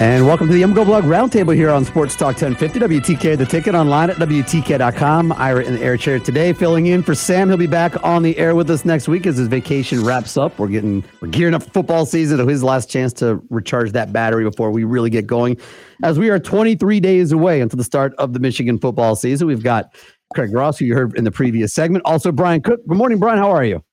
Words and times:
And 0.00 0.24
welcome 0.24 0.46
to 0.46 0.54
the 0.54 0.62
MGO 0.62 0.86
Blog 0.86 1.04
Roundtable 1.04 1.54
here 1.54 1.68
on 1.68 1.84
Sports 1.84 2.16
Talk 2.16 2.40
1050 2.40 2.80
WTK. 2.80 3.36
The 3.36 3.44
ticket 3.44 3.74
online 3.74 4.08
at 4.08 4.16
WTK.com. 4.16 5.30
Ira 5.32 5.62
in 5.62 5.74
the 5.74 5.82
air 5.82 5.98
chair 5.98 6.18
today, 6.18 6.54
filling 6.54 6.86
in 6.86 7.02
for 7.02 7.14
Sam. 7.14 7.48
He'll 7.48 7.58
be 7.58 7.66
back 7.66 8.02
on 8.02 8.22
the 8.22 8.34
air 8.38 8.54
with 8.54 8.70
us 8.70 8.86
next 8.86 9.08
week 9.08 9.26
as 9.26 9.36
his 9.36 9.46
vacation 9.46 10.02
wraps 10.02 10.38
up. 10.38 10.58
We're 10.58 10.68
getting 10.68 11.04
we're 11.20 11.28
gearing 11.28 11.52
up 11.52 11.64
for 11.64 11.70
football 11.72 12.06
season. 12.06 12.38
So 12.38 12.46
his 12.46 12.62
last 12.62 12.88
chance 12.88 13.12
to 13.14 13.42
recharge 13.50 13.92
that 13.92 14.10
battery 14.10 14.42
before 14.44 14.70
we 14.70 14.84
really 14.84 15.10
get 15.10 15.26
going. 15.26 15.58
As 16.02 16.18
we 16.18 16.30
are 16.30 16.38
23 16.38 16.98
days 16.98 17.30
away 17.30 17.60
until 17.60 17.76
the 17.76 17.84
start 17.84 18.14
of 18.14 18.32
the 18.32 18.40
Michigan 18.40 18.78
football 18.78 19.16
season, 19.16 19.48
we've 19.48 19.62
got 19.62 19.94
Craig 20.34 20.54
Ross, 20.54 20.78
who 20.78 20.86
you 20.86 20.94
heard 20.94 21.14
in 21.14 21.24
the 21.24 21.30
previous 21.30 21.74
segment. 21.74 22.06
Also, 22.06 22.32
Brian 22.32 22.62
Cook. 22.62 22.80
Good 22.88 22.96
morning, 22.96 23.18
Brian. 23.18 23.38
How 23.38 23.50
are 23.50 23.64
you? 23.64 23.84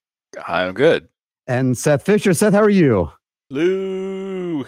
I'm 0.47 0.73
good. 0.73 1.09
And 1.47 1.77
Seth 1.77 2.05
Fisher. 2.05 2.33
Seth, 2.33 2.53
how 2.53 2.61
are 2.61 2.69
you? 2.69 3.11
Lou. 3.49 4.36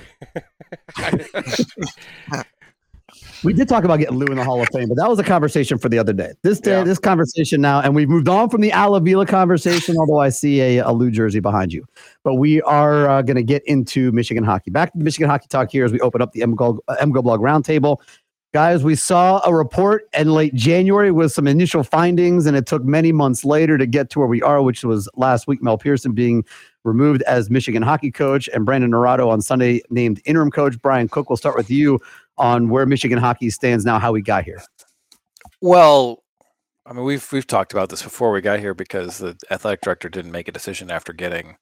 we 3.44 3.54
did 3.54 3.68
talk 3.70 3.84
about 3.84 3.98
getting 4.00 4.18
Lou 4.18 4.26
in 4.28 4.36
the 4.38 4.44
Hall 4.44 4.62
of 4.62 4.68
Fame, 4.74 4.88
but 4.90 4.96
that 4.96 5.10
was 5.10 5.18
a 5.18 5.24
conversation 5.24 5.78
for 5.78 5.90
the 5.90 5.98
other 5.98 6.14
day. 6.14 6.34
This 6.44 6.60
day, 6.60 6.72
Yeah. 6.72 6.84
this 6.84 7.00
conversation 7.00 7.62
now, 7.62 7.82
and 7.82 7.96
we've 7.96 8.10
moved 8.10 8.28
on 8.28 8.50
from 8.50 8.62
the 8.62 8.70
Alavila 8.72 9.28
conversation, 9.28 9.96
although 9.98 10.20
I 10.20 10.30
see 10.30 10.60
a, 10.62 10.80
a 10.80 10.92
Lou 10.92 11.10
jersey 11.10 11.40
behind 11.40 11.72
you. 11.74 11.86
But 12.24 12.36
we 12.36 12.62
are 12.64 13.10
uh, 13.10 13.22
going 13.22 13.38
to 13.38 13.44
get 13.44 13.64
into 13.66 14.12
Michigan 14.12 14.44
hockey. 14.44 14.72
Back 14.72 14.92
to 14.92 14.98
the 14.98 15.04
Michigan 15.04 15.30
hockey 15.30 15.48
talk 15.50 15.72
here 15.72 15.86
as 15.86 15.92
we 15.92 16.00
open 16.02 16.22
up 16.22 16.34
the 16.34 16.42
MGO, 16.42 16.80
uh, 16.88 16.96
MGO 17.02 17.24
blog 17.24 17.40
roundtable. 17.40 17.98
Guys, 18.52 18.84
we 18.84 18.96
saw 18.96 19.42
a 19.46 19.54
report 19.54 20.10
in 20.18 20.32
late 20.32 20.56
January 20.56 21.12
with 21.12 21.32
some 21.32 21.46
initial 21.46 21.84
findings, 21.84 22.48
and 22.48 22.58
it 22.58 22.66
took 22.66 22.84
many 22.84 23.12
months 23.12 23.46
later 23.46 23.78
to 23.78 23.86
get 23.86 24.10
to 24.10 24.18
where 24.18 24.28
we 24.28 24.42
are, 24.42 24.64
which 24.64 24.84
was 24.84 25.08
last 25.16 25.48
week. 25.48 25.62
Mel 25.62 25.78
Pearson 25.78 26.14
being 26.14 26.44
removed 26.84 27.22
as 27.24 27.52
Michigan 27.52 27.84
hockey 27.84 28.10
coach, 28.10 28.50
and 28.52 28.66
Brandon 28.66 28.90
Naurato 28.90 29.28
on 29.28 29.40
Sunday 29.42 29.84
named 29.92 30.20
interim 30.26 30.50
coach. 30.50 30.82
Brian 30.82 31.08
Cook, 31.08 31.30
we'll 31.30 31.38
start 31.38 31.56
with 31.56 31.70
you 31.70 32.00
on 32.40 32.70
where 32.70 32.88
Michigan 32.88 33.20
hockey 33.20 33.52
stands 33.52 33.86
now, 33.86 34.00
how 34.00 34.12
we 34.12 34.22
got 34.22 34.46
here. 34.46 34.64
Well, 35.62 36.24
I 36.88 36.94
mean, 36.94 37.06
we've 37.06 37.32
we've 37.32 37.46
talked 37.46 37.72
about 37.72 37.90
this 37.90 38.02
before 38.02 38.32
we 38.32 38.42
got 38.42 38.60
here 38.60 38.74
because 38.74 39.20
the 39.20 39.38
athletic 39.52 39.82
director 39.82 40.10
didn't 40.10 40.32
make 40.32 40.48
a 40.48 40.52
decision 40.52 40.90
after 40.90 41.14
getting 41.14 41.56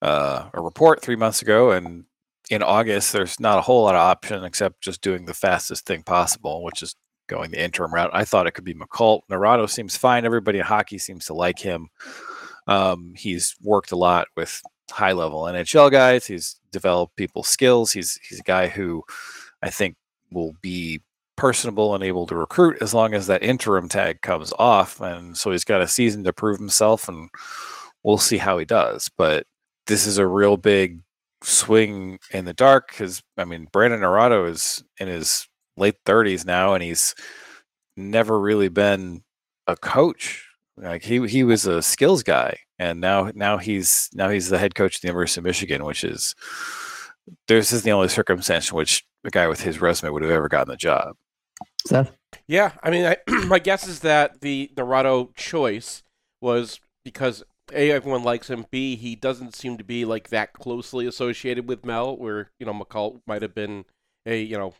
uh, 0.00 0.48
a 0.54 0.62
report 0.62 1.02
three 1.02 1.16
months 1.16 1.42
ago, 1.42 1.72
and 1.72 2.04
in 2.50 2.62
August, 2.62 3.12
there's 3.12 3.38
not 3.38 3.58
a 3.58 3.62
whole 3.62 3.84
lot 3.84 3.94
of 3.94 4.00
option 4.00 4.44
except 4.44 4.80
just 4.80 5.02
doing 5.02 5.24
the 5.24 5.34
fastest 5.34 5.86
thing 5.86 6.02
possible, 6.02 6.62
which 6.62 6.82
is 6.82 6.94
going 7.28 7.50
the 7.50 7.62
interim 7.62 7.92
route. 7.92 8.10
I 8.12 8.24
thought 8.24 8.46
it 8.46 8.52
could 8.52 8.64
be 8.64 8.74
Muckalt. 8.74 9.20
Naurato 9.30 9.68
seems 9.68 9.96
fine. 9.96 10.24
Everybody 10.24 10.58
in 10.58 10.64
hockey 10.64 10.98
seems 10.98 11.26
to 11.26 11.34
like 11.34 11.58
him. 11.58 11.88
Um, 12.66 13.12
he's 13.16 13.54
worked 13.62 13.92
a 13.92 13.96
lot 13.96 14.28
with 14.36 14.60
high 14.90 15.12
level 15.12 15.42
NHL 15.42 15.90
guys. 15.90 16.26
He's 16.26 16.58
developed 16.72 17.16
people's 17.16 17.48
skills. 17.48 17.92
He's 17.92 18.18
he's 18.28 18.40
a 18.40 18.44
guy 18.44 18.68
who 18.68 19.02
I 19.62 19.70
think 19.70 19.96
will 20.30 20.54
be 20.60 21.00
personable 21.36 21.94
and 21.94 22.02
able 22.02 22.26
to 22.26 22.34
recruit 22.34 22.78
as 22.80 22.92
long 22.92 23.14
as 23.14 23.26
that 23.26 23.42
interim 23.42 23.88
tag 23.88 24.20
comes 24.22 24.52
off. 24.58 25.00
And 25.00 25.36
so 25.36 25.50
he's 25.50 25.64
got 25.64 25.80
a 25.80 25.88
season 25.88 26.24
to 26.24 26.32
prove 26.32 26.58
himself, 26.58 27.08
and 27.08 27.30
we'll 28.02 28.18
see 28.18 28.38
how 28.38 28.58
he 28.58 28.64
does. 28.64 29.10
But 29.16 29.46
this 29.86 30.06
is 30.06 30.18
a 30.18 30.26
real 30.26 30.56
big 30.56 31.00
swing 31.42 32.18
in 32.32 32.44
the 32.44 32.54
dark 32.54 32.88
because 32.88 33.22
I 33.36 33.44
mean 33.44 33.68
Brandon 33.72 34.00
Naurato 34.00 34.48
is 34.48 34.82
in 34.98 35.08
his 35.08 35.46
late 35.76 35.96
30s 36.04 36.44
now, 36.44 36.74
and 36.74 36.82
he's 36.82 37.14
never 37.96 38.38
really 38.38 38.68
been 38.68 39.22
a 39.66 39.76
coach. 39.76 40.44
Like 40.76 41.02
he 41.02 41.26
he 41.26 41.44
was 41.44 41.66
a 41.66 41.82
skills 41.82 42.22
guy, 42.22 42.58
and 42.78 43.00
now 43.00 43.30
now 43.34 43.58
he's 43.58 44.08
now 44.14 44.28
he's 44.28 44.48
the 44.48 44.58
head 44.58 44.74
coach 44.74 44.96
of 44.96 45.00
the 45.00 45.08
University 45.08 45.40
of 45.40 45.44
Michigan, 45.44 45.84
which 45.84 46.04
is 46.04 46.34
this 47.46 47.72
is 47.72 47.82
the 47.82 47.92
only 47.92 48.08
circumstance 48.08 48.70
in 48.70 48.76
which 48.76 49.04
a 49.24 49.30
guy 49.30 49.48
with 49.48 49.60
his 49.60 49.80
resume 49.80 50.12
would 50.12 50.22
have 50.22 50.30
ever 50.30 50.48
gotten 50.48 50.70
the 50.70 50.76
job. 50.76 51.14
Seth? 51.86 52.12
Yeah, 52.46 52.72
I 52.82 52.90
mean, 52.90 53.04
I, 53.06 53.16
my 53.46 53.58
guess 53.58 53.86
is 53.88 54.00
that 54.00 54.40
the 54.40 54.70
Naurato 54.76 55.34
choice 55.34 56.02
was 56.40 56.80
because 57.04 57.42
a 57.72 57.90
everyone 57.90 58.22
likes 58.22 58.48
him. 58.50 58.66
B 58.70 58.96
he 58.96 59.14
doesn't 59.14 59.54
seem 59.54 59.78
to 59.78 59.84
be 59.84 60.04
like 60.04 60.28
that 60.30 60.52
closely 60.52 61.06
associated 61.06 61.68
with 61.68 61.84
Mel, 61.84 62.16
where 62.16 62.50
you 62.58 62.66
know 62.66 62.72
Muckalt 62.72 63.20
might 63.26 63.42
have 63.42 63.54
been 63.54 63.84
a 64.26 64.40
you 64.40 64.56
know 64.56 64.74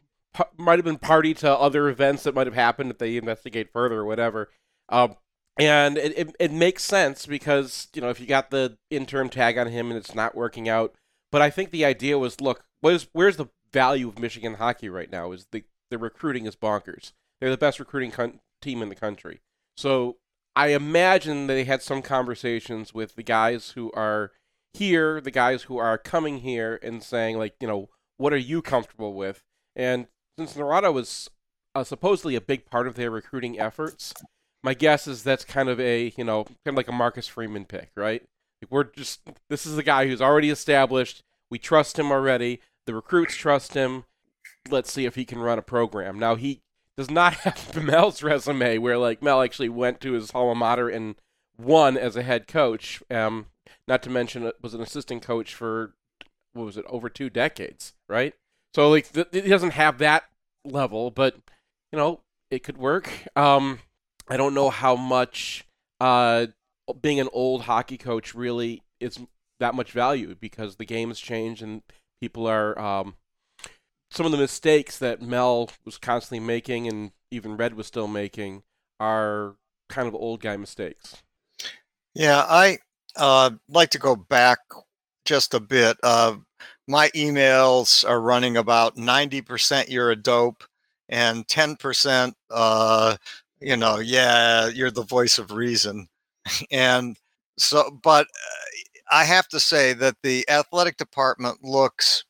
might 0.59 0.79
have 0.79 0.85
been 0.85 0.99
party 0.99 1.35
to 1.35 1.51
other 1.51 1.89
events 1.89 2.23
that 2.23 2.35
might 2.35 2.47
have 2.47 2.55
happened 2.55 2.91
if 2.91 2.99
they 2.99 3.17
investigate 3.17 3.73
further 3.73 4.01
or 4.01 4.05
whatever. 4.05 4.51
Um, 4.89 5.17
and 5.59 5.99
it, 5.99 6.17
it 6.17 6.37
it 6.39 6.53
makes 6.53 6.83
sense 6.85 7.27
because 7.27 7.89
you 7.95 8.01
know 8.01 8.11
if 8.11 8.21
you 8.21 8.27
got 8.27 8.51
the 8.51 8.79
interim 8.91 9.29
tag 9.29 9.59
on 9.59 9.69
him 9.69 9.91
and 9.91 9.99
it's 9.99 10.15
not 10.15 10.35
working 10.35 10.69
out. 10.69 10.95
But 11.31 11.43
I 11.43 11.51
think 11.51 11.71
the 11.71 11.85
idea 11.85 12.19
was, 12.19 12.41
look, 12.41 12.65
what 12.81 12.95
is 12.95 13.09
where's 13.13 13.37
the 13.37 13.49
value 13.73 14.09
of 14.09 14.19
Michigan 14.19 14.55
hockey 14.55 14.89
right 14.89 15.11
now? 15.11 15.33
Is 15.33 15.47
the 15.51 15.65
the 15.91 15.99
recruiting 15.99 16.47
is 16.47 16.57
bonkers. 16.57 17.13
They're 17.41 17.51
the 17.51 17.57
best 17.57 17.79
recruiting 17.79 18.11
con- 18.11 18.41
team 18.61 18.83
in 18.83 18.89
the 18.89 18.95
country. 18.95 19.41
So 19.77 20.17
I 20.59 20.71
imagine 20.71 21.47
they 21.47 21.63
had 21.63 21.83
some 21.83 22.03
conversations 22.03 22.93
with 22.93 23.15
the 23.15 23.23
guys 23.23 23.71
who 23.77 23.93
are 23.93 24.33
here, 24.75 25.21
the 25.21 25.31
guys 25.31 25.63
who 25.63 25.79
are 25.79 25.97
coming 25.97 26.39
here, 26.39 26.81
and 26.83 27.01
saying 27.01 27.39
like, 27.39 27.55
you 27.61 27.69
know, 27.69 27.91
what 28.17 28.33
are 28.33 28.37
you 28.37 28.61
comfortable 28.61 29.15
with? 29.15 29.45
And 29.77 30.09
since 30.37 30.55
Naurato 30.55 30.93
was 30.93 31.31
uh, 31.77 31.85
supposedly 31.85 32.35
a 32.35 32.41
big 32.41 32.67
part 32.67 32.89
of 32.89 32.97
their 32.97 33.09
recruiting 33.09 33.57
efforts, 33.57 34.13
my 34.65 34.75
guess 34.75 35.07
is 35.07 35.23
that's 35.23 35.45
kind 35.45 35.69
of 35.69 35.79
a 35.79 36.13
you 36.17 36.25
know 36.25 36.43
kind 36.43 36.57
of 36.67 36.75
like 36.75 36.89
a 36.89 36.93
Marcus 36.93 37.29
Freeman 37.29 37.65
pick, 37.65 37.93
right? 37.97 38.23
Like 38.61 38.73
we're 38.73 38.83
just 38.83 39.21
this 39.49 39.65
is 39.65 39.77
the 39.77 39.85
guy 39.85 40.09
who's 40.09 40.21
already 40.21 40.51
established. 40.51 41.23
We 41.53 41.61
trust 41.61 42.01
him 42.01 42.11
already. 42.11 42.61
The 42.85 42.97
recruits 42.97 43.37
trust 43.37 43.75
him. 43.75 44.07
Let's 44.69 44.93
see 44.93 45.05
if 45.05 45.15
he 45.15 45.25
can 45.25 45.39
run 45.39 45.61
a 45.61 45.63
program. 45.63 46.19
Now 46.19 46.35
he 46.35 46.63
does 46.99 47.11
not 47.11 47.35
have 47.45 47.83
Mel's 47.83 48.23
resume 48.23 48.77
where 48.79 48.99
like 48.99 49.23
Mel 49.23 49.41
actually 49.41 49.69
went 49.71 50.01
to 50.01 50.13
his 50.13 50.33
alma 50.35 50.55
mater 50.55 50.91
and 50.91 51.15
won 51.57 51.97
as 51.97 52.17
a 52.17 52.23
head 52.23 52.47
coach. 52.49 53.03
Um, 53.11 53.47
not 53.87 54.03
to 54.03 54.11
mention 54.11 54.45
it 54.45 54.57
was 54.61 54.75
an 54.75 54.83
assistant 54.83 55.23
coach 55.23 55.55
for 55.55 55.95
what 56.53 56.65
was 56.65 56.77
it 56.77 56.85
over 56.89 57.09
two 57.09 57.31
decades, 57.31 57.95
right? 58.09 58.35
So 58.75 58.91
like 58.91 59.13
th- 59.13 59.29
he 59.31 59.49
doesn't 59.49 59.71
have 59.71 59.99
that 59.99 60.25
level, 60.65 61.11
but 61.11 61.37
you 61.93 61.99
know 61.99 62.21
it 62.51 62.65
could 62.65 62.77
work. 62.77 63.09
Um, 63.37 63.79
I 64.29 64.37
don't 64.37 64.55
know 64.55 64.69
how 64.69 64.97
much 64.97 65.67
uh, 66.01 66.49
being 67.01 67.21
an 67.21 67.29
old 67.33 67.63
hockey 67.63 67.97
coach 67.97 68.35
really 68.35 68.83
is 69.01 69.21
that 69.61 69.75
much 69.75 69.93
value 69.93 70.35
because 70.35 70.77
the 70.77 70.85
game 70.85 71.09
has 71.09 71.21
changed 71.21 71.63
and 71.63 71.83
people 72.21 72.47
are 72.47 72.79
um, 72.79 73.15
some 74.11 74.27
of 74.27 74.33
the 74.33 74.39
mistakes 74.39 74.99
that 74.99 75.23
Mel 75.23 75.71
was 75.85 75.99
constantly 75.99 76.45
making 76.45 76.89
and 76.89 77.13
even 77.31 77.57
Red 77.57 77.75
was 77.75 77.87
still 77.87 78.09
making 78.09 78.63
are 78.99 79.57
kind 79.89 80.09
of 80.09 80.15
old 80.15 80.41
guy 80.41 80.57
mistakes. 80.57 81.23
Yeah, 82.15 82.45
I 82.49 82.79
uh, 83.17 83.51
like 83.69 83.91
to 83.91 83.99
go 83.99 84.17
back 84.17 84.59
just 85.25 85.55
a 85.55 85.61
bit. 85.61 85.97
Uh, 86.03 86.37
my 86.87 87.11
emails 87.11 88.09
are 88.09 88.21
running 88.21 88.57
about 88.57 88.97
90% 88.97 89.89
you're 89.89 90.11
a 90.11 90.17
dope 90.17 90.65
and 91.09 91.47
10%, 91.47 92.33
uh, 92.51 93.17
you 93.61 93.77
know, 93.77 93.99
yeah, 93.99 94.69
you're 94.69 94.91
the 94.91 95.03
voice 95.03 95.39
of 95.39 95.53
reason. 95.53 96.09
and 96.71 97.17
so, 97.59 97.91
but 98.03 98.27
uh, 98.27 99.11
I 99.11 99.25
have 99.25 99.49
to 99.49 99.61
say 99.61 99.93
that 99.95 100.17
the 100.23 100.49
athletic 100.49 100.97
department 100.97 101.63
looks 101.63 102.25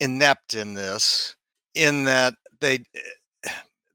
inept 0.00 0.54
in 0.54 0.74
this. 0.74 1.36
in 1.74 2.04
that 2.04 2.34
they 2.60 2.80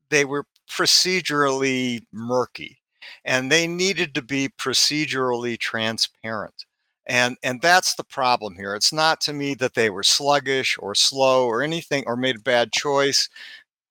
they 0.10 0.26
were 0.26 0.46
procedurally 0.70 2.02
murky 2.12 2.78
and 3.26 3.52
they 3.52 3.68
needed 3.68 4.16
to 4.16 4.22
be 4.22 4.50
procedurally 4.50 5.58
transparent 5.58 6.66
and 7.08 7.38
and 7.44 7.62
that's 7.62 7.96
the 7.96 8.04
problem 8.04 8.56
here 8.56 8.76
it's 8.76 8.94
not 8.94 9.20
to 9.22 9.34
me 9.34 9.54
that 9.54 9.74
they 9.74 9.90
were 9.90 10.04
sluggish 10.04 10.78
or 10.80 10.96
slow 10.96 11.46
or 11.48 11.62
anything 11.62 12.04
or 12.08 12.16
made 12.16 12.38
a 12.38 12.40
bad 12.42 12.72
choice 12.72 13.28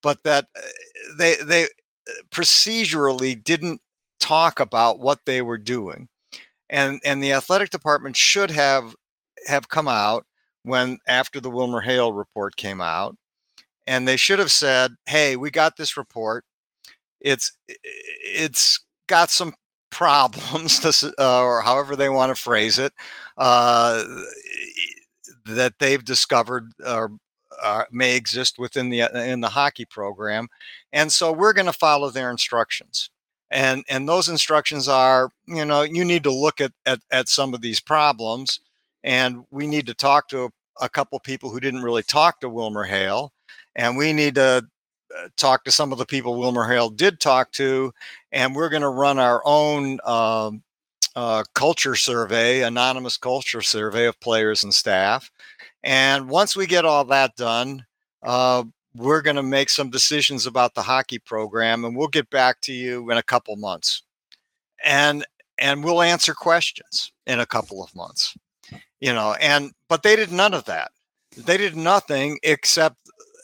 but 0.03 0.23
that 0.25 0.47
uh, 0.57 0.61
they 1.19 1.37
they 1.37 1.65
uh, 1.65 1.69
procedurally 2.31 3.43
didn't 3.43 3.81
talk 4.21 4.61
about 4.61 5.01
what 5.01 5.21
they 5.27 5.43
were 5.43 5.59
doing 5.59 6.09
and 6.71 7.01
and 7.05 7.23
the 7.23 7.33
athletic 7.33 7.71
department 7.71 8.17
should 8.17 8.51
have 8.51 8.95
have 9.47 9.69
come 9.69 9.89
out 9.89 10.27
when 10.63 10.99
after 11.07 11.41
the 11.41 11.51
Wilmer 11.51 11.81
Hale 11.81 12.13
report 12.13 12.57
came 12.57 12.81
out 12.81 13.17
and 13.87 14.07
they 14.07 14.17
should 14.17 14.39
have 14.39 14.53
said 14.53 14.93
hey 15.07 15.37
we 15.37 15.51
got 15.51 15.77
this 15.77 15.97
report. 15.97 16.45
It's 17.21 17.53
it's 17.69 18.81
got 19.09 19.31
some 19.31 19.55
problems 19.91 20.79
to, 21.01 21.15
uh, 21.19 21.43
or 21.43 21.63
however 21.63 21.97
they 21.97 22.09
want 22.09 22.35
to 22.35 22.41
phrase 22.41 22.79
it 22.79 22.93
uh, 23.39 24.05
that 25.47 25.75
they've 25.79 26.05
discovered 26.05 26.73
or 26.87 27.11
uh, 27.63 27.85
may 27.91 28.17
exist 28.17 28.59
within 28.59 28.89
the 28.89 29.03
uh, 29.03 29.19
in 29.21 29.41
the 29.41 29.49
hockey 29.49 29.85
program 29.85 30.49
and 30.93 31.13
so 31.13 31.33
we're 31.33 31.53
going 31.53 31.67
to 31.67 31.73
follow 31.73 32.11
their 32.11 32.31
instructions. 32.31 33.11
And 33.53 33.85
and 33.89 34.09
those 34.09 34.29
instructions 34.29 34.87
are 34.89 35.31
you 35.47 35.65
know 35.65 35.83
you 35.83 36.05
need 36.05 36.23
to 36.23 36.33
look 36.33 36.61
at 36.61 36.73
at, 36.87 37.01
at 37.11 37.29
some 37.29 37.53
of 37.53 37.61
these 37.61 37.81
problems 37.81 38.61
and 39.05 39.45
we 39.51 39.67
need 39.67 39.87
to 39.87 39.95
talk 39.95 40.29
to 40.29 40.45
a, 40.45 40.51
a 40.83 40.89
couple 40.89 41.19
people 41.21 41.51
who 41.51 41.61
didn't 41.61 41.83
really 41.83 42.03
talk 42.03 42.41
to 42.41 42.49
wilmer 42.49 42.85
hale 42.85 43.33
and 43.77 43.97
we 43.97 44.13
need 44.13 44.35
to 44.35 44.67
uh, 45.17 45.29
talk 45.37 45.65
to 45.65 45.71
some 45.71 45.93
of 45.93 45.99
the 45.99 46.07
people 46.07 46.39
wilmer 46.39 46.69
hale 46.69 46.91
did 46.91 47.21
talk 47.21 47.51
to 47.53 47.93
and 48.33 48.55
we're 48.55 48.69
going 48.69 48.83
to 48.83 48.89
run 48.89 49.19
our 49.19 49.43
own 49.45 49.99
um, 50.05 50.63
uh, 51.17 51.43
culture 51.55 51.95
survey 51.97 52.63
anonymous 52.63 53.17
culture 53.17 53.63
survey 53.63 54.07
of 54.07 54.19
players 54.21 54.65
and 54.65 54.73
staff 54.75 55.31
and 55.83 56.29
once 56.29 56.55
we 56.55 56.67
get 56.67 56.85
all 56.85 57.05
that 57.05 57.35
done 57.37 57.85
uh, 58.23 58.63
we're 58.97 59.23
going 59.23 59.37
to 59.37 59.43
make 59.43 59.71
some 59.71 59.89
decisions 59.89 60.47
about 60.47 60.75
the 60.75 60.83
hockey 60.83 61.19
program 61.19 61.85
and 61.85 61.97
we'll 61.97 62.09
get 62.09 62.29
back 62.31 62.61
to 62.61 62.73
you 62.73 63.11
in 63.11 63.19
a 63.19 63.23
couple 63.23 63.57
months 63.57 64.03
and 64.85 65.25
and 65.59 65.85
we'll 65.85 66.03
answer 66.03 66.35
questions 66.35 67.13
in 67.27 67.41
a 67.41 67.47
couple 67.47 67.83
of 67.83 67.95
months 67.95 68.37
you 69.01 69.13
know 69.13 69.35
and 69.41 69.73
but 69.89 70.03
they 70.03 70.17
did 70.17 70.33
none 70.33 70.55
of 70.55 70.65
that. 70.67 70.93
They 71.37 71.57
did 71.57 71.77
nothing 71.77 72.39
except 72.43 72.97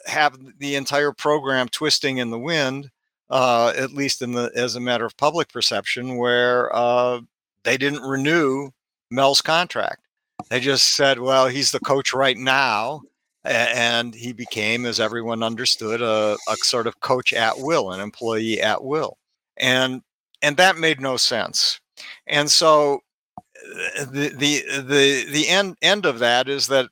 have 0.06 0.38
the 0.58 0.76
entire 0.76 1.12
program 1.12 1.68
twisting 1.68 2.18
in 2.18 2.30
the 2.30 2.38
wind 2.38 2.90
uh, 3.30 3.72
at 3.76 3.92
least 3.92 4.22
in 4.22 4.32
the 4.32 4.50
as 4.54 4.76
a 4.76 4.80
matter 4.80 5.04
of 5.04 5.16
public 5.16 5.52
perception 5.52 6.16
where 6.16 6.74
uh, 6.74 7.20
they 7.64 7.76
didn't 7.76 8.02
renew 8.02 8.70
mel's 9.10 9.40
contract. 9.40 10.02
They 10.48 10.60
just 10.60 10.94
said 10.94 11.18
well 11.18 11.48
he's 11.48 11.72
the 11.72 11.80
coach 11.80 12.14
right 12.14 12.36
now 12.36 13.02
and 13.46 14.14
he 14.14 14.32
became, 14.32 14.86
as 14.86 14.98
everyone 14.98 15.42
understood, 15.42 16.02
a, 16.02 16.36
a 16.48 16.56
sort 16.56 16.86
of 16.86 17.00
coach 17.00 17.32
at 17.32 17.58
will, 17.58 17.92
an 17.92 18.00
employee 18.00 18.60
at 18.60 18.82
will, 18.82 19.18
and 19.56 20.02
and 20.42 20.56
that 20.56 20.76
made 20.76 21.00
no 21.00 21.16
sense. 21.16 21.80
And 22.26 22.50
so 22.50 23.00
the 24.10 24.32
the 24.36 24.62
the 24.80 25.26
the 25.30 25.48
end 25.48 25.76
end 25.82 26.06
of 26.06 26.18
that 26.18 26.48
is 26.48 26.66
that 26.68 26.88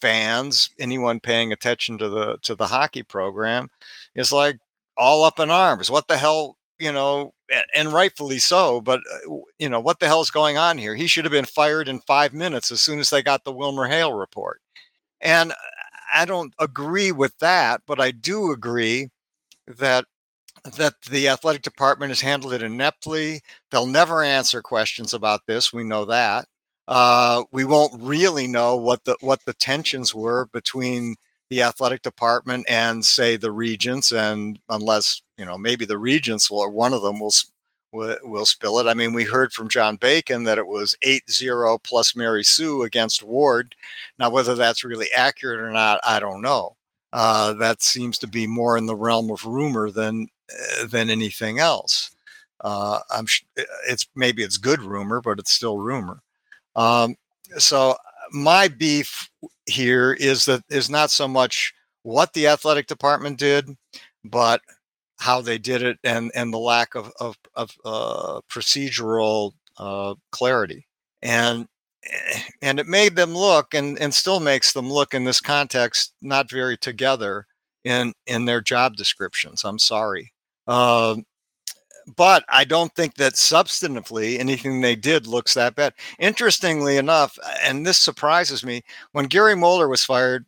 fans, 0.00 0.70
anyone 0.78 1.20
paying 1.20 1.52
attention 1.52 1.98
to 1.98 2.08
the 2.08 2.38
to 2.42 2.54
the 2.54 2.66
hockey 2.66 3.02
program, 3.02 3.68
is 4.14 4.32
like 4.32 4.58
all 4.96 5.24
up 5.24 5.38
in 5.38 5.50
arms. 5.50 5.90
What 5.90 6.08
the 6.08 6.16
hell, 6.18 6.56
you 6.78 6.92
know? 6.92 7.32
And 7.74 7.92
rightfully 7.92 8.38
so. 8.38 8.80
But 8.80 9.00
uh, 9.12 9.36
you 9.58 9.68
know 9.68 9.80
what 9.80 10.00
the 10.00 10.06
hell 10.06 10.20
is 10.20 10.30
going 10.30 10.58
on 10.58 10.76
here? 10.76 10.94
He 10.94 11.06
should 11.06 11.24
have 11.24 11.32
been 11.32 11.46
fired 11.46 11.88
in 11.88 12.00
five 12.00 12.34
minutes 12.34 12.70
as 12.70 12.82
soon 12.82 12.98
as 12.98 13.10
they 13.10 13.22
got 13.22 13.44
the 13.44 13.52
Wilmer 13.52 13.86
Hale 13.86 14.12
report. 14.12 14.60
And 15.20 15.52
I 16.12 16.24
don't 16.24 16.54
agree 16.58 17.12
with 17.12 17.38
that, 17.38 17.82
but 17.86 18.00
I 18.00 18.10
do 18.10 18.52
agree 18.52 19.08
that 19.66 20.04
that 20.76 20.94
the 21.10 21.28
athletic 21.28 21.62
department 21.62 22.10
has 22.10 22.20
handled 22.20 22.52
it 22.52 22.62
ineptly. 22.62 23.40
They'll 23.70 23.86
never 23.86 24.22
answer 24.22 24.62
questions 24.62 25.14
about 25.14 25.46
this. 25.46 25.72
We 25.72 25.84
know 25.84 26.04
that. 26.06 26.46
Uh, 26.86 27.44
we 27.52 27.64
won't 27.64 28.02
really 28.02 28.46
know 28.46 28.76
what 28.76 29.04
the 29.04 29.16
what 29.20 29.44
the 29.44 29.52
tensions 29.52 30.14
were 30.14 30.46
between 30.52 31.16
the 31.50 31.62
athletic 31.62 32.02
department 32.02 32.66
and 32.68 33.04
say 33.04 33.36
the 33.36 33.52
regents, 33.52 34.10
and 34.12 34.58
unless 34.68 35.22
you 35.36 35.44
know 35.44 35.58
maybe 35.58 35.84
the 35.84 35.98
regents 35.98 36.50
will 36.50 36.60
or 36.60 36.70
one 36.70 36.94
of 36.94 37.02
them 37.02 37.20
will 37.20 37.32
will 37.92 38.46
spill 38.46 38.78
it. 38.78 38.86
I 38.86 38.94
mean, 38.94 39.12
we 39.12 39.24
heard 39.24 39.52
from 39.52 39.68
John 39.68 39.96
Bacon 39.96 40.44
that 40.44 40.58
it 40.58 40.66
was 40.66 40.96
8 41.02 41.30
0 41.30 41.78
plus 41.78 42.14
Mary 42.16 42.44
Sue 42.44 42.82
against 42.82 43.22
Ward. 43.22 43.74
Now, 44.18 44.30
whether 44.30 44.54
that's 44.54 44.84
really 44.84 45.08
accurate 45.14 45.60
or 45.60 45.70
not, 45.70 46.00
I 46.06 46.20
don't 46.20 46.42
know. 46.42 46.76
Uh, 47.12 47.54
that 47.54 47.82
seems 47.82 48.18
to 48.18 48.26
be 48.26 48.46
more 48.46 48.76
in 48.76 48.86
the 48.86 48.96
realm 48.96 49.30
of 49.30 49.46
rumor 49.46 49.90
than 49.90 50.28
than 50.86 51.10
anything 51.10 51.58
else. 51.58 52.10
Uh, 52.60 53.00
I'm 53.10 53.26
uh, 53.58 53.62
it's 53.88 54.06
maybe 54.14 54.42
it's 54.42 54.56
good 54.56 54.82
rumor, 54.82 55.20
but 55.20 55.38
it's 55.38 55.52
still 55.52 55.78
rumor. 55.78 56.22
Um, 56.76 57.16
so 57.56 57.96
my 58.32 58.68
beef 58.68 59.30
here 59.66 60.12
is 60.12 60.44
that 60.46 60.64
is 60.68 60.90
not 60.90 61.10
so 61.10 61.28
much 61.28 61.72
what 62.02 62.32
the 62.32 62.48
athletic 62.48 62.86
department 62.86 63.38
did, 63.38 63.76
but 64.24 64.60
how 65.18 65.40
they 65.40 65.58
did 65.58 65.82
it 65.82 65.98
and 66.04 66.30
and 66.34 66.52
the 66.52 66.58
lack 66.58 66.94
of 66.94 67.12
of, 67.20 67.36
of 67.54 67.70
uh, 67.84 68.40
procedural 68.50 69.52
uh, 69.78 70.14
clarity 70.32 70.86
and 71.22 71.66
eh, 72.04 72.40
and 72.62 72.78
it 72.78 72.86
made 72.86 73.16
them 73.16 73.34
look 73.34 73.74
and 73.74 73.98
and 73.98 74.14
still 74.14 74.40
makes 74.40 74.72
them 74.72 74.90
look 74.90 75.14
in 75.14 75.24
this 75.24 75.40
context 75.40 76.14
not 76.22 76.50
very 76.50 76.76
together 76.76 77.46
in 77.84 78.12
in 78.26 78.44
their 78.44 78.60
job 78.60 78.96
descriptions 78.96 79.64
i'm 79.64 79.78
sorry 79.78 80.32
uh, 80.68 81.16
but 82.16 82.44
i 82.48 82.64
don't 82.64 82.94
think 82.94 83.14
that 83.14 83.34
substantively 83.34 84.38
anything 84.38 84.80
they 84.80 84.96
did 84.96 85.26
looks 85.26 85.54
that 85.54 85.74
bad 85.74 85.92
interestingly 86.20 86.96
enough 86.96 87.38
and 87.62 87.84
this 87.84 87.98
surprises 87.98 88.64
me 88.64 88.82
when 89.12 89.26
gary 89.26 89.56
moeller 89.56 89.88
was 89.88 90.04
fired 90.04 90.46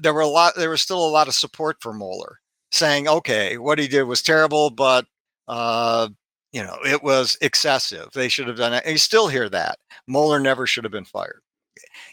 there 0.00 0.12
were 0.12 0.20
a 0.20 0.26
lot 0.26 0.54
there 0.56 0.70
was 0.70 0.82
still 0.82 1.06
a 1.06 1.08
lot 1.08 1.28
of 1.28 1.34
support 1.34 1.76
for 1.80 1.92
moeller 1.92 2.40
saying, 2.70 3.08
okay, 3.08 3.58
what 3.58 3.78
he 3.78 3.88
did 3.88 4.04
was 4.04 4.22
terrible, 4.22 4.70
but 4.70 5.06
uh, 5.46 6.08
you 6.52 6.62
know, 6.62 6.78
it 6.84 7.02
was 7.02 7.36
excessive. 7.40 8.08
They 8.14 8.28
should 8.28 8.48
have 8.48 8.56
done 8.56 8.74
it. 8.74 8.82
And 8.84 8.92
you 8.92 8.98
still 8.98 9.28
hear 9.28 9.48
that. 9.50 9.78
Moeller 10.06 10.40
never 10.40 10.66
should 10.66 10.84
have 10.84 10.92
been 10.92 11.04
fired. 11.04 11.40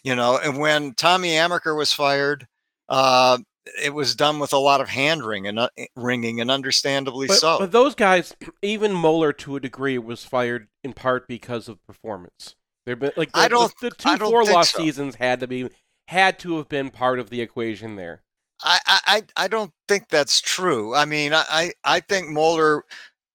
You 0.04 0.16
know, 0.16 0.38
and 0.38 0.60
when 0.60 0.94
Tommy 0.94 1.32
Amaker 1.32 1.76
was 1.76 1.92
fired, 1.92 2.48
uh, 2.90 3.40
it 3.82 3.94
was 3.94 4.16
done 4.16 4.40
with 4.40 4.54
a 4.54 4.58
lot 4.58 4.82
of 4.82 4.90
hand 4.90 5.26
wringing 5.26 5.50
and 5.50 5.60
uh, 5.60 5.70
ringing, 5.96 6.40
and 6.40 6.52
understandably 6.52 7.28
but, 7.28 7.38
so. 7.38 7.60
But 7.60 7.72
those 7.72 7.96
guys, 7.96 8.36
even 8.62 8.94
Moeller 8.94 9.34
to 9.34 9.56
a 9.56 9.60
degree, 9.60 9.98
was 9.98 10.24
fired 10.24 10.68
in 10.84 10.94
part 10.94 11.28
because 11.28 11.68
of 11.68 11.84
performance. 11.86 12.56
They've 12.86 13.00
been 13.00 13.12
like 13.18 13.32
the, 13.32 13.40
I 13.40 13.48
don't, 13.48 13.74
the, 13.82 13.90
the 13.90 13.96
two 13.96 14.18
four 14.18 14.44
loss 14.44 14.72
so. 14.72 14.80
seasons 14.80 15.16
had 15.16 15.40
to 15.40 15.48
be 15.48 15.70
had 16.08 16.38
to 16.40 16.58
have 16.58 16.70
been 16.70 16.92
part 16.92 17.20
of 17.20 17.30
the 17.30 17.42
equation 17.42 17.96
there. 17.96 18.22
I, 18.64 18.80
I 18.86 19.24
I 19.36 19.48
don't 19.48 19.72
think 19.88 20.10
that's 20.10 20.40
true. 20.40 20.96
I 20.96 21.06
mean, 21.06 21.34
I 21.34 21.74
I 21.84 22.00
think 22.00 22.30
Moeller, 22.30 22.84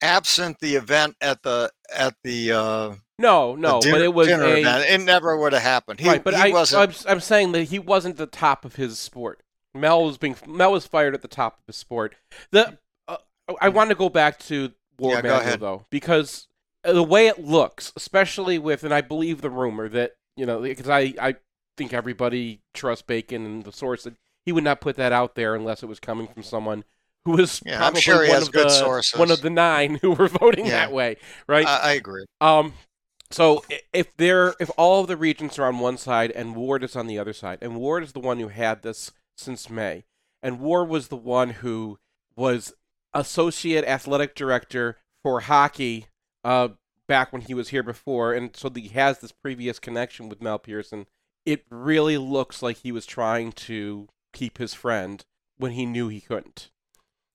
absent 0.00 0.58
the 0.60 0.76
event 0.76 1.16
at 1.20 1.42
the 1.42 1.70
at 1.94 2.14
the 2.24 2.52
uh, 2.52 2.94
no 3.18 3.54
no, 3.54 3.80
dinner, 3.80 3.96
but 3.96 4.02
it 4.02 4.14
was 4.14 4.28
a, 4.28 4.58
event, 4.58 4.88
it 4.88 5.00
never 5.00 5.36
would 5.36 5.52
have 5.52 5.62
happened. 5.62 6.00
He, 6.00 6.08
right, 6.08 6.22
but 6.22 6.34
he 6.34 6.40
I 6.40 6.50
wasn't. 6.50 7.04
I'm, 7.06 7.12
I'm 7.12 7.20
saying 7.20 7.52
that 7.52 7.64
he 7.64 7.78
wasn't 7.78 8.16
the 8.16 8.26
top 8.26 8.64
of 8.64 8.76
his 8.76 8.98
sport. 8.98 9.42
Mel 9.74 10.04
was 10.04 10.18
being 10.18 10.36
Mel 10.46 10.72
was 10.72 10.86
fired 10.86 11.14
at 11.14 11.22
the 11.22 11.28
top 11.28 11.58
of 11.60 11.66
his 11.66 11.76
sport. 11.76 12.14
The 12.50 12.78
uh, 13.08 13.16
I 13.60 13.68
want 13.68 13.90
to 13.90 13.96
go 13.96 14.08
back 14.08 14.38
to 14.40 14.72
War 14.98 15.14
yeah, 15.14 15.22
Manuel 15.22 15.56
though 15.58 15.86
because 15.90 16.46
the 16.82 17.02
way 17.02 17.28
it 17.28 17.44
looks, 17.44 17.92
especially 17.96 18.58
with 18.58 18.84
and 18.84 18.92
I 18.92 19.00
believe 19.00 19.40
the 19.40 19.50
rumor 19.50 19.88
that 19.88 20.12
you 20.36 20.46
know 20.46 20.60
because 20.60 20.88
I 20.88 21.14
I 21.20 21.36
think 21.76 21.92
everybody 21.92 22.60
trusts 22.74 23.02
Bacon 23.02 23.44
and 23.44 23.64
the 23.64 23.72
source 23.72 24.04
that 24.04 24.14
he 24.44 24.52
would 24.52 24.64
not 24.64 24.80
put 24.80 24.96
that 24.96 25.12
out 25.12 25.34
there 25.34 25.54
unless 25.54 25.82
it 25.82 25.86
was 25.86 26.00
coming 26.00 26.26
from 26.26 26.42
someone 26.42 26.84
who 27.24 27.32
was 27.32 27.62
yeah, 27.64 27.78
probably 27.78 28.00
sure 28.00 28.28
one, 28.28 28.42
of 28.42 28.52
the, 28.52 28.68
sources. 28.68 29.18
one 29.18 29.30
of 29.30 29.42
the 29.42 29.50
nine 29.50 29.96
who 30.02 30.12
were 30.12 30.28
voting 30.28 30.66
yeah. 30.66 30.72
that 30.72 30.92
way, 30.92 31.16
right? 31.46 31.66
I, 31.66 31.78
I, 31.78 31.92
agree. 31.92 32.24
Um, 32.40 32.72
so 33.30 33.62
if 33.92 34.16
there, 34.16 34.54
if 34.58 34.70
all 34.76 35.02
of 35.02 35.06
the 35.06 35.16
regents 35.16 35.58
are 35.58 35.66
on 35.66 35.78
one 35.78 35.98
side 35.98 36.30
and 36.30 36.56
Ward 36.56 36.82
is 36.82 36.96
on 36.96 37.06
the 37.06 37.18
other 37.18 37.32
side, 37.32 37.58
and 37.60 37.76
Ward 37.76 38.02
is 38.02 38.12
the 38.12 38.20
one 38.20 38.38
who 38.38 38.48
had 38.48 38.82
this 38.82 39.12
since 39.40 39.70
May, 39.70 40.04
and 40.42 40.60
Ward 40.60 40.88
was 40.88 41.08
the 41.08 41.16
one 41.16 41.50
who 41.50 41.98
was 42.36 42.74
associate 43.12 43.84
athletic 43.84 44.34
director 44.34 44.96
for 45.22 45.40
hockey 45.40 46.06
uh, 46.44 46.68
back 47.06 47.32
when 47.32 47.42
he 47.42 47.54
was 47.54 47.70
here 47.70 47.82
before, 47.82 48.32
and 48.32 48.54
so 48.56 48.70
he 48.74 48.88
has 48.88 49.18
this 49.18 49.32
previous 49.32 49.78
connection 49.78 50.28
with 50.28 50.40
Mel 50.40 50.58
Pearson. 50.58 51.06
It 51.44 51.64
really 51.70 52.18
looks 52.18 52.62
like 52.62 52.78
he 52.78 52.92
was 52.92 53.06
trying 53.06 53.52
to 53.52 54.08
keep 54.32 54.58
his 54.58 54.74
friend 54.74 55.24
when 55.56 55.72
he 55.72 55.86
knew 55.86 56.08
he 56.08 56.20
couldn't. 56.20 56.70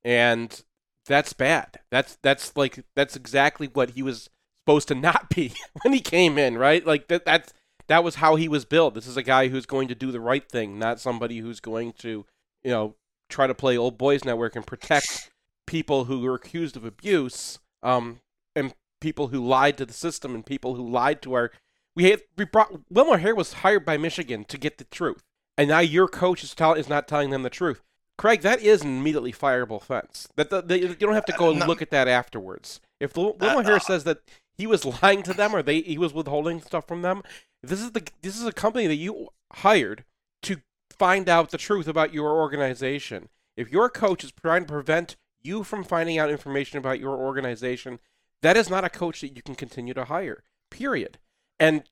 And 0.03 0.63
that's 1.05 1.33
bad. 1.33 1.79
That's 1.91 2.17
that's 2.21 2.55
like 2.55 2.83
that's 2.95 3.15
exactly 3.15 3.67
what 3.67 3.91
he 3.91 4.01
was 4.01 4.29
supposed 4.63 4.87
to 4.89 4.95
not 4.95 5.29
be 5.29 5.53
when 5.83 5.93
he 5.93 5.99
came 5.99 6.37
in, 6.37 6.57
right? 6.57 6.85
Like 6.85 7.07
that 7.07 7.25
that's 7.25 7.53
that 7.87 8.03
was 8.03 8.15
how 8.15 8.35
he 8.35 8.47
was 8.47 8.65
built. 8.65 8.93
This 8.93 9.07
is 9.07 9.17
a 9.17 9.23
guy 9.23 9.47
who's 9.47 9.65
going 9.65 9.87
to 9.87 9.95
do 9.95 10.11
the 10.11 10.19
right 10.19 10.47
thing, 10.47 10.79
not 10.79 10.99
somebody 10.99 11.39
who's 11.39 11.59
going 11.59 11.93
to, 11.99 12.25
you 12.63 12.71
know, 12.71 12.95
try 13.29 13.47
to 13.47 13.55
play 13.55 13.77
old 13.77 13.97
boys 13.97 14.23
network 14.23 14.55
and 14.55 14.65
protect 14.65 15.31
people 15.65 16.05
who 16.05 16.21
were 16.21 16.35
accused 16.35 16.77
of 16.77 16.85
abuse, 16.85 17.59
um, 17.83 18.19
and 18.55 18.73
people 19.01 19.27
who 19.27 19.45
lied 19.45 19.77
to 19.77 19.85
the 19.85 19.93
system 19.93 20.33
and 20.33 20.45
people 20.45 20.75
who 20.75 20.87
lied 20.87 21.21
to 21.23 21.33
our. 21.33 21.51
We 21.95 22.05
had 22.11 22.21
we 22.37 22.45
brought 22.45 22.81
Wilmer 22.89 23.17
Hale 23.17 23.35
was 23.35 23.53
hired 23.53 23.85
by 23.85 23.97
Michigan 23.97 24.43
to 24.45 24.57
get 24.57 24.77
the 24.77 24.83
truth, 24.85 25.23
and 25.57 25.69
now 25.69 25.79
your 25.79 26.07
coach 26.07 26.43
is 26.43 26.53
tell, 26.53 26.73
is 26.73 26.89
not 26.89 27.07
telling 27.07 27.29
them 27.29 27.43
the 27.43 27.49
truth. 27.49 27.81
Craig, 28.17 28.41
that 28.41 28.61
is 28.61 28.81
an 28.81 28.97
immediately 28.97 29.33
fireable 29.33 29.81
offense. 29.81 30.27
That 30.35 30.49
the, 30.49 30.61
the, 30.61 30.79
you 30.79 30.95
don't 30.95 31.13
have 31.13 31.25
to 31.25 31.35
uh, 31.35 31.37
go 31.37 31.49
and 31.51 31.59
no. 31.59 31.65
look 31.65 31.81
at 31.81 31.91
that 31.91 32.07
afterwards. 32.07 32.79
If 32.99 33.17
uh, 33.17 33.33
Wilmer 33.39 33.63
Hale 33.63 33.75
uh, 33.75 33.79
says 33.79 34.05
that 34.05 34.19
he 34.57 34.67
was 34.67 34.85
lying 35.03 35.23
to 35.23 35.33
them 35.33 35.55
or 35.55 35.61
they 35.61 35.81
he 35.81 35.97
was 35.97 36.13
withholding 36.13 36.61
stuff 36.61 36.87
from 36.87 37.01
them, 37.01 37.23
this 37.67 37.81
is 37.81 37.91
the 37.91 38.07
this 38.21 38.39
is 38.39 38.45
a 38.45 38.51
company 38.51 38.87
that 38.87 38.95
you 38.95 39.29
hired 39.53 40.03
to 40.43 40.57
find 40.91 41.29
out 41.29 41.51
the 41.51 41.57
truth 41.57 41.87
about 41.87 42.13
your 42.13 42.31
organization. 42.31 43.29
If 43.57 43.71
your 43.71 43.89
coach 43.89 44.23
is 44.23 44.31
trying 44.31 44.65
to 44.65 44.71
prevent 44.71 45.15
you 45.41 45.63
from 45.63 45.83
finding 45.83 46.17
out 46.17 46.29
information 46.29 46.77
about 46.77 46.99
your 46.99 47.15
organization, 47.15 47.99
that 48.41 48.57
is 48.57 48.69
not 48.69 48.83
a 48.83 48.89
coach 48.89 49.21
that 49.21 49.35
you 49.35 49.41
can 49.41 49.55
continue 49.55 49.93
to 49.93 50.05
hire. 50.05 50.43
Period. 50.69 51.19
And 51.59 51.83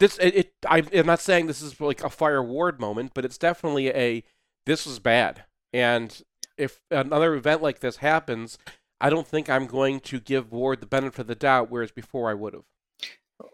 this 0.00 0.18
it, 0.18 0.34
it 0.34 0.52
I, 0.68 0.82
I'm 0.94 1.06
not 1.06 1.20
saying 1.20 1.46
this 1.46 1.62
is 1.62 1.80
like 1.80 2.02
a 2.02 2.10
fire 2.10 2.42
ward 2.42 2.80
moment, 2.80 3.12
but 3.14 3.24
it's 3.24 3.38
definitely 3.38 3.88
a 3.88 4.24
this 4.66 4.86
was 4.86 4.98
bad. 4.98 5.44
And 5.72 6.22
if 6.56 6.80
another 6.90 7.34
event 7.34 7.62
like 7.62 7.80
this 7.80 7.96
happens, 7.96 8.58
I 9.00 9.10
don't 9.10 9.26
think 9.26 9.50
I'm 9.50 9.66
going 9.66 10.00
to 10.00 10.20
give 10.20 10.52
Ward 10.52 10.80
the 10.80 10.86
benefit 10.86 11.22
of 11.22 11.26
the 11.26 11.34
doubt, 11.34 11.70
whereas 11.70 11.90
before 11.90 12.30
I 12.30 12.34
would 12.34 12.54
have. 12.54 12.64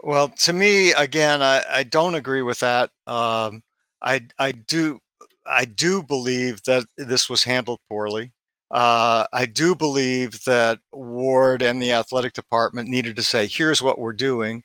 Well, 0.03 0.29
to 0.29 0.53
me, 0.53 0.93
again, 0.93 1.43
I, 1.43 1.63
I 1.71 1.83
don't 1.85 2.15
agree 2.15 2.43
with 2.43 2.61
that. 2.61 2.91
Um, 3.07 3.63
I 4.03 4.27
I 4.39 4.53
do 4.53 5.01
I 5.47 5.65
do 5.65 6.03
believe 6.03 6.63
that 6.65 6.85
this 6.97 7.29
was 7.29 7.45
handled 7.45 7.81
poorly. 7.89 8.33
Uh, 8.71 9.27
I 9.33 9.47
do 9.47 9.75
believe 9.75 10.45
that 10.45 10.79
Ward 10.93 11.63
and 11.63 11.83
the 11.83 11.93
athletic 11.93 12.33
department 12.35 12.89
needed 12.89 13.17
to 13.17 13.23
say, 13.23 13.47
"Here's 13.47 13.83
what 13.83 13.99
we're 13.99 14.13
doing," 14.13 14.63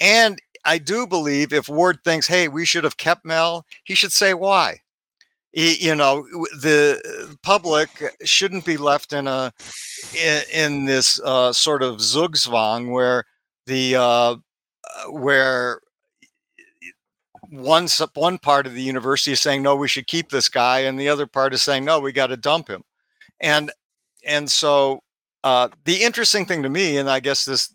and 0.00 0.40
I 0.64 0.78
do 0.78 1.06
believe 1.06 1.52
if 1.52 1.68
Ward 1.68 2.00
thinks, 2.04 2.26
"Hey, 2.28 2.48
we 2.48 2.64
should 2.64 2.84
have 2.84 2.96
kept 2.96 3.24
Mel," 3.24 3.66
he 3.84 3.94
should 3.94 4.12
say 4.12 4.34
why. 4.34 4.80
He, 5.52 5.76
you 5.84 5.94
know, 5.94 6.22
the 6.60 7.36
public 7.42 7.90
shouldn't 8.24 8.64
be 8.64 8.76
left 8.76 9.12
in 9.12 9.26
a 9.26 9.52
in, 10.16 10.42
in 10.52 10.84
this 10.84 11.20
uh, 11.24 11.52
sort 11.52 11.82
of 11.82 11.96
zugzwang 11.96 12.90
where 12.92 13.24
the 13.66 13.96
uh, 13.96 14.36
where 15.10 15.80
one 17.50 17.88
one 18.14 18.38
part 18.38 18.66
of 18.66 18.74
the 18.74 18.82
university 18.82 19.32
is 19.32 19.40
saying 19.40 19.62
no 19.62 19.74
we 19.74 19.88
should 19.88 20.06
keep 20.06 20.30
this 20.30 20.48
guy 20.48 20.80
and 20.80 20.98
the 20.98 21.08
other 21.08 21.26
part 21.26 21.54
is 21.54 21.62
saying 21.62 21.84
no 21.84 22.00
we 22.00 22.12
got 22.12 22.28
to 22.28 22.36
dump 22.36 22.68
him. 22.68 22.82
And 23.40 23.70
and 24.24 24.50
so 24.50 25.02
uh, 25.44 25.68
the 25.84 26.02
interesting 26.02 26.44
thing 26.44 26.62
to 26.62 26.68
me 26.68 26.98
and 26.98 27.08
i 27.08 27.20
guess 27.20 27.44
this 27.44 27.72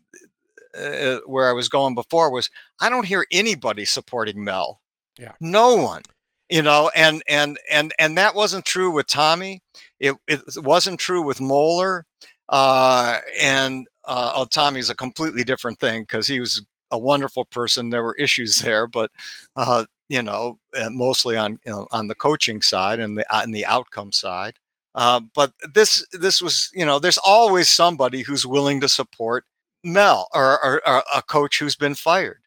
uh, 0.77 1.17
where 1.25 1.49
i 1.49 1.53
was 1.53 1.69
going 1.69 1.95
before 1.95 2.31
was 2.31 2.49
i 2.81 2.89
don't 2.89 3.05
hear 3.05 3.25
anybody 3.31 3.85
supporting 3.85 4.43
mel. 4.43 4.81
Yeah. 5.17 5.33
no 5.39 5.75
one 5.75 6.01
you 6.49 6.61
know 6.61 6.91
and 6.95 7.23
and 7.27 7.57
and 7.71 7.93
and 7.99 8.17
that 8.17 8.35
wasn't 8.35 8.65
true 8.65 8.91
with 8.91 9.07
tommy. 9.07 9.61
It, 9.99 10.15
it 10.27 10.41
wasn't 10.57 10.99
true 10.99 11.21
with 11.21 11.39
moeller 11.39 12.05
uh, 12.49 13.19
and 13.41 13.87
uh, 14.05 14.33
oh, 14.35 14.45
Tommy's 14.45 14.89
a 14.89 14.95
completely 14.95 15.43
different 15.43 15.79
thing 15.79 16.03
because 16.03 16.27
he 16.27 16.39
was 16.39 16.63
a 16.93 16.99
wonderful 16.99 17.45
person. 17.45 17.89
There 17.91 18.03
were 18.03 18.15
issues 18.15 18.57
there, 18.63 18.87
but 18.87 19.11
uh, 19.57 19.85
you 20.09 20.21
know, 20.23 20.59
mostly 20.91 21.37
on 21.37 21.59
you 21.65 21.71
know, 21.73 21.87
on 21.91 22.07
the 22.07 22.15
coaching 22.15 22.61
side 22.61 22.99
and 22.99 23.17
the 23.17 23.35
on 23.35 23.51
the 23.51 23.65
outcome 23.65 24.11
side. 24.13 24.55
Uh, 24.95 25.21
but 25.35 25.53
this 25.73 26.05
this 26.13 26.41
was 26.41 26.69
you 26.73 26.85
know, 26.85 26.99
there's 26.99 27.19
always 27.19 27.69
somebody 27.69 28.21
who's 28.23 28.45
willing 28.47 28.81
to 28.81 28.89
support 28.89 29.45
Mel 29.83 30.27
or, 30.33 30.63
or, 30.63 30.87
or 30.87 31.03
a 31.15 31.21
coach 31.23 31.59
who's 31.59 31.75
been 31.75 31.95
fired, 31.95 32.41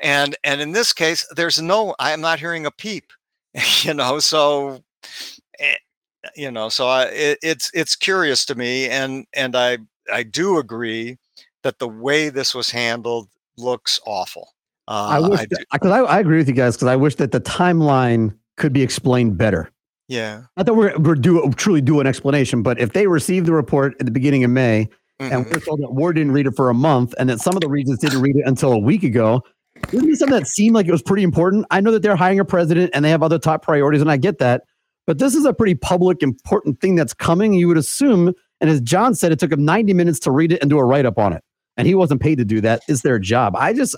and 0.00 0.36
and 0.44 0.60
in 0.60 0.72
this 0.72 0.92
case, 0.92 1.26
there's 1.36 1.60
no. 1.62 1.94
I 1.98 2.12
am 2.12 2.20
not 2.20 2.40
hearing 2.40 2.66
a 2.66 2.70
peep. 2.72 3.12
You 3.84 3.94
know, 3.94 4.18
so. 4.20 4.82
eh, 5.58 5.76
You 6.36 6.50
know, 6.52 6.68
so 6.70 6.86
I, 6.88 7.04
it, 7.06 7.38
it's 7.42 7.70
it's 7.74 7.96
curious 7.96 8.44
to 8.46 8.54
me, 8.56 8.88
and 8.88 9.26
and 9.34 9.56
I 9.56 9.78
I 10.12 10.22
do 10.24 10.58
agree 10.58 11.18
that 11.64 11.78
the 11.78 11.88
way 11.88 12.28
this 12.30 12.54
was 12.54 12.70
handled 12.70 13.28
looks 13.56 14.00
awful. 14.06 14.54
Uh, 14.88 15.08
I 15.10 15.20
wish 15.20 15.40
I 15.40 15.46
because 15.72 15.90
I, 15.90 16.00
I 16.00 16.20
agree 16.20 16.38
with 16.38 16.48
you 16.48 16.54
guys 16.54 16.76
because 16.76 16.88
I 16.88 16.96
wish 16.96 17.14
that 17.16 17.32
the 17.32 17.40
timeline 17.40 18.36
could 18.56 18.72
be 18.72 18.82
explained 18.82 19.38
better. 19.38 19.70
yeah. 20.08 20.42
Not 20.56 20.66
that 20.66 20.74
we're 20.74 20.98
we're 20.98 21.14
do 21.14 21.52
truly 21.56 21.80
do 21.80 22.00
an 22.00 22.06
explanation, 22.06 22.62
but 22.62 22.80
if 22.80 22.92
they 22.92 23.06
received 23.06 23.46
the 23.46 23.52
report 23.52 23.94
at 24.00 24.06
the 24.06 24.12
beginning 24.12 24.44
of 24.44 24.50
May 24.50 24.88
and 25.30 25.46
mhm. 25.46 25.52
we're 25.52 25.60
told 25.60 25.80
that 25.80 25.92
Ward 25.92 26.16
didn't 26.16 26.32
read 26.32 26.46
it 26.46 26.56
for 26.56 26.70
a 26.70 26.74
month, 26.74 27.14
and 27.18 27.28
that 27.28 27.40
some 27.40 27.54
of 27.54 27.60
the 27.60 27.68
regions 27.68 27.98
didn't 27.98 28.20
read 28.20 28.36
it 28.36 28.44
until 28.46 28.72
a 28.72 28.78
week 28.78 29.02
ago, 29.02 29.42
wouldn't 29.92 30.06
be 30.06 30.14
something 30.14 30.38
that 30.38 30.46
seemed 30.46 30.74
like 30.74 30.86
it 30.86 30.92
was 30.92 31.02
pretty 31.02 31.22
important? 31.22 31.66
I 31.70 31.80
know 31.80 31.90
that 31.92 32.02
they're 32.02 32.16
hiring 32.16 32.40
a 32.40 32.44
president 32.44 32.90
and 32.94 33.04
they 33.04 33.10
have 33.10 33.22
other 33.22 33.38
top 33.38 33.62
priorities, 33.62 34.00
and 34.00 34.10
I 34.10 34.16
get 34.16 34.38
that, 34.38 34.62
but 35.06 35.18
this 35.18 35.34
is 35.34 35.44
a 35.44 35.52
pretty 35.52 35.74
public, 35.74 36.22
important 36.22 36.80
thing 36.80 36.94
that's 36.94 37.14
coming. 37.14 37.54
You 37.54 37.68
would 37.68 37.78
assume, 37.78 38.32
and 38.60 38.70
as 38.70 38.80
John 38.80 39.14
said, 39.14 39.32
it 39.32 39.38
took 39.38 39.52
him 39.52 39.64
90 39.64 39.94
minutes 39.94 40.18
to 40.20 40.30
read 40.30 40.52
it 40.52 40.60
and 40.60 40.70
do 40.70 40.78
a 40.78 40.84
write 40.84 41.06
up 41.06 41.18
on 41.18 41.32
it, 41.32 41.42
and 41.76 41.86
he 41.86 41.94
wasn't 41.94 42.20
paid 42.20 42.38
to 42.38 42.44
do 42.44 42.60
that. 42.60 42.82
It's 42.88 43.02
their 43.02 43.18
job. 43.18 43.54
I 43.56 43.72
just 43.72 43.96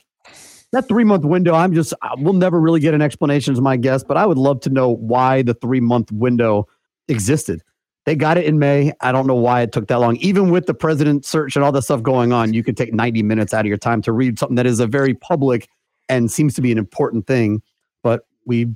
that 0.72 0.88
three 0.88 1.04
month 1.04 1.24
window, 1.24 1.54
I'm 1.54 1.72
just 1.72 1.94
we'll 2.18 2.34
never 2.34 2.60
really 2.60 2.80
get 2.80 2.94
an 2.94 3.02
explanation, 3.02 3.52
is 3.52 3.60
my 3.60 3.76
guess, 3.76 4.02
but 4.04 4.16
I 4.16 4.26
would 4.26 4.38
love 4.38 4.60
to 4.60 4.70
know 4.70 4.90
why 4.90 5.42
the 5.42 5.54
three 5.54 5.80
month 5.80 6.10
window 6.12 6.66
existed. 7.08 7.62
They 8.06 8.14
got 8.16 8.36
it 8.36 8.44
in 8.44 8.58
May. 8.58 8.92
I 9.00 9.12
don't 9.12 9.26
know 9.26 9.34
why 9.34 9.62
it 9.62 9.72
took 9.72 9.88
that 9.88 9.96
long. 9.96 10.16
Even 10.16 10.50
with 10.50 10.66
the 10.66 10.74
president 10.74 11.24
search 11.24 11.56
and 11.56 11.64
all 11.64 11.72
the 11.72 11.80
stuff 11.80 12.02
going 12.02 12.32
on, 12.32 12.52
you 12.52 12.62
could 12.62 12.76
take 12.76 12.92
90 12.92 13.22
minutes 13.22 13.54
out 13.54 13.60
of 13.60 13.66
your 13.66 13.78
time 13.78 14.02
to 14.02 14.12
read 14.12 14.38
something 14.38 14.56
that 14.56 14.66
is 14.66 14.78
a 14.78 14.86
very 14.86 15.14
public 15.14 15.68
and 16.10 16.30
seems 16.30 16.54
to 16.54 16.60
be 16.60 16.70
an 16.70 16.76
important 16.76 17.26
thing. 17.26 17.62
But 18.02 18.26
we 18.44 18.66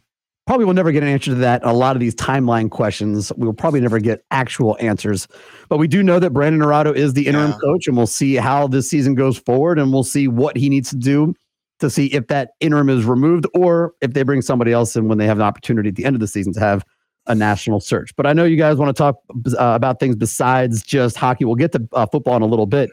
probably 0.49 0.65
will 0.65 0.73
never 0.73 0.91
get 0.93 1.03
an 1.03 1.11
answer 1.11 1.31
to 1.31 1.35
that. 1.35 1.63
A 1.63 1.75
lot 1.75 1.95
of 1.95 2.01
these 2.01 2.15
timeline 2.15 2.71
questions, 2.71 3.31
we 3.37 3.45
will 3.47 3.53
probably 3.53 3.83
never 3.83 3.99
get 3.99 4.25
actual 4.31 4.79
answers. 4.81 5.29
But 5.69 5.77
we 5.77 5.87
do 5.87 6.03
know 6.03 6.19
that 6.19 6.31
Brandon 6.31 6.63
Naurato 6.63 6.95
is 6.97 7.13
the 7.13 7.27
interim 7.27 7.51
Yeah. 7.51 7.59
coach, 7.63 7.87
and 7.87 7.95
we'll 7.99 8.07
see 8.07 8.35
how 8.37 8.67
this 8.67 8.89
season 8.89 9.15
goes 9.15 9.37
forward, 9.37 9.79
and 9.79 9.93
we'll 9.93 10.05
see 10.05 10.27
what 10.27 10.57
he 10.57 10.71
needs 10.71 10.89
to 10.89 10.97
do 10.97 11.35
to 11.81 11.91
see 11.91 12.07
if 12.07 12.29
that 12.29 12.53
interim 12.61 12.89
is 12.89 13.05
removed 13.05 13.47
or 13.55 13.93
if 14.01 14.15
they 14.15 14.23
bring 14.23 14.41
somebody 14.41 14.73
else 14.73 14.97
in 14.97 15.07
when 15.07 15.19
they 15.19 15.27
have 15.27 15.37
an 15.37 15.43
opportunity 15.45 15.91
at 15.91 15.97
the 15.97 16.07
end 16.07 16.17
of 16.17 16.21
the 16.21 16.27
season 16.27 16.55
to 16.55 16.61
have 16.61 16.83
a 17.27 17.35
national 17.35 17.79
search. 17.79 18.17
But 18.17 18.27
I 18.27 18.33
know 18.33 18.45
you 18.45 18.57
guys 18.57 18.79
want 18.79 18.89
to 18.89 18.99
talk 18.99 19.17
uh, 19.59 19.75
about 19.75 20.01
things 20.01 20.17
besides 20.17 20.83
just 20.83 21.19
hockey. 21.19 21.45
We'll 21.45 21.57
get 21.57 21.73
to 21.73 21.87
uh, 21.93 22.07
football 22.07 22.37
in 22.37 22.43
a 22.43 22.47
little 22.47 22.65
bit. 22.65 22.89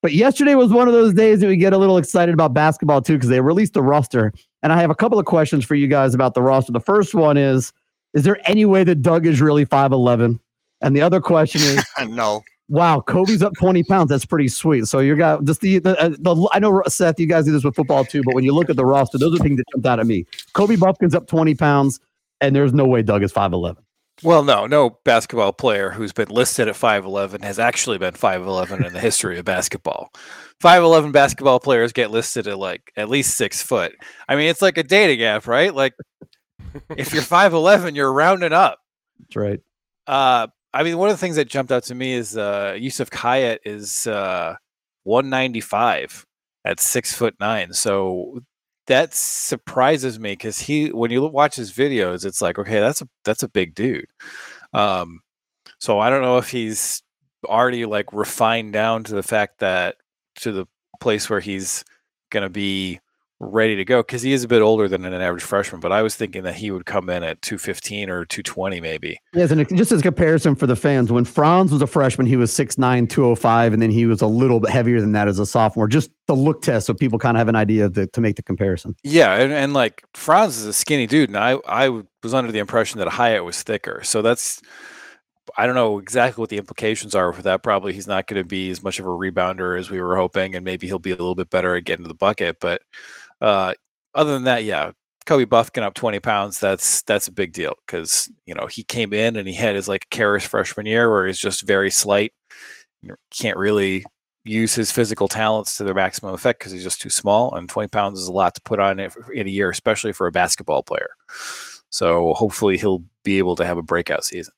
But 0.00 0.12
yesterday 0.14 0.54
was 0.54 0.70
one 0.70 0.88
of 0.88 0.94
those 0.94 1.12
days 1.14 1.40
that 1.40 1.48
we 1.48 1.56
get 1.56 1.74
a 1.74 1.78
little 1.78 1.98
excited 1.98 2.34
about 2.34 2.52
basketball 2.54 3.02
too 3.02 3.14
because 3.14 3.28
they 3.28 3.40
released 3.40 3.74
the 3.74 3.82
roster. 3.82 4.32
And 4.64 4.72
I 4.72 4.80
have 4.80 4.90
a 4.90 4.94
couple 4.94 5.18
of 5.18 5.26
questions 5.26 5.62
for 5.64 5.74
you 5.74 5.86
guys 5.86 6.14
about 6.14 6.32
the 6.32 6.40
roster. 6.40 6.72
The 6.72 6.80
first 6.80 7.14
one 7.14 7.36
is 7.36 7.72
Is 8.14 8.24
there 8.24 8.38
any 8.48 8.64
way 8.64 8.82
that 8.82 9.02
Dug 9.02 9.26
is 9.26 9.40
really 9.40 9.66
5'11? 9.66 10.40
And 10.80 10.96
the 10.96 11.02
other 11.02 11.20
question 11.20 11.60
is 11.60 11.84
no. 12.08 12.42
Wow, 12.70 13.00
Kobe's 13.02 13.42
up 13.42 13.52
20 13.58 13.82
pounds. 13.84 14.08
That's 14.08 14.24
pretty 14.24 14.48
sweet. 14.48 14.86
So 14.86 15.00
you 15.00 15.16
got 15.16 15.44
just 15.44 15.60
the, 15.60 15.80
the, 15.80 16.00
uh, 16.00 16.08
the 16.18 16.48
I 16.54 16.58
know 16.60 16.82
Seth, 16.88 17.20
you 17.20 17.26
guys 17.26 17.44
do 17.44 17.52
this 17.52 17.62
with 17.62 17.76
football 17.76 18.06
too, 18.06 18.22
but 18.24 18.34
when 18.34 18.42
you 18.42 18.54
look 18.54 18.70
at 18.70 18.76
the 18.76 18.86
roster, 18.86 19.18
those 19.18 19.38
are 19.38 19.42
things 19.42 19.58
that 19.58 19.64
jumped 19.70 19.86
out 19.86 20.00
at 20.00 20.06
me. 20.06 20.24
Kobe 20.54 20.76
Bufkin's 20.76 21.14
up 21.14 21.26
20 21.26 21.54
pounds, 21.56 22.00
and 22.40 22.56
there's 22.56 22.72
no 22.72 22.86
way 22.86 23.02
Dug 23.02 23.22
is 23.22 23.34
5'11. 23.34 23.76
Well, 24.22 24.44
no, 24.44 24.66
no 24.66 24.98
basketball 25.04 25.52
player 25.52 25.90
who's 25.90 26.12
been 26.12 26.28
listed 26.28 26.68
at 26.68 26.76
5'11 26.76 27.42
has 27.42 27.58
actually 27.58 27.98
been 27.98 28.14
5'11 28.14 28.86
in 28.86 28.92
the 28.92 29.00
history 29.00 29.38
of 29.38 29.44
basketball. 29.44 30.10
5'11 30.62 31.12
basketball 31.12 31.58
players 31.58 31.92
get 31.92 32.10
listed 32.10 32.46
at 32.46 32.58
like 32.58 32.92
at 32.96 33.08
least 33.08 33.36
six 33.36 33.60
foot. 33.60 33.92
I 34.28 34.36
mean, 34.36 34.48
it's 34.48 34.62
like 34.62 34.78
a 34.78 34.84
dating 34.84 35.24
app, 35.24 35.46
right? 35.46 35.74
Like 35.74 35.94
if 36.96 37.12
you're 37.12 37.22
5'11, 37.22 37.96
you're 37.96 38.12
rounding 38.12 38.52
up. 38.52 38.78
That's 39.20 39.36
right. 39.36 39.60
Uh, 40.06 40.46
I 40.72 40.82
mean, 40.82 40.96
one 40.98 41.08
of 41.08 41.14
the 41.14 41.20
things 41.20 41.36
that 41.36 41.48
jumped 41.48 41.72
out 41.72 41.84
to 41.84 41.94
me 41.94 42.12
is 42.14 42.36
uh, 42.36 42.76
Youssef 42.78 43.10
Khayat 43.10 43.58
is 43.64 44.06
uh, 44.06 44.54
195 45.04 46.26
at 46.64 46.80
six 46.80 47.12
foot 47.12 47.34
nine. 47.40 47.72
So 47.72 48.40
that 48.86 49.14
surprises 49.14 50.18
me 50.20 50.32
because 50.32 50.60
he, 50.60 50.90
when 50.90 51.10
you 51.10 51.22
watch 51.26 51.56
his 51.56 51.72
videos, 51.72 52.24
it's 52.24 52.42
like, 52.42 52.58
okay, 52.58 52.80
that's 52.80 53.02
a 53.02 53.08
that's 53.24 53.42
a 53.42 53.48
big 53.48 53.74
dude. 53.74 54.06
Um, 54.72 55.20
so 55.78 55.98
I 55.98 56.10
don't 56.10 56.22
know 56.22 56.38
if 56.38 56.50
he's 56.50 57.02
already 57.44 57.86
like 57.86 58.12
refined 58.12 58.72
down 58.72 59.04
to 59.04 59.14
the 59.14 59.22
fact 59.22 59.60
that 59.60 59.96
to 60.36 60.52
the 60.52 60.66
place 61.00 61.28
where 61.28 61.40
he's 61.40 61.84
to 62.42 62.50
be 62.50 63.00
ready 63.44 63.76
to 63.76 63.84
go 63.84 64.00
because 64.00 64.22
he 64.22 64.32
is 64.32 64.44
a 64.44 64.48
bit 64.48 64.62
older 64.62 64.88
than 64.88 65.04
an 65.04 65.14
average 65.14 65.42
freshman. 65.42 65.80
But 65.80 65.92
I 65.92 66.02
was 66.02 66.14
thinking 66.16 66.42
that 66.42 66.54
he 66.54 66.70
would 66.70 66.86
come 66.86 67.08
in 67.10 67.22
at 67.22 67.42
215 67.42 68.10
or 68.10 68.24
220 68.24 68.80
maybe. 68.80 69.18
Yes, 69.32 69.50
and 69.50 69.66
just 69.76 69.92
as 69.92 70.00
a 70.00 70.02
comparison 70.02 70.54
for 70.54 70.66
the 70.66 70.76
fans, 70.76 71.12
when 71.12 71.24
Franz 71.24 71.72
was 71.72 71.82
a 71.82 71.86
freshman, 71.86 72.26
he 72.26 72.36
was 72.36 72.50
6'9", 72.52 73.08
205, 73.08 73.72
and 73.72 73.82
then 73.82 73.90
he 73.90 74.06
was 74.06 74.22
a 74.22 74.26
little 74.26 74.60
bit 74.60 74.70
heavier 74.70 75.00
than 75.00 75.12
that 75.12 75.28
as 75.28 75.38
a 75.38 75.46
sophomore. 75.46 75.88
Just 75.88 76.10
the 76.26 76.34
look 76.36 76.62
test, 76.62 76.86
so 76.86 76.94
people 76.94 77.18
kind 77.18 77.36
of 77.36 77.38
have 77.38 77.48
an 77.48 77.56
idea 77.56 77.88
the, 77.88 78.06
to 78.08 78.20
make 78.20 78.36
the 78.36 78.42
comparison. 78.42 78.96
Yeah, 79.02 79.34
and, 79.34 79.52
and 79.52 79.74
like 79.74 80.04
Franz 80.14 80.56
is 80.56 80.66
a 80.66 80.72
skinny 80.72 81.06
dude, 81.06 81.28
and 81.28 81.38
I 81.38 81.58
I 81.66 82.02
was 82.22 82.34
under 82.34 82.50
the 82.50 82.58
impression 82.58 82.98
that 82.98 83.08
Khayat 83.08 83.44
was 83.44 83.62
thicker. 83.62 84.02
So 84.02 84.22
that's 84.22 84.62
I 85.56 85.66
don't 85.66 85.74
know 85.74 85.98
exactly 85.98 86.40
what 86.40 86.50
the 86.50 86.58
implications 86.58 87.14
are 87.14 87.32
for 87.32 87.42
that. 87.42 87.62
Probably 87.62 87.92
he's 87.92 88.06
not 88.06 88.26
going 88.26 88.42
to 88.42 88.48
be 88.48 88.70
as 88.70 88.82
much 88.82 88.98
of 88.98 89.06
a 89.06 89.10
rebounder 89.10 89.78
as 89.78 89.90
we 89.90 90.00
were 90.00 90.16
hoping, 90.16 90.54
and 90.54 90.64
maybe 90.64 90.86
he'll 90.86 90.98
be 90.98 91.10
a 91.10 91.16
little 91.16 91.34
bit 91.34 91.50
better 91.50 91.76
at 91.76 91.84
getting 91.84 92.04
to 92.04 92.08
the 92.08 92.14
bucket. 92.14 92.58
But 92.60 92.82
uh, 93.40 93.74
other 94.14 94.32
than 94.32 94.44
that, 94.44 94.64
yeah, 94.64 94.92
Kobe 95.26 95.44
Bufkin 95.44 95.82
up 95.82 95.94
20 95.94 96.20
pounds, 96.20 96.60
that's 96.60 97.02
that's 97.02 97.28
a 97.28 97.32
big 97.32 97.52
deal 97.52 97.74
because 97.86 98.30
you 98.46 98.54
know 98.54 98.66
he 98.66 98.82
came 98.84 99.12
in 99.12 99.36
and 99.36 99.48
he 99.48 99.54
had 99.54 99.74
his 99.74 99.88
like 99.88 100.08
Caris 100.10 100.46
freshman 100.46 100.86
year 100.86 101.10
where 101.10 101.26
he's 101.26 101.38
just 101.38 101.62
very 101.62 101.90
slight, 101.90 102.32
you 103.02 103.08
know, 103.08 103.16
can't 103.30 103.56
really 103.56 104.04
use 104.44 104.74
his 104.74 104.92
physical 104.92 105.26
talents 105.26 105.76
to 105.76 105.84
their 105.84 105.94
maximum 105.94 106.34
effect 106.34 106.58
because 106.58 106.72
he's 106.72 106.84
just 106.84 107.00
too 107.00 107.08
small. 107.08 107.54
And 107.54 107.68
20 107.68 107.88
pounds 107.88 108.20
is 108.20 108.28
a 108.28 108.32
lot 108.32 108.54
to 108.54 108.60
put 108.60 108.78
on 108.78 109.00
in 109.00 109.46
a 109.46 109.50
year, 109.50 109.70
especially 109.70 110.12
for 110.12 110.26
a 110.26 110.32
basketball 110.32 110.82
player. 110.82 111.10
So 111.90 112.34
hopefully 112.34 112.76
he'll 112.76 113.04
be 113.22 113.38
able 113.38 113.56
to 113.56 113.64
have 113.64 113.78
a 113.78 113.82
breakout 113.82 114.24
season. 114.24 114.52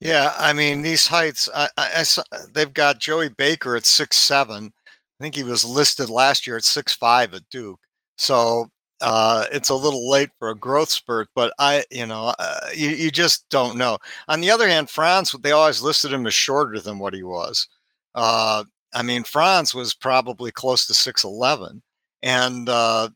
Yeah, 0.00 0.34
I 0.38 0.52
mean 0.52 0.82
these 0.82 1.06
heights. 1.06 1.48
I, 1.54 1.68
I, 1.76 2.04
I 2.04 2.38
they've 2.52 2.72
got 2.72 3.00
Joey 3.00 3.30
Baker 3.30 3.76
at 3.76 3.86
six 3.86 4.16
seven. 4.16 4.72
I 4.86 5.22
think 5.22 5.34
he 5.34 5.42
was 5.42 5.64
listed 5.64 6.10
last 6.10 6.46
year 6.46 6.56
at 6.56 6.64
six 6.64 6.92
five 6.92 7.34
at 7.34 7.48
Duke. 7.50 7.80
So 8.18 8.70
uh, 9.00 9.46
it's 9.52 9.68
a 9.70 9.74
little 9.74 10.10
late 10.10 10.30
for 10.38 10.50
a 10.50 10.54
growth 10.56 10.90
spurt, 10.90 11.28
but 11.34 11.52
I, 11.58 11.84
you 11.90 12.06
know, 12.06 12.34
uh, 12.38 12.60
you, 12.74 12.90
you 12.90 13.10
just 13.10 13.48
don't 13.48 13.78
know. 13.78 13.98
On 14.28 14.40
the 14.40 14.50
other 14.50 14.68
hand, 14.68 14.90
Franz, 14.90 15.32
they 15.32 15.52
always 15.52 15.82
listed 15.82 16.12
him 16.12 16.26
as 16.26 16.34
shorter 16.34 16.80
than 16.80 16.98
what 16.98 17.14
he 17.14 17.22
was. 17.22 17.68
Uh, 18.14 18.64
I 18.94 19.02
mean, 19.02 19.24
Franz 19.24 19.74
was 19.74 19.94
probably 19.94 20.50
close 20.50 20.86
to 20.86 20.94
six 20.94 21.24
eleven, 21.24 21.82
and 22.22 22.68
uh, 22.68 23.08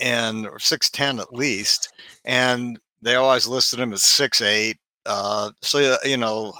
and 0.00 0.46
or 0.46 0.58
six 0.58 0.90
ten 0.90 1.18
at 1.20 1.32
least, 1.32 1.92
and 2.24 2.78
they 3.02 3.14
always 3.14 3.46
listed 3.46 3.80
him 3.80 3.92
as 3.92 4.02
six 4.02 4.40
eight 4.42 4.78
uh, 5.06 5.50
so 5.62 5.96
you 6.04 6.16
know, 6.16 6.52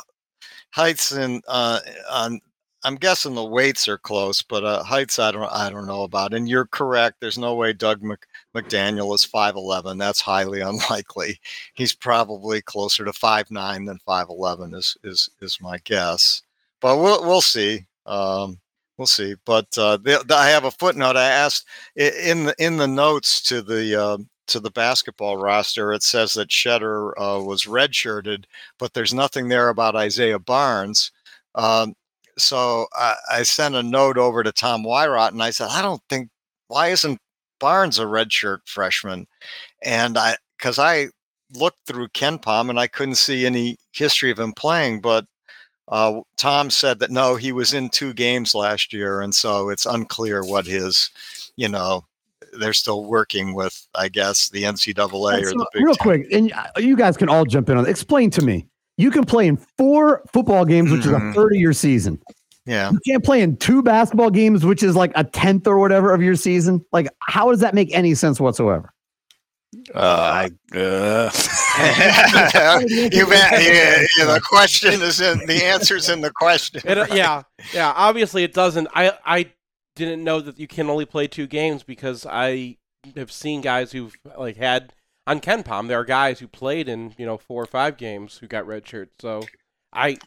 heights 0.71 1.13
and 1.13 1.43
uh, 1.49 1.81
on. 2.11 2.41
I'm 2.85 2.97
guessing 2.97 3.35
the 3.35 3.45
weights 3.45 3.89
are 3.89 3.97
close, 3.97 4.43
but 4.43 4.63
uh, 4.63 4.83
heights 4.83 5.19
I 5.19 5.33
don't 5.33 5.51
I 5.51 5.71
don't 5.71 5.87
know 5.87 6.03
about. 6.03 6.35
And 6.35 6.49
you're 6.49 6.67
correct. 6.67 7.17
There's 7.21 7.39
no 7.39 7.55
way 7.55 7.73
Dug 7.73 8.03
Mc, 8.03 8.21
McDaniel 8.55 9.15
is 9.15 9.25
5'11. 9.27 9.99
That's 9.99 10.21
highly 10.21 10.61
unlikely. 10.63 11.41
He's 11.75 11.95
probably 11.95 12.61
closer 12.63 13.05
to 13.05 13.13
5'9 13.13 13.87
than 13.87 13.99
5'11 14.07 14.75
is 14.75 14.97
is 15.03 15.31
is 15.41 15.61
my 15.61 15.79
guess. 15.85 16.43
But 16.81 16.99
we'll 16.99 17.23
we'll 17.23 17.41
see. 17.41 17.87
Um, 18.07 18.61
we'll 18.99 19.07
see. 19.07 19.35
But 19.47 19.67
uh, 19.79 19.97
the, 19.99 20.23
the, 20.27 20.35
I 20.37 20.51
have 20.51 20.65
a 20.65 20.71
footnote. 20.71 21.17
I 21.17 21.29
asked 21.31 21.67
in 21.97 22.45
the 22.45 22.55
in 22.59 22.77
the 22.77 22.89
notes 22.89 23.43
to 23.45 23.63
the 23.63 24.01
uh, 24.01 24.19
to 24.49 24.61
the 24.61 24.71
basketball 24.71 25.39
roster, 25.39 25.93
it 25.93 26.03
says 26.03 26.35
that 26.35 26.49
Tschetter 26.49 27.13
uh, 27.17 27.43
was 27.43 27.65
redshirted, 27.65 28.45
but 28.79 28.93
there's 28.93 29.15
nothing 29.15 29.49
there 29.49 29.71
about 29.71 29.97
Isaiah 29.97 30.39
Barnes. 30.39 31.13
Um, 31.55 31.95
so 32.39 32.87
I, 32.95 33.15
I, 33.31 33.43
sent 33.43 33.75
a 33.75 33.83
note 33.83 34.19
over 34.19 34.43
to 34.43 34.53
Tom 34.53 34.85
Wywrot 34.85 35.31
and 35.31 35.43
I 35.43 35.51
said, 35.51 35.69
I 35.71 35.83
don't 35.83 36.03
think, 36.09 36.29
why 36.69 36.89
isn't 36.89 37.19
Barnes 37.61 37.99
a 37.99 38.05
redshirt 38.05 38.61
freshman? 38.67 39.27
And 39.83 40.19
I, 40.19 40.37
because 40.59 40.79
I 40.79 41.09
looked 41.55 41.87
through 41.87 42.09
KenPom 42.09 42.71
and 42.71 42.79
I 42.79 42.87
couldn't 42.87 43.17
see 43.17 43.47
any 43.47 43.77
history 43.93 44.31
of 44.31 44.39
him 44.39 44.53
playing, 44.53 45.01
but 45.01 45.27
uh, 45.89 46.21
Tom 46.37 46.71
said 46.71 46.99
that 47.01 47.11
no, 47.11 47.37
he 47.37 47.53
was 47.53 47.75
in 47.75 47.91
two 47.91 48.15
games 48.15 48.55
last 48.55 48.93
year, 48.93 49.21
and 49.21 49.35
so 49.35 49.69
it's 49.69 49.85
unclear 49.85 50.43
what 50.43 50.67
his, 50.67 51.11
you 51.57 51.69
know, 51.69 52.05
they're 52.59 52.73
still 52.73 53.05
working 53.05 53.55
with, 53.55 53.87
I 53.95 54.09
guess, 54.09 54.49
the 54.49 54.63
NCAA 54.63 55.43
or 55.43 55.51
the 55.51 55.69
Big 55.73 55.85
real 55.85 55.95
quick, 55.97 56.27
and 56.33 56.53
you 56.79 56.97
guys 56.97 57.17
can 57.17 57.29
all 57.29 57.45
jump 57.45 57.69
in 57.69 57.77
on. 57.77 57.87
It. 57.87 57.91
Explain 57.91 58.31
to 58.31 58.43
me. 58.43 58.67
You 58.97 59.11
can 59.11 59.25
play 59.25 59.49
in 59.49 59.57
four 59.79 60.23
football 60.33 60.65
games, 60.65 60.91
which 60.91 61.03
mm-hmm. 61.03 61.11
is 61.11 61.17
a 61.17 61.19
third 61.19 61.29
of 61.29 61.35
thirty-year 61.35 61.73
season. 61.73 62.21
Yeah, 62.67 62.91
you 62.91 62.99
can't 63.07 63.25
play 63.25 63.43
in 63.43 63.57
two 63.57 63.83
basketball 63.83 64.31
games, 64.31 64.65
which 64.65 64.83
is 64.83 64.97
like 64.97 65.13
a 65.15 65.25
tenth 65.25 65.67
or 65.67 65.79
whatever 65.79 66.15
of 66.15 66.23
your 66.23 66.35
season. 66.35 66.85
Like, 66.93 67.09
how 67.21 67.51
does 67.51 67.61
that 67.61 67.75
make 67.75 67.95
any 67.95 68.15
sense 68.15 68.41
whatsoever? 68.41 68.95
Uh, 69.95 70.49
I, 70.73 70.79
uh. 70.79 71.31
you 72.87 73.27
bet. 73.27 73.63
Yeah, 73.63 74.07
yeah, 74.17 74.25
the 74.33 74.41
question 74.43 75.03
is 75.03 75.21
in 75.21 75.39
the 75.47 75.65
answer's 75.65 76.09
in 76.09 76.21
the 76.21 76.31
question. 76.31 76.81
It, 76.85 77.13
yeah, 77.15 77.43
yeah. 77.75 77.93
Obviously, 77.95 78.45
it 78.45 78.55
doesn't. 78.55 78.89
I 78.95 79.13
I 79.25 79.51
didn't 79.97 80.25
know 80.25 80.41
that 80.41 80.59
you 80.59 80.67
can 80.67 80.89
only 80.89 81.05
play 81.05 81.27
two 81.27 81.47
games 81.47 81.83
because 81.83 82.27
I 82.27 82.77
have 83.17 83.33
seen 83.33 83.61
guys 83.61 83.93
who've 83.93 84.15
like 84.39 84.57
had 84.57 84.93
on 85.27 85.41
KenPom. 85.41 85.89
There 85.89 85.99
are 86.01 86.05
guys 86.05 86.39
who 86.39 86.49
played 86.49 86.89
in 86.89 87.15
you 87.19 87.27
know 87.27 87.39
four 87.39 87.63
or 87.63 87.67
five 87.67 87.97
games 87.97 88.39
who 88.39 88.47
got 88.47 88.67
red 88.67 88.87
shirts. 88.87 89.15
So 89.21 89.43
I 89.93 90.19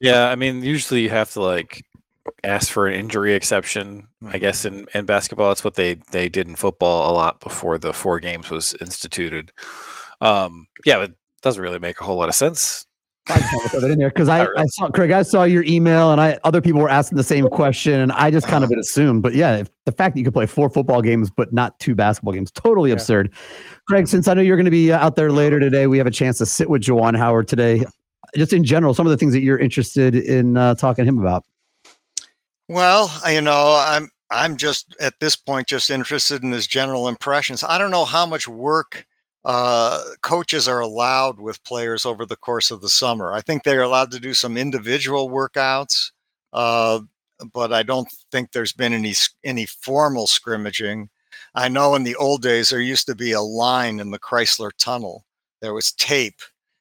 yeah, 0.00 0.28
I 0.28 0.34
mean 0.34 0.62
usually 0.62 1.02
you 1.02 1.10
have 1.10 1.30
to 1.32 1.42
like 1.42 1.84
ask 2.44 2.70
for 2.70 2.86
an 2.86 2.94
injury 2.94 3.34
exception. 3.34 4.08
I 4.26 4.38
guess 4.38 4.64
in, 4.64 4.86
in 4.94 5.06
basketball 5.06 5.48
that's 5.48 5.64
what 5.64 5.74
they 5.74 5.94
they 6.10 6.28
did 6.28 6.48
in 6.48 6.56
football 6.56 7.10
a 7.10 7.14
lot 7.14 7.40
before 7.40 7.78
the 7.78 7.92
four 7.92 8.20
games 8.20 8.50
was 8.50 8.74
instituted. 8.80 9.52
Um, 10.20 10.66
yeah, 10.84 11.02
it 11.02 11.14
doesn't 11.42 11.62
really 11.62 11.78
make 11.78 12.00
a 12.00 12.04
whole 12.04 12.16
lot 12.16 12.28
of 12.28 12.34
sense. 12.34 12.86
I 13.30 13.38
just 13.38 13.70
throw 13.70 13.80
that 13.80 13.90
in 13.90 13.98
there 13.98 14.10
because 14.10 14.28
I, 14.28 14.44
I 14.56 14.64
saw 14.66 14.88
Craig. 14.88 15.10
I 15.10 15.22
saw 15.22 15.44
your 15.44 15.64
email, 15.64 16.12
and 16.12 16.20
I 16.20 16.38
other 16.44 16.60
people 16.60 16.80
were 16.80 16.88
asking 16.88 17.16
the 17.16 17.24
same 17.24 17.48
question, 17.48 18.00
and 18.00 18.12
I 18.12 18.30
just 18.30 18.46
kind 18.46 18.64
of 18.64 18.70
assumed. 18.70 19.22
But 19.22 19.34
yeah, 19.34 19.62
the 19.84 19.92
fact 19.92 20.14
that 20.14 20.18
you 20.18 20.24
could 20.24 20.34
play 20.34 20.46
four 20.46 20.70
football 20.70 21.02
games 21.02 21.30
but 21.30 21.52
not 21.52 21.78
two 21.78 21.94
basketball 21.94 22.32
games, 22.34 22.50
totally 22.50 22.90
yeah. 22.90 22.94
absurd. 22.94 23.32
Craig, 23.86 24.08
since 24.08 24.28
I 24.28 24.34
know 24.34 24.42
you're 24.42 24.56
going 24.56 24.64
to 24.64 24.70
be 24.70 24.92
uh, 24.92 24.98
out 24.98 25.16
there 25.16 25.32
later 25.32 25.60
today, 25.60 25.86
we 25.86 25.98
have 25.98 26.06
a 26.06 26.12
chance 26.12 26.38
to 26.38 26.46
sit 26.46 26.68
with 26.68 26.82
Juwan 26.82 27.16
Howard 27.16 27.48
today. 27.48 27.84
Just 28.36 28.52
in 28.52 28.64
general, 28.64 28.94
some 28.94 29.06
of 29.06 29.10
the 29.10 29.16
things 29.16 29.32
that 29.32 29.40
you're 29.40 29.58
interested 29.58 30.14
in 30.14 30.56
uh, 30.56 30.74
talking 30.74 31.04
to 31.04 31.08
him 31.08 31.18
about. 31.18 31.44
Well, 32.68 33.10
you 33.28 33.40
know, 33.40 33.82
I'm 33.84 34.10
I'm 34.30 34.56
just 34.56 34.94
at 35.00 35.14
this 35.20 35.34
point 35.34 35.66
just 35.66 35.90
interested 35.90 36.42
in 36.44 36.52
his 36.52 36.66
general 36.66 37.08
impressions. 37.08 37.64
I 37.64 37.78
don't 37.78 37.90
know 37.90 38.04
how 38.04 38.26
much 38.26 38.46
work 38.46 39.06
uh, 39.44 40.02
coaches 40.22 40.68
are 40.68 40.80
allowed 40.80 41.40
with 41.40 41.64
players 41.64 42.04
over 42.04 42.26
the 42.26 42.36
course 42.36 42.70
of 42.70 42.80
the 42.80 42.88
summer. 42.88 43.32
I 43.32 43.40
think 43.40 43.62
they're 43.62 43.82
allowed 43.82 44.10
to 44.12 44.20
do 44.20 44.34
some 44.34 44.56
individual 44.56 45.30
workouts, 45.30 46.10
uh, 46.52 47.00
but 47.52 47.72
I 47.72 47.82
don't 47.82 48.08
think 48.30 48.52
there's 48.52 48.72
been 48.72 48.92
any 48.92 49.14
any 49.44 49.66
formal 49.66 50.26
scrimmaging. 50.26 51.08
I 51.54 51.68
know 51.68 51.94
in 51.94 52.04
the 52.04 52.16
old 52.16 52.42
days 52.42 52.68
there 52.68 52.80
used 52.80 53.06
to 53.06 53.14
be 53.14 53.32
a 53.32 53.40
line 53.40 53.98
in 53.98 54.10
the 54.10 54.18
Crisler 54.18 54.70
Tunnel. 54.78 55.24
There 55.62 55.74
was 55.74 55.92
tape, 55.92 56.40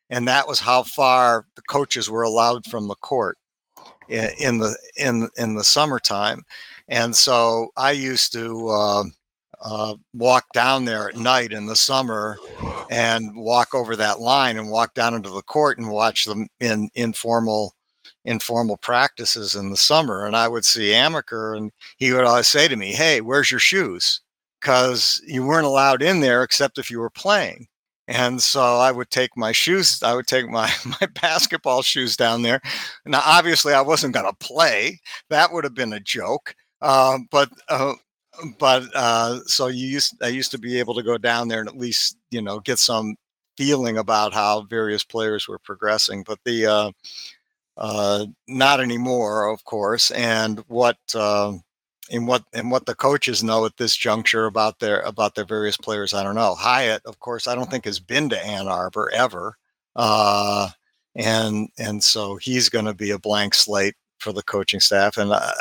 and 0.09 0.27
that 0.27 0.47
was 0.47 0.59
how 0.59 0.83
far 0.83 1.45
the 1.55 1.61
coaches 1.63 2.09
were 2.09 2.23
allowed 2.23 2.65
from 2.65 2.87
the 2.87 2.95
court 2.95 3.37
in, 4.09 4.29
in 4.37 4.57
the 4.57 4.77
in 4.97 5.29
in 5.37 5.55
the 5.55 5.63
summertime. 5.63 6.43
And 6.89 7.15
so 7.15 7.69
I 7.77 7.91
used 7.91 8.33
to. 8.33 8.67
Uh, 8.67 9.03
uh, 9.61 9.95
walk 10.13 10.45
down 10.53 10.85
there 10.85 11.09
at 11.09 11.17
night 11.17 11.51
in 11.51 11.65
the 11.65 11.75
summer 11.75 12.37
and 12.89 13.35
walk 13.35 13.75
over 13.75 13.95
that 13.95 14.19
line 14.19 14.57
and 14.57 14.71
walk 14.71 14.93
down 14.93 15.13
into 15.13 15.29
the 15.29 15.41
court 15.43 15.77
and 15.77 15.89
watch 15.89 16.25
them 16.25 16.47
in 16.59 16.89
informal 16.95 17.73
informal 18.25 18.77
practices 18.77 19.55
in 19.55 19.69
the 19.69 19.77
summer. 19.77 20.25
And 20.25 20.35
i 20.35 20.47
would 20.47 20.65
see 20.65 20.91
amaker 20.91 21.57
and 21.57 21.71
he 21.97 22.11
would 22.11 22.25
always 22.25 22.47
say 22.47 22.67
to 22.67 22.75
me 22.75 22.91
hey 22.91 23.21
where's 23.21 23.51
your 23.51 23.59
shoes? 23.59 24.21
Because 24.61 25.21
you 25.25 25.45
weren't 25.45 25.65
allowed 25.65 26.01
in 26.01 26.19
there 26.19 26.43
except 26.43 26.77
if 26.77 26.91
you 26.91 26.99
were 26.99 27.09
playing. 27.09 27.67
And 28.07 28.41
so 28.41 28.61
i 28.61 28.91
would 28.91 29.09
take 29.09 29.35
my 29.37 29.51
shoes 29.51 30.01
i 30.03 30.13
would 30.13 30.27
take 30.27 30.47
my 30.49 30.71
my 31.01 31.07
basketball 31.21 31.81
shoes 31.81 32.15
down 32.15 32.43
there. 32.43 32.61
Now 33.05 33.21
obviously 33.25 33.73
i 33.73 33.81
wasn't 33.81 34.13
going 34.13 34.25
to 34.25 34.45
play. 34.45 34.99
That 35.29 35.51
would 35.51 35.63
have 35.63 35.75
been 35.75 35.93
a 35.93 35.99
joke. 35.99 36.55
Um, 36.81 37.27
but 37.29 37.49
uh, 37.67 37.93
but 38.57 38.83
uh, 38.95 39.39
so 39.45 39.67
you 39.67 39.87
used 39.87 40.21
I 40.23 40.27
used 40.27 40.51
to 40.51 40.57
be 40.57 40.79
able 40.79 40.95
to 40.95 41.03
go 41.03 41.17
down 41.17 41.47
there 41.47 41.59
and 41.59 41.69
at 41.69 41.77
least 41.77 42.17
you 42.31 42.41
know 42.41 42.59
get 42.59 42.79
some 42.79 43.15
feeling 43.57 43.97
about 43.97 44.33
how 44.33 44.61
various 44.63 45.03
players 45.03 45.47
were 45.47 45.59
progressing. 45.59 46.23
But 46.23 46.39
the 46.45 46.65
uh, 46.65 46.91
uh, 47.77 48.25
not 48.47 48.81
anymore, 48.81 49.49
of 49.49 49.63
course. 49.63 50.11
And 50.11 50.59
what 50.67 50.97
uh, 51.15 51.53
in 52.09 52.25
what 52.25 52.43
and 52.53 52.71
what 52.71 52.85
the 52.85 52.95
coaches 52.95 53.43
know 53.43 53.65
at 53.65 53.77
this 53.77 53.95
juncture 53.95 54.45
about 54.45 54.79
their 54.79 54.99
about 55.01 55.35
their 55.35 55.45
various 55.45 55.77
players, 55.77 56.13
I 56.13 56.23
don't 56.23 56.35
know. 56.35 56.55
Khayat, 56.59 57.01
of 57.05 57.19
course, 57.19 57.47
I 57.47 57.55
don't 57.55 57.69
think 57.71 57.85
has 57.85 57.99
been 57.99 58.29
to 58.29 58.45
Ann 58.45 58.67
Arbor 58.67 59.11
ever, 59.13 59.55
uh, 59.95 60.69
and 61.15 61.69
and 61.77 62.03
so 62.03 62.35
he's 62.35 62.69
going 62.69 62.85
to 62.85 62.93
be 62.93 63.11
a 63.11 63.19
blank 63.19 63.53
slate 63.53 63.95
for 64.19 64.33
the 64.33 64.43
coaching 64.43 64.79
staff. 64.79 65.17
And 65.17 65.31
uh, 65.31 65.51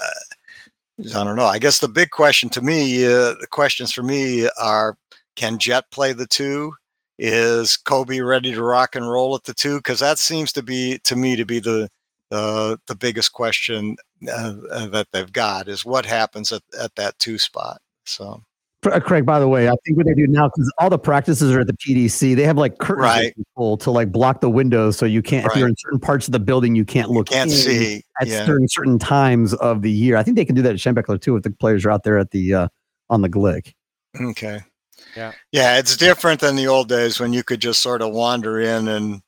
I 1.00 1.24
don't 1.24 1.36
know. 1.36 1.46
I 1.46 1.58
guess 1.58 1.78
the 1.78 1.88
big 1.88 2.10
question 2.10 2.48
to 2.50 2.62
me, 2.62 3.06
uh, 3.06 3.34
the 3.40 3.46
questions 3.50 3.92
for 3.92 4.02
me 4.02 4.48
are: 4.60 4.96
Can 5.36 5.58
Jett 5.58 5.90
play 5.90 6.12
the 6.12 6.26
two? 6.26 6.72
Is 7.18 7.76
Kobe 7.76 8.20
ready 8.20 8.52
to 8.52 8.62
rock 8.62 8.94
and 8.94 9.08
roll 9.08 9.34
at 9.34 9.44
the 9.44 9.54
two? 9.54 9.76
Because 9.78 10.00
that 10.00 10.18
seems 10.18 10.52
to 10.52 10.62
be 10.62 10.98
to 11.04 11.16
me 11.16 11.36
to 11.36 11.44
be 11.44 11.60
the 11.60 11.88
uh, 12.30 12.76
the 12.86 12.96
biggest 12.96 13.32
question 13.32 13.96
uh, 14.30 14.52
that 14.88 15.06
they've 15.12 15.32
got 15.32 15.68
is 15.68 15.84
what 15.84 16.04
happens 16.04 16.52
at, 16.52 16.62
at 16.78 16.94
that 16.96 17.18
two 17.18 17.38
spot. 17.38 17.80
So 18.04 18.42
Craig, 18.82 19.26
by 19.26 19.40
the 19.40 19.48
way, 19.48 19.68
I 19.68 19.74
think 19.84 19.96
what 19.96 20.06
they 20.06 20.14
do 20.14 20.26
now 20.28 20.48
because 20.48 20.72
all 20.78 20.88
the 20.88 20.98
practices 20.98 21.52
are 21.52 21.60
at 21.60 21.66
the 21.66 21.72
PDC, 21.72 22.36
they 22.36 22.44
have 22.44 22.56
like 22.56 22.78
curtains 22.78 23.02
Right. 23.04 23.34
they 23.36 23.76
to 23.76 23.90
like 23.90 24.12
block 24.12 24.40
the 24.40 24.48
windows, 24.50 24.96
so 24.96 25.04
you 25.04 25.20
can't. 25.20 25.44
If 25.46 25.56
you're 25.56 25.68
in 25.68 25.74
certain 25.76 25.98
parts 25.98 26.28
of 26.28 26.32
the 26.32 26.38
building, 26.38 26.76
you 26.76 26.84
can't 26.84 27.10
look. 27.10 27.26
can't 27.28 27.50
in 27.50 27.56
see. 27.56 28.02
at 28.20 28.28
Yeah. 28.28 28.46
certain 28.46 28.68
certain 28.68 28.98
times 28.98 29.52
of 29.54 29.82
the 29.82 29.90
year. 29.90 30.16
I 30.16 30.22
think 30.22 30.36
they 30.36 30.44
can 30.44 30.54
do 30.54 30.62
that 30.62 30.72
at 30.72 30.76
Schembechler 30.76 31.20
too 31.20 31.34
if 31.36 31.42
the 31.42 31.50
players 31.50 31.84
are 31.84 31.90
out 31.90 32.04
there 32.04 32.18
at 32.18 32.30
the 32.30 32.54
uh, 32.54 32.68
on 33.10 33.22
the 33.22 33.28
Glick. 33.28 33.74
Okay. 34.20 34.60
Yeah. 35.16 35.32
Yeah, 35.52 35.78
it's 35.78 35.96
different 35.96 36.40
than 36.40 36.54
the 36.54 36.68
old 36.68 36.88
days 36.88 37.18
when 37.18 37.32
you 37.32 37.42
could 37.42 37.60
just 37.60 37.80
sort 37.82 38.00
of 38.00 38.12
wander 38.12 38.60
in 38.60 38.86
and 38.88 39.22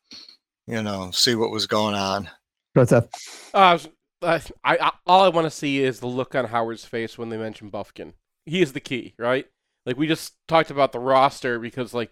you 0.68 0.80
know 0.82 1.10
see 1.12 1.34
what 1.34 1.50
was 1.50 1.66
going 1.66 1.94
on. 1.96 2.30
What's 2.74 2.92
up? 2.92 3.08
Uh, 3.52 3.78
I, 4.22 4.40
I, 4.62 4.92
all 5.06 5.24
I 5.24 5.28
want 5.28 5.46
to 5.46 5.50
see 5.50 5.82
is 5.82 5.98
the 5.98 6.06
look 6.06 6.36
on 6.36 6.44
Howard's 6.44 6.84
face 6.84 7.18
when 7.18 7.30
they 7.30 7.36
mention 7.36 7.68
Bufkin. 7.70 8.12
He 8.50 8.62
is 8.62 8.72
the 8.72 8.80
key, 8.80 9.14
right? 9.18 9.46
Like 9.86 9.96
we 9.96 10.06
just 10.06 10.34
talked 10.48 10.70
about 10.70 10.92
the 10.92 10.98
roster 10.98 11.58
because, 11.58 11.94
like, 11.94 12.10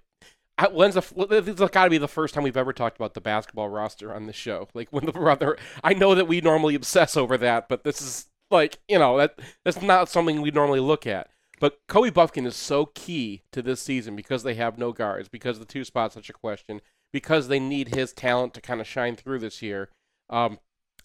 when's 0.72 0.94
the 0.94 1.26
this 1.28 1.58
has 1.58 1.70
got 1.70 1.84
to 1.84 1.90
be 1.90 1.98
the 1.98 2.08
first 2.08 2.34
time 2.34 2.44
we've 2.44 2.56
ever 2.56 2.72
talked 2.72 2.96
about 2.96 3.14
the 3.14 3.20
basketball 3.20 3.68
roster 3.68 4.14
on 4.14 4.26
this 4.26 4.36
show. 4.36 4.68
Like 4.74 4.88
when 4.90 5.06
the 5.06 5.12
brother, 5.24 5.56
I 5.82 5.94
know 5.94 6.14
that 6.14 6.28
we 6.28 6.40
normally 6.40 6.74
obsess 6.74 7.16
over 7.16 7.36
that, 7.38 7.68
but 7.68 7.84
this 7.84 8.00
is 8.00 8.26
like 8.50 8.78
you 8.88 8.98
know 8.98 9.18
that 9.18 9.38
that's 9.64 9.82
not 9.82 10.08
something 10.08 10.40
we 10.40 10.50
normally 10.50 10.80
look 10.80 11.06
at. 11.06 11.28
But 11.60 11.78
Kobe 11.88 12.10
Bufkin 12.10 12.46
is 12.46 12.54
so 12.54 12.86
key 12.86 13.42
to 13.50 13.62
this 13.62 13.82
season 13.82 14.14
because 14.14 14.44
they 14.44 14.54
have 14.54 14.78
no 14.78 14.92
guards, 14.92 15.28
because 15.28 15.58
the 15.58 15.64
two 15.64 15.84
spots 15.84 16.14
such 16.14 16.30
a 16.30 16.32
question, 16.32 16.80
because 17.12 17.48
they 17.48 17.58
need 17.58 17.94
his 17.94 18.12
talent 18.12 18.54
to 18.54 18.60
kind 18.60 18.80
of 18.80 18.86
shine 18.86 19.16
through 19.16 19.40
this 19.40 19.60
year. 19.60 19.90
Um, 20.30 20.60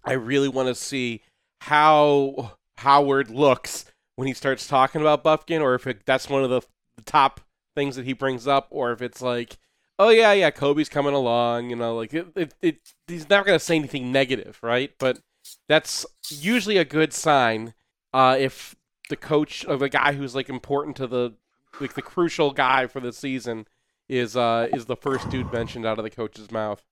I 0.06 0.14
really 0.14 0.50
want 0.50 0.68
to 0.68 0.76
see 0.76 1.24
how 1.62 2.58
Howard 2.78 3.32
looks 3.32 3.86
when 4.16 4.28
he 4.28 4.34
starts 4.34 4.68
talking 4.68 5.02
about 5.02 5.24
Bufkin, 5.24 5.62
or 5.62 5.76
if 5.76 5.88
it, 5.88 6.06
that's 6.06 6.30
one 6.30 6.44
of 6.44 6.50
the, 6.50 6.62
the 6.98 7.04
top 7.04 7.42
things 7.76 7.96
that 7.96 8.06
he 8.06 8.14
brings 8.14 8.48
up, 8.48 8.68
or 8.70 8.92
if 8.92 9.02
it's 9.02 9.22
like, 9.22 9.58
oh 10.00 10.10
yeah, 10.10 10.34
yeah, 10.34 10.52
Kobe's 10.52 10.90
coming 10.90 11.14
along, 11.14 11.70
you 11.70 11.76
know, 11.76 11.96
like 11.96 12.14
it, 12.14 12.28
it, 12.36 12.54
it 12.62 12.78
he's 13.08 13.30
not 13.30 13.46
going 13.46 13.58
to 13.58 13.64
say 13.64 13.76
anything 13.76 14.12
negative, 14.12 14.60
right? 14.62 14.92
But 15.00 15.20
that's 15.68 16.06
usually 16.30 16.78
a 16.78 16.86
good 16.86 17.14
sign 17.14 17.74
uh, 18.14 18.38
if 18.40 18.76
the 19.10 19.16
coach 19.16 19.66
of 19.66 19.80
the 19.80 19.90
guy 19.90 20.14
who's 20.14 20.36
like 20.36 20.50
important 20.50 20.96
to 20.98 21.08
the 21.08 21.34
like 21.80 21.94
the 21.94 22.02
crucial 22.02 22.52
guy 22.52 22.88
for 22.88 23.00
the 23.00 23.12
season 23.12 23.66
is 24.08 24.38
uh 24.38 24.68
is 24.74 24.86
the 24.86 24.96
first 24.96 25.30
dude 25.30 25.52
mentioned 25.52 25.86
out 25.86 25.98
of 25.98 26.04
the 26.04 26.10
coach's 26.10 26.52
mouth. 26.52 26.84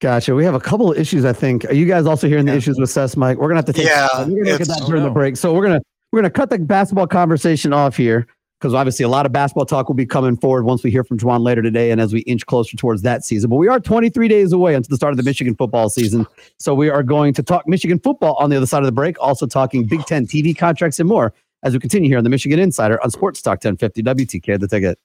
Gotcha. 0.00 0.34
We 0.34 0.44
have 0.44 0.54
a 0.54 0.60
couple 0.60 0.90
of 0.90 0.98
issues. 0.98 1.24
I 1.24 1.32
think. 1.32 1.64
Are 1.64 1.74
you 1.74 1.86
guys 1.86 2.06
also 2.06 2.28
hearing 2.28 2.44
the 2.44 2.54
issues 2.54 2.76
with 2.78 2.90
Seth, 2.90 3.16
Mike? 3.16 3.38
We're 3.38 3.48
gonna 3.48 3.58
have 3.58 3.66
to 3.66 3.72
take. 3.72 3.86
Yeah, 3.86 4.08
we're 4.18 4.24
gonna 4.24 4.34
look 4.34 4.48
at 4.48 4.60
it's- 4.62 4.68
that 4.68 4.80
oh, 4.82 4.86
during 4.88 5.04
the 5.04 5.10
break. 5.10 5.36
So 5.36 5.54
we're 5.54 5.62
gonna 5.62 5.80
we're 6.12 6.18
gonna 6.18 6.30
cut 6.30 6.50
the 6.50 6.58
basketball 6.58 7.06
conversation 7.06 7.72
off 7.72 7.96
here 7.96 8.26
because 8.60 8.74
obviously 8.74 9.02
a 9.02 9.08
lot 9.08 9.26
of 9.26 9.32
basketball 9.32 9.64
talk 9.66 9.88
will 9.88 9.96
be 9.96 10.06
coming 10.06 10.36
forward 10.36 10.64
once 10.64 10.84
we 10.84 10.90
hear 10.90 11.02
from 11.02 11.18
Juwan 11.18 11.40
later 11.40 11.62
today, 11.62 11.90
and 11.90 12.00
as 12.00 12.12
we 12.12 12.20
inch 12.20 12.46
closer 12.46 12.76
towards 12.76 13.02
that 13.02 13.24
season. 13.24 13.50
But 13.50 13.56
we 13.56 13.66
are 13.66 13.80
23 13.80 14.28
days 14.28 14.52
away 14.52 14.74
until 14.76 14.90
the 14.90 14.96
start 14.96 15.12
of 15.12 15.16
the 15.16 15.24
Michigan 15.24 15.56
football 15.56 15.88
season, 15.88 16.26
so 16.58 16.72
we 16.74 16.88
are 16.88 17.02
going 17.02 17.34
to 17.34 17.42
talk 17.42 17.66
Michigan 17.66 17.98
football 17.98 18.34
on 18.34 18.50
the 18.50 18.56
other 18.56 18.66
side 18.66 18.78
of 18.78 18.86
the 18.86 18.92
break. 18.92 19.16
Also 19.20 19.46
talking 19.46 19.84
Big 19.84 20.04
Ten 20.06 20.26
TV 20.26 20.56
contracts 20.56 21.00
and 21.00 21.08
more 21.08 21.32
as 21.64 21.72
we 21.72 21.80
continue 21.80 22.08
here 22.08 22.18
on 22.18 22.24
the 22.24 22.30
Michigan 22.30 22.58
Insider 22.60 23.02
on 23.02 23.10
Sports 23.10 23.42
Talk 23.42 23.64
1050 23.64 24.02
WTK. 24.02 24.60
The 24.60 24.68
ticket. 24.68 24.98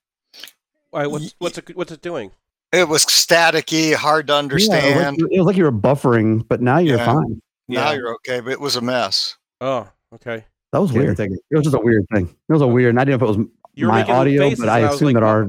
Why, 0.91 1.07
what's 1.07 1.33
what's 1.39 1.57
it 1.57 1.75
what's 1.75 1.91
it 1.91 2.01
doing? 2.01 2.31
It 2.73 2.87
was 2.87 3.05
staticky, 3.05 3.93
hard 3.93 4.27
to 4.27 4.33
Yeah, 4.33 4.39
understand. 4.39 4.85
it, 4.85 4.95
was 4.97 5.05
like, 5.21 5.31
it 5.31 5.39
was 5.39 5.45
like 5.47 5.55
you 5.57 5.63
were 5.63 5.71
buffering, 5.71 6.45
but 6.47 6.61
now 6.61 6.77
you're 6.79 6.97
Yeah. 6.97 7.05
fine. 7.05 7.41
Now 7.69 7.91
Yeah. 7.91 7.93
you're 7.93 8.13
okay, 8.15 8.39
but 8.41 8.51
it 8.51 8.59
was 8.59 8.75
a 8.75 8.81
mess. 8.81 9.37
Oh, 9.61 9.87
okay. 10.15 10.45
That 10.77 10.81
was 10.81 10.93
weird. 10.93 11.17
the 11.17 11.23
ticket. 11.23 11.39
It 11.49 11.55
was 11.57 11.63
just 11.65 11.75
a 11.75 11.79
weird 11.79 12.05
thing. 12.13 12.27
It 12.27 12.53
was 12.53 12.61
a 12.61 12.67
weird. 12.67 12.91
and 12.91 12.99
I 12.99 13.03
didn't 13.05 13.19
know 13.21 13.27
if 13.27 13.35
it 13.35 13.37
was 13.39 13.47
You 13.73 13.85
were 13.87 13.91
my 13.93 14.03
audio, 14.03 14.41
faces, 14.43 14.59
but 14.59 14.69
I 14.69 14.79
and 14.81 14.89
assume 14.93 15.05
like, 15.07 15.13
that 15.15 15.23
our 15.23 15.47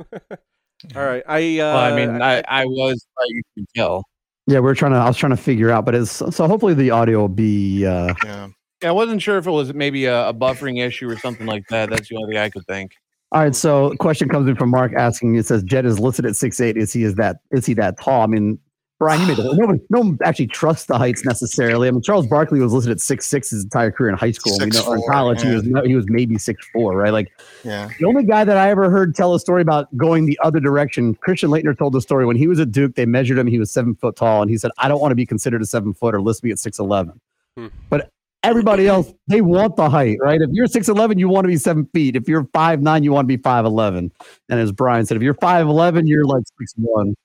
All 0.95 1.05
right, 1.05 1.23
I. 1.27 1.59
Uh, 1.59 1.73
Well, 1.73 1.77
I 1.77 1.95
mean, 1.95 2.21
I, 2.21 2.43
I 2.47 2.65
was, 2.65 3.05
uh, 3.17 3.23
you 3.29 3.41
can 3.55 3.65
tell. 3.75 4.03
yeah, 4.45 4.59
we 4.59 4.69
are 4.69 4.75
trying 4.75 4.91
to. 4.91 4.97
I 4.97 5.07
was 5.07 5.17
trying 5.17 5.31
to 5.31 5.37
figure 5.37 5.71
out, 5.71 5.85
but 5.85 5.95
it's 5.95 6.11
so 6.11 6.47
hopefully 6.47 6.73
the 6.73 6.91
audio 6.91 7.19
will 7.21 7.27
be. 7.29 7.85
uh 7.85 8.13
Yeah. 8.23 8.47
Yeah, 8.83 8.89
I 8.89 8.91
wasn't 8.91 9.23
sure 9.23 9.37
if 9.39 9.47
it 9.47 9.51
was 9.51 9.73
maybe 9.73 10.05
a, 10.05 10.29
a 10.29 10.33
buffering 10.35 10.85
issue 10.85 11.09
or 11.09 11.17
something 11.17 11.47
like 11.47 11.63
that. 11.69 11.89
That's 11.89 12.09
the 12.09 12.15
only 12.17 12.33
thing 12.33 12.37
I 12.43 12.49
could 12.49 12.63
think. 12.67 12.91
All 13.31 13.41
right, 13.41 13.55
so 13.55 13.95
question 13.99 14.29
comes 14.29 14.47
in 14.47 14.55
from 14.55 14.69
Mark 14.69 14.93
asking. 14.95 15.33
It 15.35 15.47
says 15.47 15.63
Jett 15.63 15.83
is 15.85 15.99
listed 15.99 16.25
at 16.27 16.35
six 16.35 16.61
eight. 16.61 16.77
Is 16.77 16.93
he 16.93 17.03
is 17.03 17.15
that 17.15 17.37
is 17.51 17.65
he 17.65 17.73
that 17.73 17.99
tall? 17.99 18.21
I 18.21 18.27
mean, 18.27 18.59
Brian, 18.99 19.21
you 19.21 19.27
made 19.27 19.37
the 19.37 19.53
nobody 19.53 19.79
no 19.91 19.99
one 19.99 20.17
actually 20.23 20.47
trusts 20.47 20.87
the 20.87 20.97
heights 20.97 21.23
necessarily. 21.23 21.87
I 21.87 21.91
mean, 21.91 22.01
Charles 22.01 22.25
Barkley 22.25 22.59
was 22.59 22.73
listed 22.73 22.91
at 22.91 22.99
six 22.99 23.27
six 23.27 23.51
his 23.51 23.63
entire 23.63 23.91
career 23.91 24.09
in 24.09 24.17
high 24.17 24.31
school. 24.31 24.57
we 24.59 24.65
know, 24.67 24.83
or 24.87 24.95
in 24.95 25.01
6'4", 25.03 25.11
college, 25.11 25.41
he 25.43 25.49
was 25.49 25.85
he 25.85 25.95
was 25.95 26.05
maybe 26.09 26.37
six 26.39 26.67
four, 26.73 26.97
right? 26.97 27.13
Like 27.13 27.31
Yeah. 27.63 27.89
The 27.99 28.05
only 28.05 28.23
guy 28.23 28.43
that 28.43 28.57
I 28.57 28.71
ever 28.71 28.89
heard 28.89 29.13
tell 29.13 29.35
a 29.35 29.39
story 29.39 29.61
about 29.61 29.95
going 29.95 30.25
the 30.25 30.39
other 30.43 30.59
direction, 30.59 31.13
Christian 31.15 31.51
Laettner 31.51 31.77
told 31.77 31.93
the 31.93 32.01
story 32.01 32.25
when 32.25 32.37
he 32.37 32.47
was 32.47 32.59
at 32.59 32.71
Duke. 32.71 32.95
They 32.95 33.05
measured 33.05 33.37
him; 33.37 33.45
he 33.45 33.59
was 33.59 33.71
seven 33.71 33.93
foot 33.93 34.15
tall, 34.15 34.41
and 34.41 34.49
he 34.49 34.57
said, 34.57 34.71
"I 34.79 34.87
don't 34.87 34.99
want 34.99 35.11
to 35.11 35.15
be 35.15 35.27
considered 35.27 35.61
a 35.61 35.65
seven 35.65 35.93
footer. 35.93 36.19
List 36.19 36.43
me 36.43 36.49
at 36.49 36.57
six 36.57 36.79
eleven. 36.79 37.19
Hmm. 37.55 37.67
But 37.91 38.09
everybody 38.43 38.87
else, 38.87 39.13
they 39.27 39.41
want 39.41 39.75
the 39.75 39.89
height, 39.89 40.17
right? 40.21 40.41
If 40.41 40.49
you're 40.53 40.67
six 40.67 40.89
eleven, 40.89 41.19
you 41.19 41.29
want 41.29 41.43
to 41.43 41.49
be 41.49 41.57
seven 41.57 41.87
feet. 41.93 42.15
If 42.15 42.27
you're 42.27 42.47
five 42.51 42.81
nine, 42.81 43.03
you 43.03 43.11
want 43.11 43.25
to 43.25 43.37
be 43.37 43.41
five 43.41 43.65
eleven. 43.65 44.11
And 44.49 44.59
as 44.59 44.71
Brian 44.71 45.05
said, 45.05 45.17
if 45.17 45.23
you're 45.23 45.35
five 45.35 45.67
eleven, 45.67 46.07
you're 46.07 46.25
like 46.25 46.43
six 46.57 46.73
one. 46.77 47.15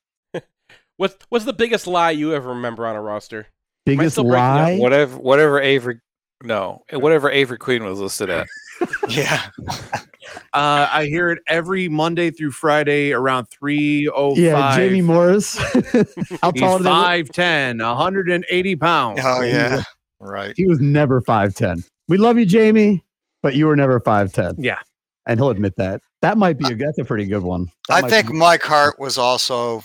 What's 0.97 1.17
what's 1.29 1.45
the 1.45 1.53
biggest 1.53 1.87
lie 1.87 2.11
you 2.11 2.35
ever 2.35 2.51
remember 2.51 2.87
on 2.87 2.97
a 2.97 3.01
roster? 3.03 3.47
Biggest 3.87 4.13
still 4.15 4.25
breaking 4.25 4.39
up? 4.45 4.57
lie. 4.67 4.79
Whatever, 4.79 5.17
whatever 5.19 5.61
Avery, 5.61 6.01
no, 6.43 6.83
whatever 6.93 7.31
Avery 7.31 7.59
Queen 7.59 7.85
was 7.85 7.99
listed 7.99 8.31
at. 8.31 8.47
Yeah. 9.09 9.43
Uh, 10.55 10.89
I 10.91 11.07
hear 11.07 11.31
it 11.31 11.41
every 11.47 11.89
Monday 11.89 12.31
through 12.31 12.53
Friday 12.53 13.13
around 13.13 13.47
three 13.47 14.09
oh 14.15 14.31
five. 14.35 14.39
Yeah, 14.43 14.77
Jamie 14.77 15.03
Morris. 15.03 15.57
How 16.43 16.51
tall 16.53 16.79
He's 16.79 16.79
did 16.79 16.87
they- 16.87 17.23
5'10", 17.25 17.79
180 17.85 18.77
pounds. 18.77 19.21
Oh 19.23 19.43
yeah. 19.43 19.83
Right. 20.21 20.55
He 20.57 20.67
was 20.67 20.81
never 20.81 21.21
five 21.23 21.55
ten. 21.55 21.83
We 22.09 22.17
love 22.19 22.39
you, 22.39 22.47
Jamie, 22.47 23.03
but 23.43 23.55
you 23.55 23.67
were 23.67 23.77
never 23.77 23.99
five 24.01 24.33
ten. 24.33 24.55
Yeah. 24.59 24.79
and 25.27 25.39
he'll 25.41 25.51
admit 25.51 25.75
that. 25.77 26.01
That 26.23 26.39
might 26.39 26.57
be 26.59 26.67
a 26.73 26.77
that's 26.77 26.99
a 26.99 27.05
pretty 27.05 27.27
good 27.27 27.43
one. 27.43 27.71
That 27.89 28.05
I 28.05 28.09
think 28.09 28.29
be- 28.29 28.35
Mike 28.35 28.63
Hart 28.63 28.99
was 29.01 29.19
also 29.19 29.83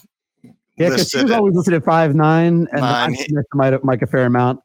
yeah, 0.78 0.90
because 0.90 1.12
he 1.12 1.18
listed 1.18 1.24
was 1.24 1.32
always 1.32 1.56
listed 1.56 1.74
at 1.74 1.84
five 1.84 2.16
nine, 2.16 2.68
and 2.72 2.82
Nine. 2.82 3.10
I'm 3.10 3.12
next 3.30 3.48
Mike, 3.54 3.84
Mike 3.84 4.02
a 4.02 4.08
fair 4.08 4.26
amount. 4.26 4.62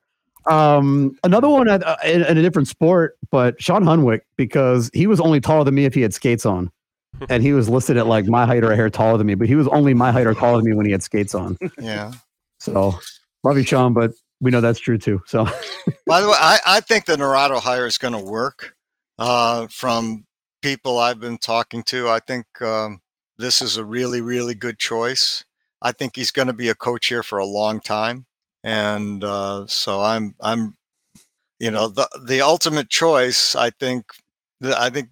Um, 0.51 1.17
another 1.23 1.49
one 1.49 1.69
at, 1.69 1.85
uh, 1.87 1.97
in, 2.05 2.23
in 2.25 2.37
a 2.37 2.43
different 2.43 2.67
sport, 2.69 3.17
but 3.31 3.63
Shawn 3.63 3.85
Hunwick 3.85 4.23
because 4.37 4.91
he 4.93 5.07
was 5.07 5.21
only 5.21 5.41
taller 5.41 5.65
than 5.65 5.75
me 5.75 5.85
if 5.85 5.95
he 5.95 6.03
had 6.03 6.13
skates 6.13 6.45
on, 6.45 6.71
and 7.29 7.43
he 7.43 7.53
was 7.53 7.69
listed 7.69 7.97
at 7.97 8.07
like 8.07 8.27
my 8.27 8.45
height 8.45 8.65
or 8.65 8.73
a 8.73 8.77
hair 8.77 8.91
taller 8.91 9.19
than 9.19 9.27
me, 9.27 9.35
but 9.35 9.47
he 9.49 9.55
was 9.55 9.69
only 9.69 9.95
my 9.95 10.11
height 10.11 10.27
or 10.27 10.35
taller 10.35 10.59
than 10.59 10.71
me 10.71 10.77
when 10.77 10.87
he 10.87 10.93
had 10.93 11.03
skates 11.03 11.35
on. 11.35 11.57
yeah. 11.81 12.13
So 12.59 12.99
love 13.45 13.57
you, 13.57 13.65
Sean, 13.65 13.93
but 13.93 14.13
we 14.41 14.51
know 14.51 14.61
that's 14.61 14.81
true 14.81 14.99
too. 14.99 15.23
So 15.27 15.45
By 16.07 16.21
the 16.21 16.29
way, 16.29 16.37
I, 16.39 16.59
I 16.67 16.81
think 16.81 17.07
the 17.07 17.17
Naurato 17.17 17.59
hire 17.61 17.87
is 17.87 17.99
going 17.99 18.15
to 18.15 18.23
work. 18.23 18.75
Uh, 19.19 19.69
from 19.69 20.25
people 20.63 20.99
I've 20.99 21.21
been 21.21 21.39
talking 21.39 21.83
to, 21.85 22.09
I 22.09 22.19
think 22.19 22.47
um, 22.61 23.01
this 23.39 23.63
is 23.63 23.77
a 23.77 23.85
really, 23.85 24.21
really 24.21 24.55
good 24.55 24.79
choice. 24.79 25.45
I 25.83 25.93
think 25.93 26.17
he's 26.17 26.31
going 26.31 26.47
to 26.49 26.53
be 26.55 26.69
a 26.69 26.75
coach 26.75 27.07
here 27.09 27.23
for 27.23 27.39
a 27.39 27.45
long 27.47 27.81
time, 27.81 28.25
and 28.63 29.23
uh, 29.25 29.67
so 29.67 30.01
I'm, 30.01 30.35
I'm, 30.41 30.77
you 31.59 31.71
know, 31.71 31.89
the 31.89 32.09
the 32.25 32.41
ultimate 32.41 32.89
choice. 32.89 33.55
I 33.57 33.71
think, 33.71 34.05
I 34.63 34.89
think, 34.91 35.09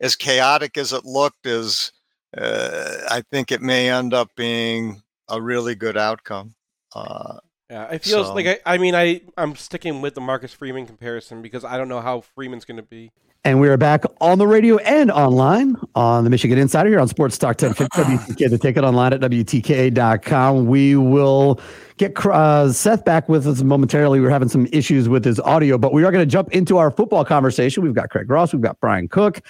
as 0.00 0.16
chaotic 0.16 0.76
as 0.76 0.92
it 0.92 1.04
looked, 1.04 1.46
is 1.46 1.92
uh, 2.36 2.96
I 3.08 3.22
think 3.30 3.52
it 3.52 3.62
may 3.62 3.88
end 3.90 4.12
up 4.14 4.28
being 4.36 5.02
a 5.28 5.40
really 5.40 5.74
good 5.74 5.96
outcome. 5.96 6.54
Uh, 6.94 7.38
Yeah, 7.70 7.84
it 7.92 8.02
feels 8.02 8.26
So- 8.26 8.34
like 8.34 8.46
I, 8.46 8.58
I 8.74 8.78
mean 8.78 8.94
I 8.96 9.20
I'm 9.36 9.54
sticking 9.54 10.00
with 10.02 10.14
the 10.14 10.20
Marcus 10.20 10.52
Freeman 10.52 10.86
comparison 10.86 11.40
because 11.40 11.64
I 11.64 11.76
don't 11.78 11.88
know 11.88 12.00
how 12.00 12.20
Freeman's 12.20 12.64
going 12.64 12.78
to 12.78 12.82
be. 12.82 13.12
And 13.42 13.58
we 13.58 13.70
are 13.70 13.78
back 13.78 14.04
on 14.20 14.36
the 14.36 14.46
radio 14.46 14.76
and 14.78 15.10
online 15.10 15.74
on 15.94 16.24
the 16.24 16.30
Michigan 16.30 16.58
Insider 16.58 16.90
here 16.90 17.00
on 17.00 17.08
Sports 17.08 17.38
Talk 17.38 17.58
1050 17.58 18.34
WTK. 18.34 18.50
The 18.50 18.58
ticket 18.58 18.84
online 18.84 19.14
at 19.14 19.20
WTKA.com. 19.20 20.66
We 20.66 20.94
will 20.94 21.58
get 21.96 22.14
uh, 22.26 22.70
Seth 22.70 23.02
back 23.06 23.30
with 23.30 23.46
us 23.46 23.62
momentarily. 23.62 24.20
We're 24.20 24.28
having 24.28 24.50
some 24.50 24.66
issues 24.72 25.08
with 25.08 25.24
his 25.24 25.40
audio, 25.40 25.78
but 25.78 25.94
we 25.94 26.04
are 26.04 26.12
going 26.12 26.20
to 26.22 26.30
jump 26.30 26.52
into 26.52 26.76
our 26.76 26.90
football 26.90 27.24
conversation. 27.24 27.82
We've 27.82 27.94
got 27.94 28.10
Craig 28.10 28.28
Ross, 28.28 28.52
we've 28.52 28.60
got 28.60 28.78
Brian 28.78 29.08
Cook, 29.08 29.40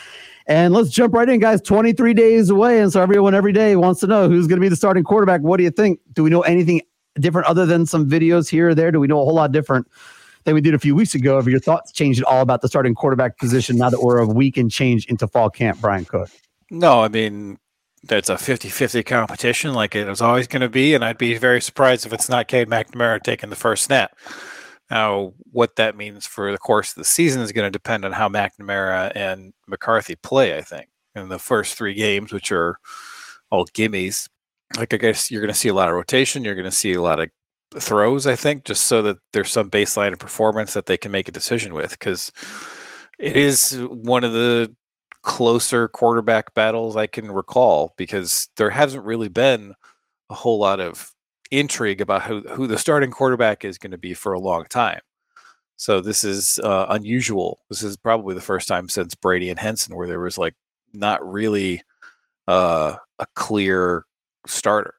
and 0.46 0.72
let's 0.72 0.90
jump 0.90 1.12
right 1.12 1.29
in, 1.29 1.40
guys. 1.40 1.61
23 1.61 2.14
days 2.14 2.48
away. 2.48 2.81
And 2.81 2.92
so 2.92 3.03
everyone 3.03 3.35
every 3.35 3.53
day 3.53 3.74
wants 3.74 3.98
to 4.00 4.07
know 4.07 4.29
who's 4.29 4.46
going 4.46 4.59
to 4.59 4.64
be 4.64 4.68
the 4.68 4.76
starting 4.76 5.03
quarterback. 5.03 5.40
What 5.40 5.57
do 5.57 5.64
you 5.64 5.70
think? 5.70 5.98
Do 6.12 6.22
we 6.22 6.31
know 6.31 6.42
anything 6.42 6.81
different 7.16 7.48
other 7.48 7.66
than 7.66 7.87
some 7.87 8.09
videos 8.09 8.48
here 8.48 8.68
or 8.68 8.74
there? 8.76 8.92
Do 8.92 9.00
we 9.00 9.09
know 9.09 9.20
a 9.20 9.24
whole 9.24 9.35
lot 9.35 9.50
different? 9.50 9.88
Than 10.44 10.55
we 10.55 10.61
did 10.61 10.74
a 10.74 10.79
few 10.79 10.94
weeks 10.94 11.14
ago. 11.14 11.37
Have 11.37 11.48
your 11.48 11.61
thoughts 11.61 11.92
changed 11.92 12.20
at 12.20 12.26
all 12.26 12.40
about 12.40 12.62
the 12.62 12.68
starting 12.68 12.94
quarterback 12.94 13.38
position 13.38 13.76
now 13.76 13.90
that 13.90 14.00
we're 14.00 14.18
a 14.18 14.26
week 14.26 14.57
and 14.57 14.70
change 14.70 15.07
into 15.07 15.26
fall 15.26 15.50
camp, 15.50 15.81
Brian 15.81 16.05
Cook? 16.05 16.31
No, 16.70 17.03
I 17.03 17.09
mean, 17.09 17.59
that's 18.05 18.29
a 18.29 18.38
50 18.38 18.68
50 18.68 19.03
competition 19.03 19.74
like 19.74 19.94
it 19.94 20.07
was 20.07 20.22
always 20.22 20.46
going 20.46 20.62
to 20.62 20.68
be. 20.68 20.94
And 20.94 21.05
I'd 21.05 21.18
be 21.18 21.37
very 21.37 21.61
surprised 21.61 22.07
if 22.07 22.12
it's 22.12 22.29
not 22.29 22.48
Cade 22.48 22.68
McNamara 22.68 23.22
taking 23.22 23.50
the 23.50 23.57
first 23.57 23.85
snap. 23.85 24.16
Now, 24.90 25.35
what 25.53 25.76
that 25.76 25.96
means 25.96 26.26
for 26.26 26.50
the 26.50 26.59
course 26.59 26.90
of 26.90 26.96
the 26.96 27.05
season 27.05 27.42
is 27.42 27.53
going 27.53 27.66
to 27.66 27.70
depend 27.70 28.05
on 28.05 28.12
how 28.12 28.29
McNamara 28.29 29.12
and 29.14 29.53
McCarthy 29.68 30.16
play, 30.16 30.57
I 30.57 30.62
think, 30.62 30.88
in 31.14 31.29
the 31.29 31.38
first 31.38 31.76
three 31.76 31.94
games, 31.94 32.33
which 32.33 32.50
are 32.50 32.79
all 33.50 33.66
gimmies. 33.66 34.29
Like, 34.76 34.92
I 34.92 34.96
guess 34.96 35.31
you're 35.31 35.42
going 35.42 35.53
to 35.53 35.59
see 35.59 35.68
a 35.68 35.74
lot 35.74 35.88
of 35.88 35.94
rotation. 35.94 36.44
You're 36.44 36.55
going 36.57 36.64
to 36.64 36.70
see 36.72 36.92
a 36.92 37.03
lot 37.03 37.20
of 37.20 37.29
throws, 37.78 38.26
I 38.26 38.37
think, 38.37 38.64
just 38.64 38.85
so 38.85 39.02
that 39.02 39.18
there's 39.33 39.50
some 39.50 39.70
baseline 39.70 40.12
of 40.12 40.18
performance 40.18 40.74
that 40.74 40.87
they 40.87 40.96
can 40.96 41.12
make 41.12 41.28
a 41.28 41.33
decision 41.33 41.74
with. 41.74 41.90
Because 41.90 42.33
it 43.18 43.37
is 43.37 43.78
one 43.90 44.24
of 44.24 44.33
the 44.33 44.74
closer 45.22 45.88
quarterback 45.88 46.54
battles 46.54 46.96
I 46.96 47.06
can 47.06 47.30
recall 47.30 47.94
because 47.96 48.48
there 48.56 48.70
hasn't 48.70 49.04
really 49.04 49.28
been 49.28 49.74
a 50.30 50.35
whole 50.35 50.59
lot 50.59 50.80
of 50.80 51.11
intrigue 51.50 52.00
about 52.00 52.22
who, 52.22 52.40
who 52.48 52.66
the 52.66 52.78
starting 52.78 53.11
quarterback 53.11 53.64
is 53.64 53.78
going 53.78 53.90
to 53.90 53.98
be 53.98 54.14
for 54.14 54.33
a 54.33 54.40
long 54.40 54.64
time. 54.70 55.00
So 55.76 56.00
this 56.00 56.24
is 56.24 56.59
uh, 56.62 56.87
unusual. 56.90 57.61
This 57.68 57.83
is 57.83 57.96
probably 57.96 58.35
the 58.35 58.40
first 58.40 58.68
time 58.68 58.88
since 58.88 59.14
Brady 59.14 59.50
and 59.50 59.59
Henson 59.59 59.96
where 59.96 60.06
there 60.06 60.20
was 60.20 60.38
like 60.38 60.54
not 60.92 61.26
really 61.26 61.83
uh, 62.48 62.96
a 63.18 63.26
clear 63.35 64.04
starter. 64.46 64.94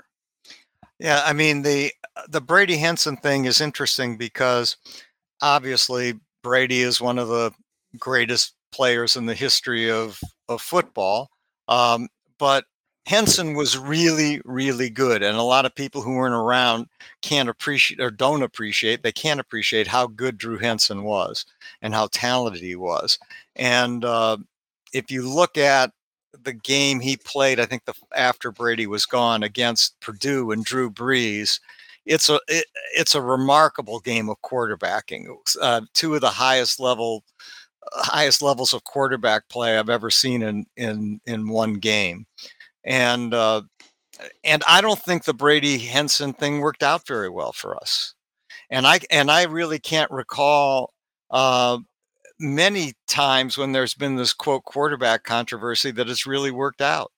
Yeah, 1.02 1.24
I 1.26 1.34
mean 1.34 1.64
the 1.64 1.92
the 2.30 2.42
Brady 2.42 2.78
Henson 2.78 3.18
thing 3.18 3.46
is 3.46 3.60
interesting 3.60 4.18
because 4.18 4.78
obviously 5.42 6.14
Brady 6.44 6.82
is 6.82 7.02
one 7.02 7.18
of 7.18 7.28
the 7.28 7.52
greatest 7.98 8.54
players 8.72 9.16
in 9.16 9.26
the 9.26 9.34
history 9.34 9.90
of 9.90 10.20
of 10.48 10.62
football. 10.62 11.32
Um, 11.68 12.08
but 12.38 12.66
Henson 13.08 13.56
was 13.56 13.78
really, 13.80 14.42
really 14.46 14.92
good, 14.92 15.24
and 15.24 15.38
a 15.38 15.42
lot 15.44 15.66
of 15.66 15.74
people 15.74 16.04
who 16.04 16.14
weren't 16.16 16.36
around 16.36 16.86
can't 17.24 17.50
appreciate 17.50 18.00
or 18.00 18.12
don't 18.12 18.44
appreciate. 18.44 19.02
They 19.02 19.12
can't 19.12 19.40
appreciate 19.40 19.88
how 19.88 20.06
good 20.08 20.38
Drew 20.38 20.60
Henson 20.60 21.04
was 21.04 21.46
and 21.82 21.96
how 21.96 22.10
talented 22.12 22.62
he 22.62 22.76
was. 22.76 23.18
And 23.56 24.06
uh, 24.06 24.38
if 24.94 25.10
you 25.10 25.28
look 25.28 25.58
at 25.58 25.94
the 26.44 26.54
game 26.54 27.00
he 27.00 27.18
played, 27.18 27.60
I 27.60 27.66
think 27.66 27.86
the 27.86 27.94
after 28.16 28.52
Brady 28.52 28.88
was 28.88 29.06
gone 29.06 29.44
against 29.44 30.00
Purdue 30.00 30.52
and 30.52 30.64
Drew 30.64 30.90
Brees, 30.90 31.60
it's 32.06 32.30
a 32.30 32.40
it, 32.48 32.66
it's 32.96 33.16
a 33.16 33.22
remarkable 33.22 34.00
game 34.00 34.30
of 34.30 34.42
quarterbacking. 34.42 35.28
Uh, 35.62 35.82
two 35.94 36.16
of 36.16 36.22
the 36.22 36.30
highest 36.30 36.80
level 36.80 37.24
highest 37.94 38.42
levels 38.42 38.74
of 38.74 38.84
quarterback 38.84 39.48
play 39.50 39.78
I've 39.78 39.90
ever 39.90 40.10
seen 40.10 40.42
in 40.42 40.66
in 40.78 41.22
in 41.26 41.48
one 41.48 41.76
game, 41.76 42.26
and 42.84 43.34
uh, 43.34 43.62
and 44.44 44.64
I 44.68 44.82
don't 44.82 45.00
think 45.00 45.24
the 45.24 45.34
Brady 45.34 45.78
Henson 45.78 46.34
thing 46.34 46.60
worked 46.60 46.84
out 46.84 47.08
very 47.08 47.30
well 47.30 47.54
for 47.54 47.76
us, 47.76 48.16
and 48.70 48.88
I 48.88 49.00
and 49.10 49.32
I 49.32 49.44
really 49.44 49.80
can't 49.80 50.12
recall 50.12 50.94
uh, 51.30 51.78
many 52.42 52.94
times 53.08 53.58
when 53.58 53.72
there's 53.72 53.94
been 53.94 54.16
this 54.16 54.34
quote 54.34 54.66
quarterback 54.66 55.24
controversy 55.24 55.92
that 55.92 56.10
it's 56.10 56.26
really 56.28 56.52
worked 56.52 56.82
out, 56.82 57.12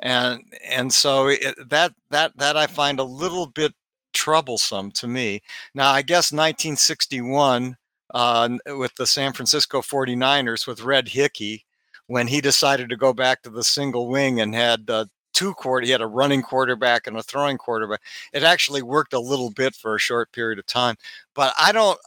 and 0.00 0.42
and 0.68 0.92
so 0.92 1.28
it, 1.28 1.56
that 1.70 1.94
that 2.10 2.36
that 2.38 2.56
I 2.56 2.66
find 2.66 3.00
a 3.00 3.04
little 3.04 3.46
bit 3.46 3.74
troublesome 4.12 4.90
to 4.92 5.08
me. 5.08 5.42
Now 5.74 5.90
I 5.90 6.02
guess 6.02 6.32
1961 6.32 7.76
uh, 8.14 8.48
with 8.66 8.94
the 8.96 9.06
San 9.06 9.32
Francisco 9.32 9.80
49ers 9.80 10.66
with 10.66 10.82
Red 10.82 11.08
Hickey 11.08 11.64
when 12.06 12.26
he 12.26 12.40
decided 12.40 12.88
to 12.90 12.96
go 12.96 13.12
back 13.12 13.42
to 13.42 13.50
the 13.50 13.64
single 13.64 14.08
wing 14.08 14.40
and 14.40 14.54
had 14.54 14.90
uh, 14.90 15.06
two 15.32 15.54
quarter. 15.54 15.86
He 15.86 15.92
had 15.92 16.00
a 16.00 16.06
running 16.06 16.42
quarterback 16.42 17.06
and 17.06 17.16
a 17.16 17.22
throwing 17.22 17.58
quarterback. 17.58 18.00
It 18.32 18.42
actually 18.42 18.82
worked 18.82 19.12
a 19.14 19.20
little 19.20 19.50
bit 19.50 19.74
for 19.74 19.94
a 19.94 20.00
short 20.00 20.30
period 20.32 20.58
of 20.58 20.66
time, 20.66 20.96
but 21.34 21.54
I 21.58 21.72
don't, 21.72 21.98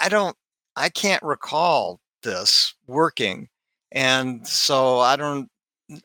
I 0.00 0.08
don't, 0.08 0.36
I 0.80 0.88
can't 0.88 1.22
recall 1.22 2.00
this 2.22 2.74
working, 2.86 3.48
and 3.92 4.46
so 4.46 4.98
I 4.98 5.16
don't. 5.16 5.48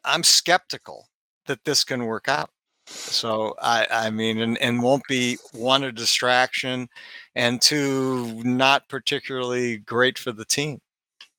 I'm 0.03 0.23
skeptical 0.23 1.07
that 1.45 1.63
this 1.63 1.83
can 1.83 2.05
work 2.05 2.27
out. 2.27 2.49
So 2.87 3.55
I, 3.61 3.87
I 3.89 4.09
mean, 4.09 4.41
and, 4.41 4.57
and 4.59 4.81
won't 4.81 5.03
be 5.07 5.37
one 5.53 5.83
a 5.83 5.91
distraction, 5.91 6.89
and 7.35 7.61
two 7.61 8.43
not 8.43 8.89
particularly 8.89 9.77
great 9.77 10.17
for 10.19 10.31
the 10.31 10.45
team. 10.45 10.79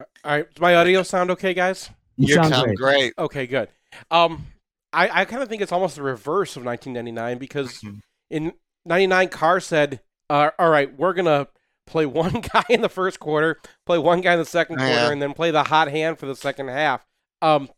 All 0.00 0.06
right, 0.32 0.48
does 0.48 0.60
my 0.60 0.74
audio 0.74 1.02
sound 1.02 1.30
okay, 1.32 1.54
guys? 1.54 1.90
You, 2.16 2.28
You 2.28 2.34
sound, 2.34 2.54
sound 2.54 2.66
great. 2.76 2.78
great. 2.78 3.12
Okay, 3.18 3.46
good. 3.46 3.68
Um, 4.10 4.46
I, 4.92 5.20
I 5.20 5.24
kind 5.26 5.42
of 5.42 5.48
think 5.48 5.60
it's 5.60 5.72
almost 5.72 5.96
the 5.96 6.02
reverse 6.02 6.56
of 6.56 6.64
1999 6.64 7.38
because 7.38 7.80
Mhm. 7.82 8.00
in 8.30 8.52
99, 8.84 9.28
Carr 9.28 9.60
said, 9.60 10.00
uh, 10.30 10.50
all 10.58 10.70
right, 10.70 10.96
we're 10.96 11.12
going 11.12 11.26
to 11.26 11.48
play 11.86 12.06
one 12.06 12.40
guy 12.52 12.64
in 12.68 12.82
the 12.82 12.88
first 12.88 13.20
quarter, 13.20 13.58
play 13.84 13.98
one 13.98 14.20
guy 14.20 14.34
in 14.34 14.38
the 14.38 14.44
second 14.44 14.76
quarter, 14.76 14.92
yeah. 14.92 15.10
and 15.10 15.22
then 15.22 15.34
play 15.34 15.50
the 15.50 15.64
hot 15.64 15.90
hand 15.90 16.18
for 16.18 16.26
the 16.26 16.36
second 16.36 16.68
half. 16.68 17.06
Um, 17.40 17.68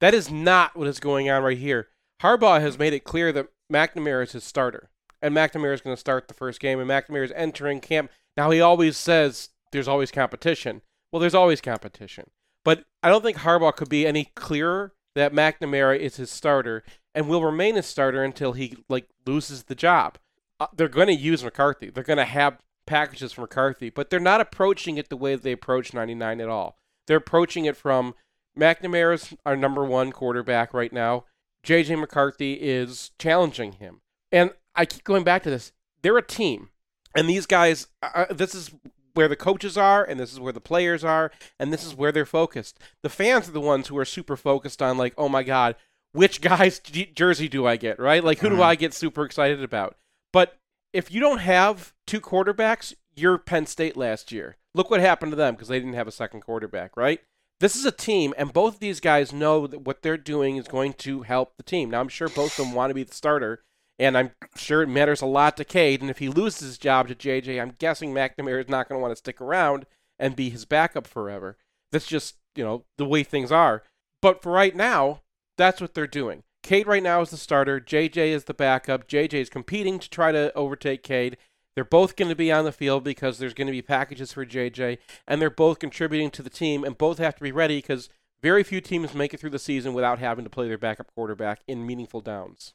that 0.00 0.14
is 0.14 0.30
not 0.30 0.76
what 0.76 0.88
is 0.88 1.00
going 1.00 1.30
on 1.30 1.42
right 1.42 1.58
here. 1.58 1.88
Harbaugh 2.22 2.60
has 2.60 2.78
made 2.78 2.92
it 2.92 3.04
clear 3.04 3.32
that 3.32 3.48
McNamara 3.72 4.24
is 4.24 4.32
his 4.32 4.44
starter, 4.44 4.90
and 5.22 5.34
McNamara 5.34 5.74
is 5.74 5.80
going 5.80 5.96
to 5.96 6.00
start 6.00 6.28
the 6.28 6.34
first 6.34 6.60
game, 6.60 6.80
and 6.80 6.90
McNamara 6.90 7.24
is 7.24 7.32
entering 7.34 7.80
camp. 7.80 8.10
Now, 8.36 8.50
he 8.50 8.60
always 8.60 8.96
says 8.96 9.50
there's 9.72 9.88
always 9.88 10.10
competition. 10.10 10.82
Well, 11.10 11.20
there's 11.20 11.34
always 11.34 11.60
competition. 11.60 12.30
But 12.64 12.84
I 13.02 13.08
don't 13.08 13.22
think 13.22 13.38
Harbaugh 13.38 13.74
could 13.74 13.88
be 13.88 14.06
any 14.06 14.26
clearer 14.34 14.92
that 15.14 15.32
McNamara 15.32 15.98
is 15.98 16.16
his 16.16 16.30
starter 16.30 16.84
and 17.14 17.28
will 17.28 17.42
remain 17.42 17.76
his 17.76 17.86
starter 17.86 18.22
until 18.22 18.52
he 18.52 18.76
like 18.88 19.08
loses 19.26 19.64
the 19.64 19.74
job. 19.74 20.18
Uh, 20.60 20.66
they're 20.76 20.88
going 20.88 21.08
to 21.08 21.14
use 21.14 21.42
McCarthy. 21.42 21.90
They're 21.90 22.04
going 22.04 22.18
to 22.18 22.24
have 22.24 22.58
packages 22.90 23.32
from 23.32 23.42
McCarthy, 23.42 23.88
but 23.88 24.10
they're 24.10 24.20
not 24.20 24.40
approaching 24.40 24.96
it 24.98 25.08
the 25.08 25.16
way 25.16 25.34
they 25.36 25.52
approach 25.52 25.94
99 25.94 26.40
at 26.40 26.48
all. 26.48 26.76
They're 27.06 27.16
approaching 27.16 27.64
it 27.64 27.76
from 27.76 28.14
McNamara's 28.58 29.34
our 29.46 29.56
number 29.56 29.84
one 29.84 30.12
quarterback 30.12 30.74
right 30.74 30.92
now. 30.92 31.24
JJ 31.64 31.98
McCarthy 32.00 32.54
is 32.54 33.12
challenging 33.18 33.72
him. 33.72 34.00
And 34.32 34.50
I 34.74 34.84
keep 34.86 35.04
going 35.04 35.24
back 35.24 35.42
to 35.44 35.50
this. 35.50 35.72
They're 36.02 36.18
a 36.18 36.22
team. 36.22 36.70
And 37.14 37.28
these 37.28 37.46
guys, 37.46 37.86
uh, 38.02 38.26
this 38.30 38.54
is 38.54 38.70
where 39.14 39.28
the 39.28 39.36
coaches 39.36 39.76
are, 39.76 40.04
and 40.04 40.18
this 40.20 40.32
is 40.32 40.40
where 40.40 40.52
the 40.52 40.60
players 40.60 41.04
are, 41.04 41.30
and 41.58 41.72
this 41.72 41.84
is 41.84 41.94
where 41.94 42.12
they're 42.12 42.26
focused. 42.26 42.78
The 43.02 43.08
fans 43.08 43.48
are 43.48 43.52
the 43.52 43.60
ones 43.60 43.88
who 43.88 43.98
are 43.98 44.04
super 44.04 44.36
focused 44.36 44.80
on, 44.82 44.96
like, 44.96 45.14
oh 45.18 45.28
my 45.28 45.42
God, 45.42 45.74
which 46.12 46.40
guy's 46.50 46.78
jersey 46.80 47.48
do 47.48 47.66
I 47.66 47.76
get, 47.76 47.98
right? 47.98 48.22
Like, 48.22 48.38
who 48.38 48.48
do 48.50 48.56
Mhm. 48.56 48.62
I 48.62 48.74
get 48.76 48.94
super 48.94 49.24
excited 49.24 49.62
about? 49.62 49.96
But 50.32 50.56
if 50.92 51.10
you 51.10 51.20
don't 51.20 51.38
have 51.38 51.92
two 52.06 52.20
quarterbacks, 52.20 52.94
you're 53.14 53.38
Penn 53.38 53.66
State 53.66 53.96
last 53.96 54.32
year. 54.32 54.56
Look 54.74 54.90
what 54.90 55.00
happened 55.00 55.32
to 55.32 55.36
them 55.36 55.54
because 55.54 55.68
they 55.68 55.78
didn't 55.78 55.94
have 55.94 56.08
a 56.08 56.12
second 56.12 56.40
quarterback, 56.40 56.96
right? 56.96 57.20
This 57.60 57.76
is 57.76 57.84
a 57.84 57.92
team, 57.92 58.32
and 58.38 58.52
both 58.52 58.74
of 58.74 58.80
these 58.80 59.00
guys 59.00 59.32
know 59.32 59.66
that 59.66 59.82
what 59.82 60.00
they're 60.00 60.16
doing 60.16 60.56
is 60.56 60.66
going 60.66 60.94
to 60.94 61.22
help 61.22 61.56
the 61.56 61.62
team. 61.62 61.90
Now, 61.90 62.00
I'm 62.00 62.08
sure 62.08 62.28
both 62.28 62.58
of 62.58 62.64
them 62.64 62.74
want 62.74 62.90
to 62.90 62.94
be 62.94 63.02
the 63.02 63.14
starter, 63.14 63.62
and 63.98 64.16
I'm 64.16 64.30
sure 64.56 64.82
it 64.82 64.88
matters 64.88 65.20
a 65.20 65.26
lot 65.26 65.58
to 65.58 65.64
Cade. 65.64 66.00
And 66.00 66.08
if 66.08 66.18
he 66.18 66.28
loses 66.28 66.60
his 66.60 66.78
job 66.78 67.08
to 67.08 67.14
JJ, 67.14 67.60
I'm 67.60 67.74
guessing 67.78 68.14
McNamara 68.14 68.62
is 68.62 68.70
not 68.70 68.88
going 68.88 68.98
to 68.98 69.02
want 69.02 69.12
to 69.12 69.16
stick 69.16 69.42
around 69.42 69.84
and 70.18 70.34
be 70.34 70.48
his 70.48 70.64
backup 70.64 71.06
forever. 71.06 71.58
That's 71.92 72.06
just, 72.06 72.36
you 72.56 72.64
know, 72.64 72.84
the 72.96 73.04
way 73.04 73.24
things 73.24 73.52
are. 73.52 73.82
But 74.22 74.42
for 74.42 74.52
right 74.52 74.74
now, 74.74 75.20
that's 75.58 75.82
what 75.82 75.92
they're 75.92 76.06
doing. 76.06 76.44
Cade 76.70 76.86
right 76.86 77.02
now 77.02 77.20
is 77.20 77.30
the 77.30 77.36
starter. 77.36 77.80
JJ 77.80 78.28
is 78.28 78.44
the 78.44 78.54
backup. 78.54 79.08
JJ 79.08 79.34
is 79.34 79.50
competing 79.50 79.98
to 79.98 80.08
try 80.08 80.30
to 80.30 80.54
overtake 80.54 81.02
Cade. 81.02 81.36
They're 81.74 81.82
both 81.82 82.14
going 82.14 82.28
to 82.28 82.36
be 82.36 82.52
on 82.52 82.64
the 82.64 82.70
field 82.70 83.02
because 83.02 83.38
there's 83.38 83.54
going 83.54 83.66
to 83.66 83.72
be 83.72 83.82
packages 83.82 84.32
for 84.32 84.46
JJ, 84.46 84.98
and 85.26 85.42
they're 85.42 85.50
both 85.50 85.80
contributing 85.80 86.30
to 86.30 86.44
the 86.44 86.48
team, 86.48 86.84
and 86.84 86.96
both 86.96 87.18
have 87.18 87.34
to 87.34 87.42
be 87.42 87.50
ready 87.50 87.78
because 87.78 88.08
very 88.40 88.62
few 88.62 88.80
teams 88.80 89.14
make 89.14 89.34
it 89.34 89.40
through 89.40 89.50
the 89.50 89.58
season 89.58 89.94
without 89.94 90.20
having 90.20 90.44
to 90.44 90.48
play 90.48 90.68
their 90.68 90.78
backup 90.78 91.12
quarterback 91.12 91.58
in 91.66 91.84
meaningful 91.84 92.20
downs. 92.20 92.72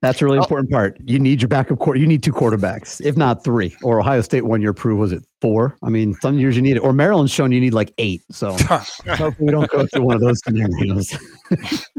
That's 0.00 0.22
a 0.22 0.24
really 0.24 0.38
Oh. 0.38 0.42
important 0.42 0.70
part. 0.70 0.96
You 1.04 1.18
need 1.18 1.42
your 1.42 1.48
backup 1.48 1.80
quarter. 1.80 1.98
You 1.98 2.06
need 2.06 2.22
two 2.22 2.32
quarterbacks, 2.32 3.04
if 3.04 3.16
not 3.16 3.42
three. 3.42 3.74
Or 3.82 3.98
Ohio 3.98 4.20
State 4.20 4.44
one 4.44 4.62
year 4.62 4.72
proved 4.72 5.00
was 5.00 5.10
it 5.10 5.24
four? 5.40 5.76
I 5.82 5.88
mean, 5.88 6.14
some 6.20 6.38
years 6.38 6.54
you 6.54 6.62
need 6.62 6.76
it. 6.76 6.84
Or 6.84 6.92
Maryland's 6.92 7.32
shown 7.32 7.50
you 7.50 7.60
need 7.60 7.74
like 7.74 7.92
eight. 7.98 8.22
So 8.30 8.52
hopefully 9.08 9.34
we 9.40 9.50
don't 9.50 9.68
go 9.72 9.84
through 9.86 10.02
one 10.04 10.14
of 10.14 10.22
those 10.22 10.38
scenarios. 10.44 11.18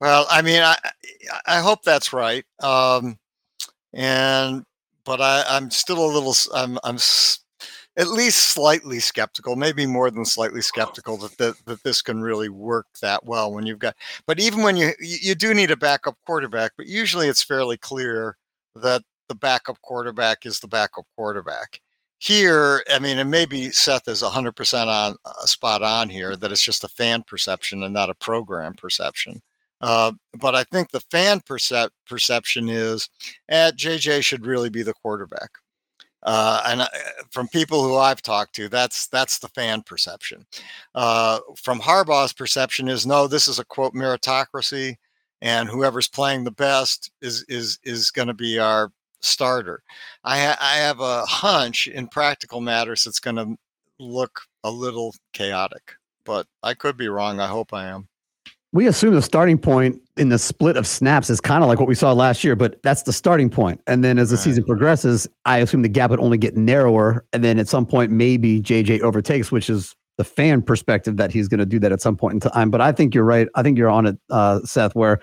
Well, 0.00 0.26
I 0.30 0.42
mean, 0.42 0.62
I 0.62 0.76
I 1.46 1.60
hope 1.60 1.82
that's 1.82 2.12
right. 2.12 2.44
Um, 2.62 3.18
and 3.94 4.64
but 5.04 5.20
I 5.20 5.44
I'm 5.48 5.70
still 5.70 6.04
a 6.04 6.12
little 6.12 6.34
I'm 6.54 6.78
I'm 6.84 6.96
s- 6.96 7.40
at 7.98 8.08
least 8.08 8.38
slightly 8.50 9.00
skeptical, 9.00 9.56
maybe 9.56 9.86
more 9.86 10.10
than 10.10 10.24
slightly 10.26 10.62
skeptical 10.62 11.18
that 11.18 11.38
that, 11.38 11.54
that 11.66 11.82
this 11.84 12.02
can 12.02 12.22
really 12.22 12.48
work 12.50 12.86
that 13.02 13.24
well 13.26 13.52
when 13.52 13.66
you've 13.66 13.78
got. 13.80 13.96
But 14.26 14.40
even 14.40 14.62
when 14.62 14.76
you 14.76 14.92
you 15.00 15.34
do 15.36 15.54
need 15.54 15.70
a 15.72 15.76
backup 15.76 16.16
quarterback, 16.26 16.72
but 16.76 16.86
usually 16.86 17.28
it's 17.28 17.42
fairly 17.44 17.78
clear 17.78 18.36
that 18.76 19.02
the 19.28 19.34
backup 19.36 19.80
quarterback 19.82 20.46
is 20.46 20.60
the 20.60 20.68
backup 20.68 21.06
quarterback. 21.16 21.80
Here, 22.20 22.84
I 22.90 22.98
mean, 22.98 23.18
and 23.18 23.30
maybe 23.30 23.70
Seth 23.70 24.06
is 24.06 24.22
100% 24.22 24.86
on 24.86 25.16
uh, 25.24 25.46
spot 25.46 25.82
on 25.82 26.10
here 26.10 26.36
that 26.36 26.52
it's 26.52 26.62
just 26.62 26.84
a 26.84 26.88
fan 26.88 27.22
perception 27.26 27.82
and 27.82 27.94
not 27.94 28.10
a 28.10 28.14
program 28.14 28.74
perception. 28.74 29.40
Uh, 29.80 30.12
but 30.38 30.54
I 30.54 30.64
think 30.64 30.90
the 30.90 31.00
fan 31.00 31.40
percep- 31.40 31.88
perception 32.06 32.68
is, 32.68 33.08
eh, 33.48 33.70
JJ 33.70 34.22
should 34.22 34.44
really 34.44 34.68
be 34.68 34.82
the 34.82 34.92
quarterback. 34.92 35.48
Uh, 36.22 36.60
and 36.66 36.82
uh, 36.82 36.88
from 37.30 37.48
people 37.48 37.82
who 37.82 37.96
I've 37.96 38.20
talked 38.20 38.54
to, 38.56 38.68
that's 38.68 39.06
that's 39.06 39.38
the 39.38 39.48
fan 39.48 39.80
perception. 39.80 40.44
Uh, 40.94 41.40
from 41.56 41.80
Harbaugh's 41.80 42.34
perception 42.34 42.88
is 42.88 43.06
no, 43.06 43.26
this 43.26 43.48
is 43.48 43.58
a 43.58 43.64
quote 43.64 43.94
meritocracy, 43.94 44.96
and 45.40 45.70
whoever's 45.70 46.08
playing 46.08 46.44
the 46.44 46.50
best 46.50 47.10
is 47.22 47.46
is 47.48 47.78
is 47.82 48.10
going 48.10 48.28
to 48.28 48.34
be 48.34 48.58
our 48.58 48.92
starter. 49.20 49.82
I 50.24 50.56
I 50.60 50.76
have 50.76 51.00
a 51.00 51.24
hunch 51.26 51.86
in 51.86 52.08
practical 52.08 52.60
matters 52.60 53.06
it's 53.06 53.20
going 53.20 53.36
to 53.36 53.56
look 53.98 54.42
a 54.64 54.70
little 54.70 55.14
chaotic, 55.32 55.94
but 56.24 56.46
I 56.62 56.74
could 56.74 56.96
be 56.96 57.08
wrong. 57.08 57.40
I 57.40 57.48
hope 57.48 57.72
I 57.72 57.86
am 57.86 58.08
we 58.72 58.86
assume 58.86 59.14
the 59.14 59.22
starting 59.22 59.58
point 59.58 60.00
in 60.16 60.28
the 60.28 60.38
split 60.38 60.76
of 60.76 60.86
snaps 60.86 61.28
is 61.28 61.40
kind 61.40 61.64
of 61.64 61.68
like 61.68 61.80
what 61.80 61.88
we 61.88 61.94
saw 61.94 62.12
last 62.12 62.44
year, 62.44 62.54
but 62.54 62.80
that's 62.82 63.02
the 63.02 63.12
starting 63.12 63.50
point. 63.50 63.80
And 63.86 64.04
then 64.04 64.18
as 64.18 64.30
the 64.30 64.36
right. 64.36 64.42
season 64.44 64.64
progresses, 64.64 65.26
I 65.44 65.58
assume 65.58 65.82
the 65.82 65.88
gap 65.88 66.10
would 66.10 66.20
only 66.20 66.38
get 66.38 66.56
narrower. 66.56 67.24
And 67.32 67.42
then 67.42 67.58
at 67.58 67.68
some 67.68 67.84
point, 67.84 68.12
maybe 68.12 68.60
JJ 68.60 69.00
overtakes, 69.00 69.50
which 69.50 69.68
is 69.68 69.96
the 70.18 70.24
fan 70.24 70.62
perspective 70.62 71.16
that 71.16 71.32
he's 71.32 71.48
going 71.48 71.58
to 71.58 71.66
do 71.66 71.80
that 71.80 71.90
at 71.90 72.00
some 72.00 72.16
point 72.16 72.34
in 72.34 72.50
time. 72.50 72.70
But 72.70 72.80
I 72.80 72.92
think 72.92 73.14
you're 73.14 73.24
right. 73.24 73.48
I 73.56 73.62
think 73.62 73.76
you're 73.76 73.90
on 73.90 74.06
it, 74.06 74.18
uh, 74.30 74.60
Seth, 74.60 74.94
where 74.94 75.20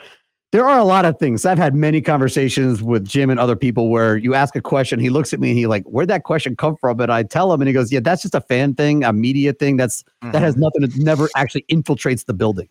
there 0.52 0.68
are 0.68 0.80
a 0.80 0.84
lot 0.84 1.04
of 1.04 1.20
things. 1.20 1.46
I've 1.46 1.58
had 1.58 1.76
many 1.76 2.00
conversations 2.00 2.82
with 2.82 3.06
Jim 3.06 3.30
and 3.30 3.40
other 3.40 3.56
people 3.56 3.90
where 3.90 4.16
you 4.16 4.34
ask 4.34 4.56
a 4.56 4.62
question, 4.62 5.00
he 5.00 5.10
looks 5.10 5.34
at 5.34 5.40
me 5.40 5.50
and 5.50 5.58
he 5.58 5.68
like, 5.68 5.84
where'd 5.84 6.08
that 6.08 6.24
question 6.24 6.56
come 6.56 6.78
from? 6.78 7.00
And 7.02 7.12
I 7.12 7.24
tell 7.24 7.52
him 7.52 7.62
and 7.62 7.68
he 7.68 7.74
goes, 7.74 7.92
yeah, 7.92 8.00
that's 8.00 8.22
just 8.22 8.34
a 8.34 8.42
fan 8.42 8.74
thing, 8.74 9.04
a 9.04 9.12
media 9.12 9.52
thing. 9.52 9.76
That's, 9.76 10.04
mm-hmm. 10.04 10.32
that 10.32 10.42
has 10.42 10.54
mm-hmm. 10.54 10.64
nothing, 10.64 10.84
it 10.84 10.96
never 10.96 11.28
actually 11.36 11.66
infiltrates 11.70 12.26
the 12.26 12.34
building. 12.34 12.70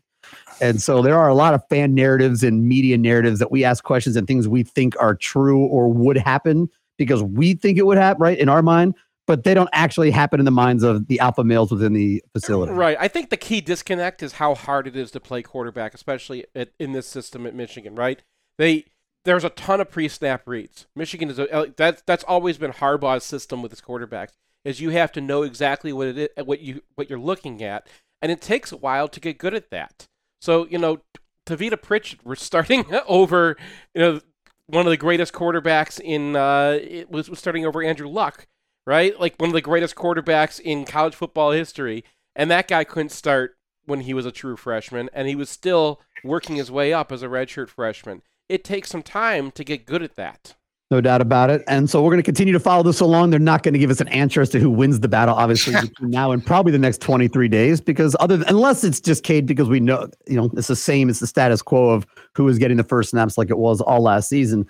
And 0.60 0.80
so 0.80 1.02
there 1.02 1.18
are 1.18 1.28
a 1.28 1.34
lot 1.34 1.52
of 1.52 1.62
fan 1.68 1.94
narratives 1.94 2.42
and 2.42 2.66
media 2.66 2.96
narratives 2.96 3.38
that 3.40 3.50
we 3.50 3.62
ask 3.62 3.84
questions 3.84 4.16
and 4.16 4.26
things 4.26 4.48
we 4.48 4.62
think 4.62 4.94
are 4.98 5.14
true 5.14 5.66
or 5.66 5.88
would 5.88 6.16
happen 6.16 6.68
because 6.96 7.22
we 7.22 7.54
think 7.54 7.76
it 7.76 7.84
would 7.84 7.98
happen, 7.98 8.22
right, 8.22 8.38
in 8.38 8.48
our 8.48 8.62
mind, 8.62 8.94
but 9.26 9.44
they 9.44 9.54
don't 9.54 9.70
actually 9.72 10.10
happen 10.10 10.40
in 10.40 10.44
the 10.44 10.50
minds 10.50 10.82
of 10.82 11.08
the 11.08 11.20
alpha 11.20 11.44
males 11.44 11.70
within 11.70 11.92
the 11.92 12.22
facility. 12.32 12.72
Right. 12.72 12.96
I 12.98 13.08
think 13.08 13.30
the 13.30 13.36
key 13.36 13.60
disconnect 13.60 14.22
is 14.22 14.34
how 14.34 14.54
hard 14.54 14.86
it 14.86 14.96
is 14.96 15.10
to 15.12 15.20
play 15.20 15.42
quarterback, 15.42 15.94
especially 15.94 16.46
at, 16.54 16.70
in 16.78 16.92
this 16.92 17.06
system 17.06 17.46
at 17.46 17.54
Michigan, 17.54 17.94
right? 17.94 18.22
They 18.58 18.84
there's 19.24 19.44
a 19.44 19.50
ton 19.50 19.80
of 19.80 19.90
pre-snap 19.90 20.42
reads. 20.46 20.86
Michigan 20.94 21.28
is 21.28 21.38
a, 21.38 21.72
that's 21.76 22.02
that's 22.06 22.24
always 22.24 22.58
been 22.58 22.72
Harbaugh's 22.72 23.24
system 23.24 23.62
with 23.62 23.72
his 23.72 23.80
quarterbacks. 23.80 24.32
Is 24.64 24.80
you 24.80 24.90
have 24.90 25.12
to 25.12 25.20
know 25.20 25.42
exactly 25.42 25.92
what 25.92 26.08
it 26.08 26.18
is, 26.18 26.44
what 26.44 26.60
you 26.60 26.82
what 26.94 27.10
you're 27.10 27.18
looking 27.18 27.62
at, 27.62 27.86
and 28.22 28.32
it 28.32 28.40
takes 28.40 28.72
a 28.72 28.76
while 28.76 29.08
to 29.08 29.20
get 29.20 29.38
good 29.38 29.54
at 29.54 29.70
that. 29.70 30.06
So, 30.40 30.66
you 30.66 30.78
know, 30.78 31.00
Tavita 31.46 31.80
Pritchard 31.80 32.20
we're 32.24 32.34
starting 32.36 32.84
over, 33.08 33.56
you 33.94 34.00
know, 34.00 34.20
one 34.66 34.86
of 34.86 34.90
the 34.90 34.96
greatest 34.96 35.32
quarterbacks 35.32 36.00
in, 36.00 36.36
uh, 36.36 36.78
it 36.80 37.10
was, 37.10 37.30
was 37.30 37.38
starting 37.38 37.64
over 37.64 37.82
Andrew 37.82 38.08
Luck, 38.08 38.46
right? 38.86 39.18
Like 39.18 39.36
one 39.38 39.50
of 39.50 39.54
the 39.54 39.60
greatest 39.60 39.96
quarterbacks 39.96 40.60
in 40.60 40.84
college 40.84 41.14
football 41.14 41.50
history. 41.50 42.04
And 42.34 42.50
that 42.50 42.68
guy 42.68 42.84
couldn't 42.84 43.10
start 43.10 43.56
when 43.86 44.00
he 44.00 44.14
was 44.14 44.26
a 44.26 44.32
true 44.32 44.56
freshman, 44.56 45.08
and 45.12 45.28
he 45.28 45.34
was 45.34 45.48
still 45.48 46.00
working 46.24 46.56
his 46.56 46.70
way 46.70 46.92
up 46.92 47.12
as 47.12 47.22
a 47.22 47.28
redshirt 47.28 47.68
freshman. 47.68 48.22
It 48.48 48.64
takes 48.64 48.90
some 48.90 49.02
time 49.02 49.50
to 49.52 49.64
get 49.64 49.86
good 49.86 50.02
at 50.02 50.16
that. 50.16 50.54
No 50.90 51.00
doubt 51.00 51.20
about 51.20 51.50
it. 51.50 51.64
And 51.66 51.90
so 51.90 52.00
we're 52.00 52.10
going 52.10 52.22
to 52.22 52.24
continue 52.24 52.52
to 52.52 52.60
follow 52.60 52.84
this 52.84 53.00
along. 53.00 53.30
They're 53.30 53.40
not 53.40 53.64
going 53.64 53.72
to 53.72 53.78
give 53.78 53.90
us 53.90 54.00
an 54.00 54.06
answer 54.08 54.40
as 54.40 54.50
to 54.50 54.60
who 54.60 54.70
wins 54.70 55.00
the 55.00 55.08
battle, 55.08 55.34
obviously, 55.34 55.74
between 55.80 56.10
now 56.10 56.30
and 56.30 56.44
probably 56.44 56.70
the 56.70 56.78
next 56.78 57.00
23 57.00 57.48
days, 57.48 57.80
because 57.80 58.14
other 58.20 58.36
than, 58.36 58.48
unless 58.48 58.84
it's 58.84 59.00
just 59.00 59.24
Cade, 59.24 59.46
because 59.46 59.68
we 59.68 59.80
know, 59.80 60.08
you 60.28 60.36
know, 60.36 60.48
it's 60.56 60.68
the 60.68 60.76
same, 60.76 61.08
it's 61.08 61.18
the 61.18 61.26
status 61.26 61.60
quo 61.60 61.90
of 61.90 62.06
who 62.36 62.46
is 62.46 62.58
getting 62.58 62.76
the 62.76 62.84
first 62.84 63.10
snaps 63.10 63.36
like 63.36 63.50
it 63.50 63.58
was 63.58 63.80
all 63.80 64.00
last 64.00 64.28
season. 64.28 64.64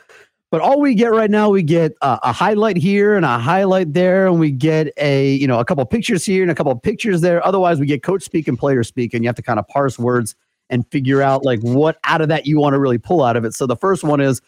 But 0.50 0.60
all 0.60 0.80
we 0.80 0.94
get 0.94 1.08
right 1.08 1.30
now, 1.30 1.50
we 1.50 1.62
get 1.62 1.92
uh, 2.02 2.18
a 2.22 2.32
highlight 2.32 2.76
here 2.76 3.16
and 3.16 3.24
a 3.24 3.38
highlight 3.38 3.92
there, 3.92 4.26
and 4.26 4.38
we 4.38 4.52
get 4.52 4.92
a, 4.96 5.32
you 5.34 5.46
know, 5.46 5.58
a 5.58 5.64
couple 5.64 5.84
pictures 5.84 6.24
here 6.24 6.42
and 6.42 6.50
a 6.50 6.54
couple 6.54 6.74
pictures 6.78 7.20
there. 7.20 7.44
Otherwise, 7.44 7.80
we 7.80 7.86
get 7.86 8.02
coach 8.02 8.22
speak 8.22 8.46
and 8.46 8.58
player 8.58 8.84
speak, 8.84 9.12
and 9.12 9.24
you 9.24 9.28
have 9.28 9.36
to 9.36 9.42
kind 9.42 9.58
of 9.58 9.66
parse 9.68 9.98
words 9.98 10.36
and 10.70 10.86
figure 10.90 11.22
out 11.22 11.44
like 11.44 11.60
what 11.60 11.98
out 12.04 12.20
of 12.20 12.28
that 12.28 12.46
you 12.46 12.58
want 12.58 12.74
to 12.74 12.78
really 12.78 12.98
pull 12.98 13.22
out 13.22 13.36
of 13.36 13.44
it. 13.44 13.54
So 13.54 13.66
the 13.66 13.76
first 13.76 14.04
one 14.04 14.20
is 14.20 14.40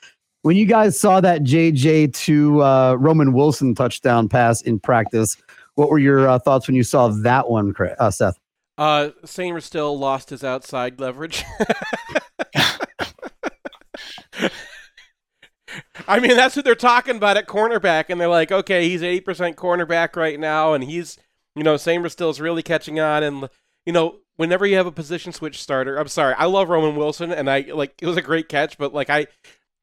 when 0.43 0.57
you 0.57 0.67
guys 0.67 0.99
saw 0.99 1.21
that 1.21 1.43
JJ 1.43 2.15
to 2.15 2.63
uh, 2.63 2.95
Roman 2.95 3.33
Wilson 3.33 3.75
touchdown 3.75 4.29
pass 4.29 4.63
in 4.63 4.79
practice, 4.79 5.37
what 5.75 5.91
were 5.91 5.99
your 5.99 6.29
uh, 6.29 6.39
thoughts 6.39 6.67
when 6.69 6.77
you 6.77 6.85
saw 6.85 7.09
that 7.09 7.49
one, 7.49 7.75
uh, 7.99 8.11
Seth? 8.11 8.39
Uh, 8.77 9.11
still 9.25 9.99
lost 9.99 10.31
his 10.31 10.45
outside 10.45 11.01
leverage. 11.01 11.45
I 16.09 16.21
mean, 16.21 16.37
that's 16.37 16.57
what 16.57 16.64
they're 16.64 16.75
talking 16.75 17.16
about 17.16 17.37
at 17.37 17.47
cornerback, 17.47 18.07
and 18.09 18.18
they're 18.21 18.29
like, 18.29 18.51
okay, 18.51 18.88
he's 18.88 19.03
eighty 19.03 19.21
percent 19.21 19.57
cornerback 19.57 20.16
right 20.16 20.40
now, 20.40 20.73
and 20.73 20.83
he's, 20.83 21.18
you 21.55 21.62
know, 21.62 21.75
Sainristil 21.75 22.31
is 22.31 22.40
really 22.40 22.62
catching 22.62 22.99
on, 22.99 23.23
and 23.23 23.51
you 23.85 23.92
know, 23.92 24.21
whenever 24.37 24.64
you 24.64 24.77
have 24.77 24.87
a 24.87 24.92
position 24.92 25.33
switch 25.33 25.61
starter, 25.61 25.99
I'm 25.99 26.09
sorry, 26.09 26.35
I 26.35 26.47
love 26.47 26.71
Roman 26.71 26.97
Wilson, 26.97 27.31
and 27.31 27.51
I 27.51 27.66
like 27.73 27.94
it 28.01 28.07
was 28.07 28.16
a 28.16 28.23
great 28.23 28.49
catch, 28.49 28.79
but 28.79 28.94
like 28.94 29.11
I 29.11 29.27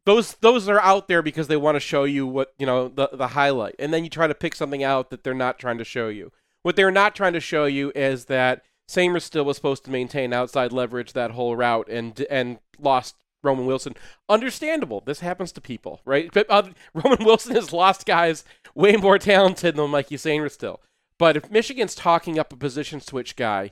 those 0.07 0.33
those 0.41 0.67
are 0.67 0.79
out 0.79 1.07
there 1.07 1.21
because 1.21 1.47
they 1.47 1.57
want 1.57 1.75
to 1.75 1.79
show 1.79 2.05
you 2.05 2.25
what 2.25 2.53
you 2.57 2.65
know 2.65 2.87
the 2.87 3.09
the 3.13 3.27
highlight, 3.27 3.75
and 3.77 3.93
then 3.93 4.03
you 4.03 4.09
try 4.09 4.25
to 4.25 4.33
pick 4.35 4.55
something 4.55 4.83
out 4.83 5.11
that 5.11 5.23
they're 5.23 5.35
not 5.35 5.59
trying 5.59 5.77
to 5.77 5.83
show 5.83 6.07
you. 6.07 6.31
What 6.63 6.75
they're 6.75 6.89
not 6.89 7.13
trying 7.13 7.33
to 7.33 7.39
show 7.39 7.65
you 7.65 7.91
is 7.93 8.25
that 8.25 8.63
Sainristil 8.89 9.45
was 9.45 9.57
supposed 9.57 9.85
to 9.85 9.91
maintain 9.91 10.33
outside 10.33 10.71
leverage 10.71 11.13
that 11.13 11.31
whole 11.31 11.55
route 11.55 11.87
and 11.89 12.19
and 12.29 12.57
lost 12.79 13.15
Roman 13.45 13.65
Wilson. 13.65 13.95
Understandable. 14.27 15.01
This 15.05 15.19
happens 15.19 15.51
to 15.53 15.61
people, 15.61 16.01
right? 16.05 16.29
But, 16.33 16.47
uh, 16.49 16.69
Roman 16.93 17.23
Wilson 17.23 17.55
has 17.55 17.71
lost 17.71 18.05
guys 18.05 18.43
way 18.73 18.95
more 18.95 19.17
talented 19.17 19.75
than 19.75 19.91
Mikey 19.91 20.17
still. 20.17 20.81
But 21.17 21.37
if 21.37 21.49
Michigan's 21.49 21.95
talking 21.95 22.37
up 22.37 22.51
a 22.51 22.57
position 22.57 22.99
switch 22.99 23.35
guy, 23.35 23.71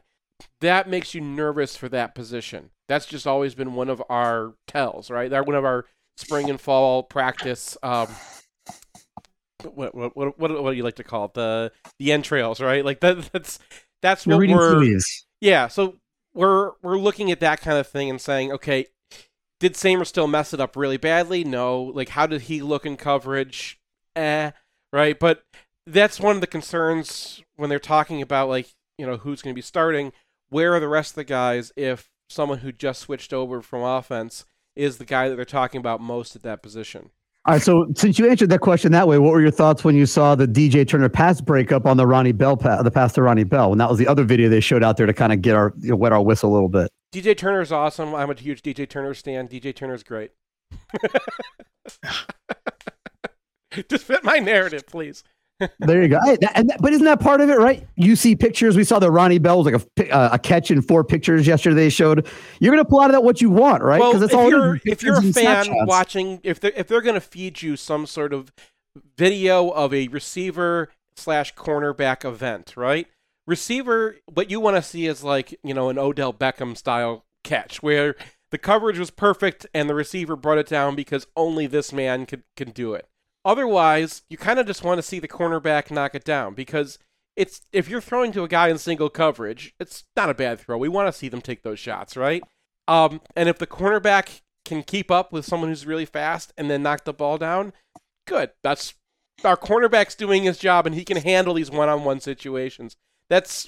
that 0.62 0.90
makes 0.90 1.14
you 1.14 1.22
nervous 1.22 1.76
for 1.76 1.90
that 1.90 2.16
position. 2.16 2.70
That's 2.88 3.06
just 3.06 3.28
always 3.28 3.56
been 3.56 3.76
one 3.76 3.90
of 3.90 4.02
our 4.10 4.54
tells, 4.68 5.10
right? 5.10 5.30
That 5.30 5.46
one 5.46 5.56
of 5.56 5.66
our 5.66 5.86
spring 6.18 6.50
and 6.50 6.60
fall 6.60 7.04
practice. 7.04 7.78
Um, 7.84 8.08
what, 9.64 9.96
what 9.96 10.16
what 10.16 10.40
what 10.40 10.64
what 10.64 10.72
do 10.72 10.78
you 10.78 10.84
like 10.84 10.96
to 10.96 11.04
call 11.04 11.26
it? 11.26 11.34
The 11.34 11.72
the 12.00 12.12
entrails, 12.12 12.62
right? 12.62 12.84
Like 12.84 13.00
that 13.02 13.30
that's 13.32 13.60
that's 14.02 14.26
You're 14.26 14.38
what 14.38 14.50
we're 14.50 15.00
yeah. 15.42 15.68
So 15.68 15.98
we're 16.34 16.72
we're 16.82 16.98
looking 16.98 17.32
at 17.32 17.40
that 17.40 17.62
kind 17.62 17.78
of 17.78 17.88
thing 17.88 18.10
and 18.10 18.20
saying, 18.20 18.52
okay, 18.54 18.88
did 19.64 19.76
Sainristil 19.76 20.30
mess 20.30 20.54
it 20.54 20.60
up 20.60 20.76
really 20.76 20.98
badly? 20.98 21.46
No. 21.46 21.82
Like 21.82 22.10
how 22.10 22.28
did 22.28 22.42
he 22.42 22.62
look 22.62 22.86
in 22.86 22.98
coverage? 22.98 23.80
Eh, 24.14 24.52
right? 24.92 25.18
But 25.18 25.46
that's 25.88 26.20
one 26.20 26.36
of 26.36 26.42
the 26.42 26.48
concerns 26.48 27.42
when 27.56 27.70
they're 27.70 27.80
talking 27.80 28.22
about 28.22 28.50
like 28.50 28.68
you 28.98 29.06
know 29.06 29.16
who's 29.16 29.42
going 29.42 29.54
to 29.54 29.58
be 29.58 29.62
starting. 29.62 30.12
Where 30.50 30.74
are 30.74 30.82
the 30.82 30.90
rest 30.90 31.12
of 31.12 31.16
the 31.16 31.24
guys 31.24 31.72
if 31.78 32.10
someone 32.28 32.58
who 32.58 32.74
just 32.74 33.00
switched 33.00 33.32
over 33.32 33.62
from 33.62 33.84
offense 33.84 34.44
is 34.76 34.98
the 34.98 35.06
guy 35.06 35.30
that 35.30 35.38
they're 35.38 35.46
talking 35.46 35.80
about 35.80 36.02
most 36.02 36.36
at 36.36 36.44
that 36.44 36.62
position. 36.62 37.12
All 37.46 37.54
right. 37.54 37.62
So 37.62 37.86
since 37.96 38.20
you 38.20 38.30
answered 38.30 38.50
that 38.50 38.60
question 38.60 38.92
that 38.92 39.08
way, 39.08 39.18
what 39.18 39.32
were 39.32 39.42
your 39.42 39.50
thoughts 39.50 39.86
when 39.86 39.96
you 39.96 40.06
saw 40.06 40.36
the 40.36 40.46
DJ 40.46 40.86
Turner 40.86 41.08
pass 41.08 41.40
breakup 41.40 41.86
on 41.86 41.96
the 41.96 42.06
Ronnie 42.06 42.34
Bell 42.34 42.58
pass, 42.58 42.84
the 42.84 42.92
pass 42.92 43.14
to 43.14 43.22
Ronnie 43.22 43.46
Bell? 43.46 43.72
And 43.72 43.80
that 43.80 43.90
was 43.90 43.98
the 43.98 44.10
other 44.10 44.26
video 44.26 44.50
they 44.50 44.60
showed 44.60 44.84
out 44.84 44.98
there 44.98 45.06
to 45.06 45.14
kind 45.14 45.32
of 45.32 45.42
get 45.42 45.56
our 45.56 45.74
you 45.80 45.92
know, 45.92 45.96
wet 45.96 46.12
our 46.12 46.22
whistle 46.22 46.52
a 46.52 46.54
little 46.54 46.68
bit. 46.68 46.92
DJ 47.14 47.38
Turner 47.38 47.62
is 47.62 47.72
awesome. 47.72 48.16
I'm 48.16 48.30
a 48.30 48.34
huge 48.34 48.64
DJ 48.64 48.90
Turner 48.90 49.14
stan. 49.14 49.48
DJ 49.48 49.74
Turner 49.76 49.94
is 49.94 50.04
great. 50.04 50.32
Just 53.90 54.06
fit 54.06 54.24
my 54.24 54.40
narrative, 54.40 54.88
please 54.88 55.24
there 55.80 56.02
you 56.02 56.10
go. 56.10 56.20
Hey, 56.24 56.38
that, 56.42 56.68
that, 56.68 56.82
but 56.82 56.94
isn't 56.94 57.06
that 57.06 57.20
part 57.20 57.42
of 57.42 57.50
it, 57.50 57.58
right? 57.58 57.88
You 57.96 58.16
see 58.16 58.36
pictures. 58.36 58.76
We 58.76 58.84
saw 58.84 59.00
the 59.00 59.12
Ronnie 59.12 59.38
Bell 59.38 59.64
was 59.64 59.72
like 59.72 59.82
a, 60.00 60.12
uh, 60.12 60.30
a 60.34 60.40
catch 60.40 60.72
in 60.72 60.82
four 60.82 61.04
pictures 61.04 61.48
yesterday. 61.48 61.76
They 61.76 61.90
showed 61.90 62.28
you're 62.60 62.74
going 62.74 62.84
to 62.84 62.90
pull 62.90 63.00
out 63.00 63.08
of 63.08 63.12
that 63.14 63.24
what 63.24 63.42
you 63.42 63.50
want, 63.50 63.84
right? 63.84 63.98
Because 63.98 64.32
well, 64.32 64.46
if 64.46 64.52
you're 64.52 64.80
if 64.86 65.04
you're 65.04 65.18
a 65.18 65.34
fan 65.34 65.68
watching, 65.86 66.40
if 66.44 66.60
they're 66.60 66.74
if 66.76 66.88
they're 66.88 67.02
going 67.02 67.16
to 67.16 67.22
feed 67.22 67.62
you 67.62 67.76
some 67.76 68.06
sort 68.06 68.34
of 68.34 68.52
video 69.18 69.70
of 69.70 69.94
a 69.94 70.08
receiver 70.10 70.90
slash 71.16 71.54
cornerback 71.56 72.26
event, 72.26 72.74
right? 72.76 73.08
Receiver, 73.46 74.18
what 74.34 74.50
you 74.50 74.60
want 74.60 74.78
to 74.78 74.82
see 74.82 75.06
is 75.06 75.24
like 75.24 75.58
you 75.64 75.74
know 75.74 75.90
an 75.90 75.98
Odell 75.98 76.34
Beckham 76.34 76.78
style 76.78 77.26
catch 77.44 77.84
where 77.84 78.16
the 78.52 78.58
coverage 78.58 79.00
was 79.00 79.10
perfect 79.10 79.66
and 79.74 79.90
the 79.90 79.96
receiver 79.96 80.36
brought 80.36 80.60
it 80.60 80.68
down 80.68 80.96
because 80.96 81.28
only 81.36 81.68
this 81.68 81.92
man 81.92 82.26
can 82.26 82.44
can 82.56 82.72
do 82.72 82.94
it. 82.94 83.08
Otherwise, 83.46 84.24
you 84.30 84.38
kind 84.38 84.60
of 84.60 84.66
just 84.66 84.84
want 84.84 84.98
to 84.98 85.04
see 85.04 85.20
the 85.20 85.28
cornerback 85.28 85.92
knock 85.92 86.16
it 86.16 86.24
down 86.24 86.54
because 86.54 86.98
it's 87.36 87.62
if 87.72 87.90
you're 87.90 88.02
throwing 88.02 88.32
to 88.32 88.44
a 88.44 88.48
guy 88.48 88.70
in 88.70 88.78
single 88.78 89.10
coverage, 89.10 89.74
it's 89.80 90.04
not 90.16 90.30
a 90.30 90.34
bad 90.34 90.60
throw. 90.60 90.78
We 90.78 90.88
want 90.88 91.08
to 91.08 91.18
see 91.18 91.30
them 91.30 91.42
take 91.42 91.64
those 91.64 91.80
shots, 91.80 92.16
right? 92.16 92.44
Um, 92.88 93.22
and 93.36 93.50
if 93.50 93.58
the 93.58 93.68
cornerback 93.68 94.42
can 94.66 94.84
keep 94.84 95.12
up 95.12 95.34
with 95.34 95.46
someone 95.46 95.70
who's 95.70 95.86
really 95.86 96.06
fast 96.06 96.54
and 96.58 96.70
then 96.70 96.84
knock 96.84 97.04
the 97.04 97.14
ball 97.14 97.38
down, 97.38 97.74
good. 98.28 98.52
That's 98.62 98.94
our 99.44 99.58
cornerback's 99.58 100.16
doing 100.16 100.44
his 100.44 100.58
job 100.58 100.86
and 100.86 100.96
he 100.96 101.04
can 101.04 101.18
handle 101.18 101.56
these 101.56 101.72
one-on-one 101.72 102.20
situations. 102.20 102.96
That's 103.34 103.68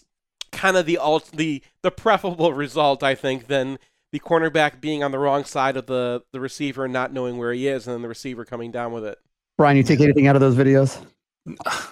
kind 0.52 0.78
of 0.78 0.86
the 0.86 1.00
alt 1.00 1.32
the 1.34 1.64
the 1.82 1.90
preferable 1.90 2.54
result, 2.54 3.02
I 3.02 3.16
think, 3.16 3.48
than 3.48 3.80
the 4.12 4.20
cornerback 4.20 4.80
being 4.80 5.04
on 5.04 5.10
the 5.10 5.18
wrong 5.18 5.44
side 5.44 5.76
of 5.76 5.88
the 5.88 6.22
the 6.32 6.40
receiver 6.40 6.84
and 6.86 6.94
not 6.94 7.12
knowing 7.12 7.40
where 7.40 7.52
he 7.52 7.68
is, 7.68 7.88
and 7.88 7.96
then 7.96 8.04
the 8.04 8.08
receiver 8.08 8.46
coming 8.46 8.70
down 8.70 8.92
with 8.94 9.04
it. 9.04 9.18
Brian, 9.58 9.76
you 9.76 9.82
take 9.82 10.02
anything 10.02 10.28
out 10.28 10.36
of 10.36 10.40
those 10.40 10.56
videos? 10.56 11.04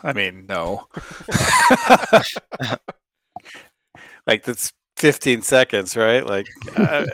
I 0.03 0.13
mean, 0.13 0.45
no. 0.47 0.87
like 4.27 4.43
that's 4.43 4.71
15 4.97 5.41
seconds, 5.41 5.97
right? 5.97 6.23
Like, 6.23 6.45
I 6.77 7.07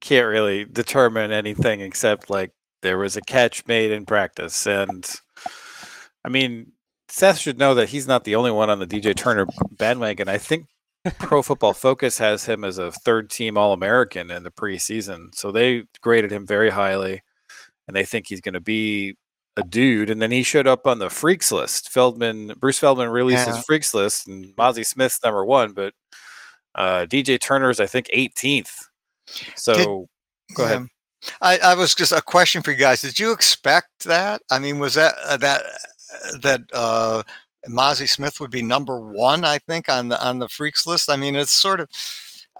can't 0.00 0.28
really 0.28 0.66
determine 0.66 1.32
anything 1.32 1.80
except 1.80 2.30
like 2.30 2.52
there 2.82 2.98
was 2.98 3.16
a 3.16 3.22
catch 3.22 3.66
made 3.66 3.90
in 3.90 4.06
practice, 4.06 4.68
and 4.68 5.10
I 6.24 6.28
mean, 6.28 6.70
Seth 7.12 7.38
should 7.38 7.58
know 7.58 7.74
that 7.74 7.90
he's 7.90 8.06
not 8.08 8.24
the 8.24 8.36
only 8.36 8.50
one 8.50 8.70
on 8.70 8.78
the 8.78 8.86
DJ 8.86 9.14
Turner 9.14 9.46
bandwagon. 9.72 10.28
I 10.30 10.38
think 10.38 10.66
Pro 11.18 11.42
Football 11.42 11.74
Focus 11.74 12.16
has 12.16 12.46
him 12.46 12.64
as 12.64 12.78
a 12.78 12.90
third 12.90 13.28
team 13.28 13.58
All 13.58 13.74
American 13.74 14.30
in 14.30 14.42
the 14.44 14.50
preseason. 14.50 15.34
So 15.34 15.52
they 15.52 15.84
graded 16.00 16.32
him 16.32 16.46
very 16.46 16.70
highly 16.70 17.22
and 17.86 17.94
they 17.94 18.06
think 18.06 18.26
he's 18.28 18.40
going 18.40 18.54
to 18.54 18.60
be 18.60 19.14
a 19.58 19.62
dude. 19.62 20.08
And 20.08 20.22
then 20.22 20.30
he 20.30 20.42
showed 20.42 20.66
up 20.66 20.86
on 20.86 21.00
the 21.00 21.10
freaks 21.10 21.52
list. 21.52 21.90
Feldman, 21.90 22.54
Bruce 22.58 22.78
Feldman 22.78 23.10
released 23.10 23.46
Yeah. 23.46 23.56
his 23.56 23.64
freaks 23.66 23.92
list 23.92 24.26
and 24.26 24.46
Mazi 24.56 24.86
Smith's 24.86 25.22
number 25.22 25.44
one, 25.44 25.72
but 25.72 25.92
uh, 26.74 27.04
DJ 27.04 27.38
Turner's, 27.38 27.78
I 27.78 27.84
think, 27.86 28.06
18th. 28.14 28.72
So 29.54 30.08
go 30.54 30.64
ahead. 30.64 30.86
I, 31.42 31.58
I 31.58 31.74
was 31.74 31.94
just 31.94 32.12
a 32.12 32.22
question 32.22 32.62
for 32.62 32.70
you 32.70 32.78
guys. 32.78 33.02
Did 33.02 33.18
you 33.18 33.32
expect 33.32 34.04
that? 34.06 34.40
I 34.50 34.58
mean, 34.58 34.78
was 34.78 34.94
that 34.94 35.14
uh, 35.24 35.36
that 35.36 35.62
that 36.42 36.60
uh, 36.72 37.22
Mazi 37.68 38.08
Smith 38.08 38.40
would 38.40 38.50
be 38.50 38.62
number 38.62 39.00
one? 39.00 39.44
I 39.44 39.58
think 39.58 39.88
on 39.88 40.08
the 40.08 40.24
on 40.24 40.38
the 40.38 40.48
freaks 40.48 40.86
list. 40.86 41.10
I 41.10 41.16
mean, 41.16 41.34
it's 41.36 41.52
sort 41.52 41.80
of. 41.80 41.88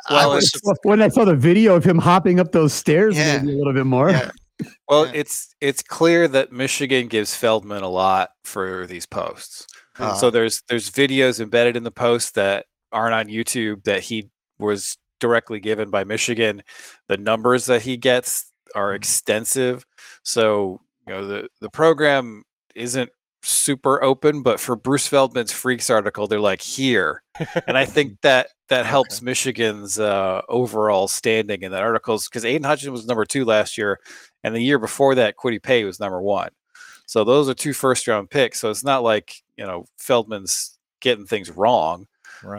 I 0.08 0.26
was 0.26 0.50
when 0.82 1.00
I 1.00 1.08
saw 1.08 1.24
the 1.24 1.36
video 1.36 1.76
of 1.76 1.84
him 1.84 1.98
hopping 1.98 2.40
up 2.40 2.50
those 2.52 2.72
stairs, 2.72 3.16
Yeah. 3.16 3.38
maybe 3.38 3.54
a 3.54 3.56
little 3.58 3.72
bit 3.72 3.86
more. 3.86 4.10
Yeah. 4.10 4.30
Well, 4.88 5.06
Yeah. 5.06 5.12
it's 5.16 5.54
it's 5.60 5.82
clear 5.82 6.28
that 6.28 6.52
Michigan 6.52 7.08
gives 7.08 7.34
Feldman 7.34 7.82
a 7.82 7.88
lot 7.88 8.30
for 8.44 8.86
these 8.86 9.06
posts. 9.06 9.66
uh, 9.98 10.14
so 10.14 10.30
there's 10.30 10.62
there's 10.68 10.88
videos 10.90 11.40
embedded 11.40 11.76
in 11.76 11.82
the 11.82 11.90
post 11.90 12.34
that 12.36 12.66
aren't 12.92 13.14
on 13.14 13.26
YouTube 13.26 13.82
that 13.84 14.02
he 14.02 14.28
was 14.58 14.96
directly 15.18 15.58
given 15.58 15.90
by 15.90 16.04
Michigan. 16.04 16.62
The 17.08 17.16
numbers 17.16 17.66
that 17.66 17.82
he 17.82 17.96
gets 17.96 18.52
are 18.74 18.94
extensive. 18.94 19.84
So 20.22 20.80
you 21.08 21.14
know 21.14 21.26
the 21.26 21.48
the 21.60 21.70
program 21.70 22.44
isn't 22.76 23.10
super 23.42 24.02
open, 24.02 24.42
but 24.42 24.60
for 24.60 24.76
Bruce 24.76 25.06
Feldman's 25.06 25.52
Freaks 25.52 25.90
article, 25.90 26.26
they're 26.26 26.40
like 26.40 26.62
here, 26.62 27.22
and 27.66 27.76
I 27.76 27.84
think 27.84 28.20
that 28.22 28.48
that 28.68 28.86
helps 28.86 29.20
Michigan's 29.20 29.98
uh, 29.98 30.42
overall 30.48 31.08
standing 31.08 31.62
in 31.62 31.72
that 31.72 31.82
articles 31.82 32.28
because 32.28 32.44
Aidan 32.44 32.64
Hutchinson 32.64 32.92
was 32.92 33.06
number 33.06 33.24
two 33.24 33.44
last 33.44 33.76
year, 33.76 34.00
and 34.44 34.54
the 34.54 34.60
year 34.60 34.78
before 34.78 35.14
that, 35.16 35.36
Kwity 35.36 35.62
Paye 35.62 35.84
was 35.84 36.00
number 36.00 36.20
one. 36.20 36.50
So 37.06 37.24
those 37.24 37.48
are 37.48 37.54
two 37.54 37.72
first 37.72 38.06
round 38.08 38.30
picks. 38.30 38.60
So 38.60 38.70
it's 38.70 38.84
not 38.84 39.02
like 39.02 39.34
you 39.56 39.66
know 39.66 39.86
Feldman's 39.98 40.78
getting 41.00 41.26
things 41.26 41.50
wrong. 41.50 42.06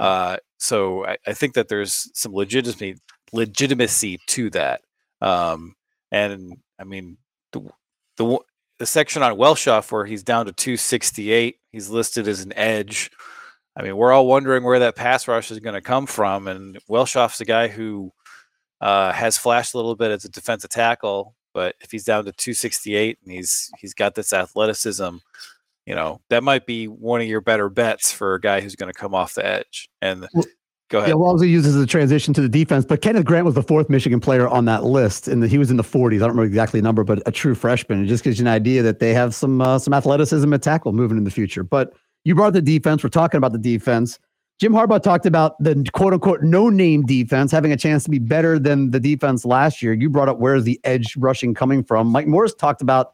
Uh, 0.01 0.37
so 0.57 1.05
I, 1.05 1.17
I 1.27 1.33
think 1.33 1.55
that 1.55 1.67
there's 1.67 2.09
some 2.13 2.33
legitimacy 2.33 2.97
legitimacy 3.31 4.19
to 4.27 4.49
that. 4.51 4.81
Um, 5.21 5.75
and 6.11 6.57
I 6.79 6.83
mean 6.83 7.17
the 7.51 7.69
the 8.17 8.39
the 8.79 8.85
section 8.85 9.23
on 9.23 9.37
Welschof 9.37 9.91
where 9.91 10.05
he's 10.05 10.23
down 10.23 10.45
to 10.45 10.51
268, 10.53 11.57
he's 11.71 11.89
listed 11.89 12.27
as 12.27 12.41
an 12.41 12.53
edge. 12.55 13.11
I 13.75 13.81
mean, 13.81 13.97
we're 13.97 14.11
all 14.11 14.27
wondering 14.27 14.63
where 14.63 14.79
that 14.79 14.95
pass 14.95 15.27
rush 15.27 15.51
is 15.51 15.59
going 15.59 15.75
to 15.75 15.81
come 15.81 16.05
from, 16.05 16.47
and 16.47 16.77
Welschof's 16.89 17.41
a 17.41 17.45
guy 17.45 17.67
who 17.67 18.11
uh, 18.81 19.11
has 19.11 19.37
flashed 19.37 19.73
a 19.73 19.77
little 19.77 19.95
bit 19.95 20.11
as 20.11 20.25
a 20.25 20.29
defensive 20.29 20.69
tackle, 20.69 21.35
but 21.53 21.75
if 21.81 21.91
he's 21.91 22.03
down 22.03 22.25
to 22.25 22.31
268 22.31 23.17
and 23.23 23.31
he's 23.31 23.71
he's 23.79 23.93
got 23.93 24.15
this 24.15 24.33
athleticism, 24.33 25.15
you 25.85 25.95
know, 25.95 26.21
that 26.29 26.43
might 26.43 26.65
be 26.65 26.87
one 26.87 27.21
of 27.21 27.27
your 27.27 27.41
better 27.41 27.69
bets 27.69 28.11
for 28.11 28.35
a 28.35 28.41
guy 28.41 28.61
who's 28.61 28.75
going 28.75 28.91
to 28.91 28.99
come 28.99 29.15
off 29.15 29.35
the 29.35 29.45
edge. 29.45 29.89
And 30.01 30.27
go 30.93 30.99
ahead. 30.99 31.09
Yeah, 31.09 31.15
Walmsley 31.15 31.49
uses 31.49 31.75
the 31.75 31.87
transition 31.87 32.33
to 32.35 32.41
the 32.41 32.47
defense, 32.47 32.85
but 32.85 33.01
Kenneth 33.01 33.25
Grant 33.25 33.45
was 33.45 33.55
the 33.55 33.63
fourth 33.63 33.89
Michigan 33.89 34.19
player 34.19 34.47
on 34.47 34.65
that 34.65 34.83
list, 34.83 35.27
and 35.27 35.43
he 35.43 35.57
was 35.57 35.71
in 35.71 35.77
the 35.77 35.83
40s. 35.83 36.17
I 36.17 36.19
don't 36.19 36.29
remember 36.29 36.43
exactly 36.43 36.79
the 36.79 36.83
number, 36.83 37.03
but 37.03 37.21
a 37.25 37.31
true 37.31 37.55
freshman. 37.55 38.03
It 38.03 38.07
just 38.07 38.23
gives 38.23 38.39
you 38.39 38.43
an 38.43 38.47
idea 38.47 38.83
that 38.83 38.99
they 38.99 39.13
have 39.13 39.35
some 39.35 39.59
uh, 39.59 39.79
some 39.79 39.93
athleticism 39.93 40.53
at 40.53 40.61
tackle 40.61 40.93
moving 40.93 41.17
in 41.17 41.23
the 41.23 41.31
future. 41.31 41.63
But 41.63 41.93
you 42.23 42.35
brought 42.35 42.53
the 42.53 42.61
defense. 42.61 43.03
We're 43.03 43.09
talking 43.09 43.39
about 43.39 43.51
the 43.51 43.57
defense. 43.57 44.19
Jim 44.59 44.71
Harbaugh 44.71 45.01
talked 45.01 45.25
about 45.25 45.61
the 45.61 45.83
quote 45.93 46.13
unquote 46.13 46.43
no 46.43 46.69
name 46.69 47.01
defense 47.05 47.51
having 47.51 47.71
a 47.71 47.77
chance 47.77 48.03
to 48.03 48.11
be 48.11 48.19
better 48.19 48.59
than 48.59 48.91
the 48.91 48.99
defense 48.99 49.45
last 49.45 49.81
year. 49.81 49.93
You 49.93 50.09
brought 50.09 50.29
up 50.29 50.37
where's 50.37 50.63
the 50.63 50.79
edge 50.83 51.17
rushing 51.17 51.53
coming 51.53 51.83
from. 51.83 52.07
Mike 52.07 52.27
Morris 52.27 52.53
talked 52.53 52.81
about 52.81 53.13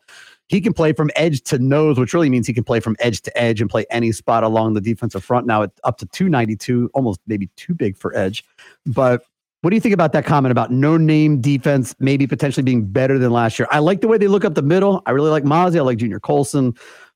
he 0.50 0.60
can 0.60 0.74
play 0.74 0.94
from 0.94 1.12
edge 1.16 1.42
to 1.44 1.60
nose, 1.60 2.00
which 2.00 2.14
really 2.14 2.30
means 2.30 2.48
he 2.48 2.54
can 2.54 2.64
play 2.64 2.80
from 2.80 2.96
edge 3.00 3.22
to 3.22 3.38
edge 3.38 3.62
and 3.62 3.70
play 3.70 3.86
any 3.92 4.12
spot 4.12 4.44
along 4.44 4.74
the 4.74 4.82
defensive 4.82 5.24
front. 5.24 5.46
Now 5.46 5.62
it's 5.62 5.80
up 5.84 5.98
to 6.00 6.08
292, 6.08 6.90
almost 6.94 7.22
maybe 7.28 7.48
too 7.56 7.76
big 7.76 7.96
for 7.96 8.16
edge. 8.18 8.44
But 8.86 9.24
what 9.62 9.70
do 9.70 9.76
you 9.76 9.82
think 9.82 9.94
about 9.94 10.12
that 10.14 10.26
comment 10.26 10.52
about 10.52 10.72
no 10.72 10.98
name 10.98 11.40
defense 11.40 11.96
maybe 12.00 12.26
potentially 12.26 12.64
being 12.64 12.84
better 12.86 13.20
than 13.20 13.32
last 13.32 13.60
year? 13.60 13.68
I 13.72 13.80
like 13.80 14.02
the 14.02 14.08
way 14.08 14.18
they 14.18 14.28
look 14.28 14.44
up 14.44 14.56
the 14.56 14.64
middle. 14.64 15.04
I 15.06 15.12
really 15.12 15.30
like 15.30 15.44
Mazi. 15.44 15.78
I 15.78 15.82
like 15.82 16.00
Junior 16.00 16.20
Colson, 16.20 16.74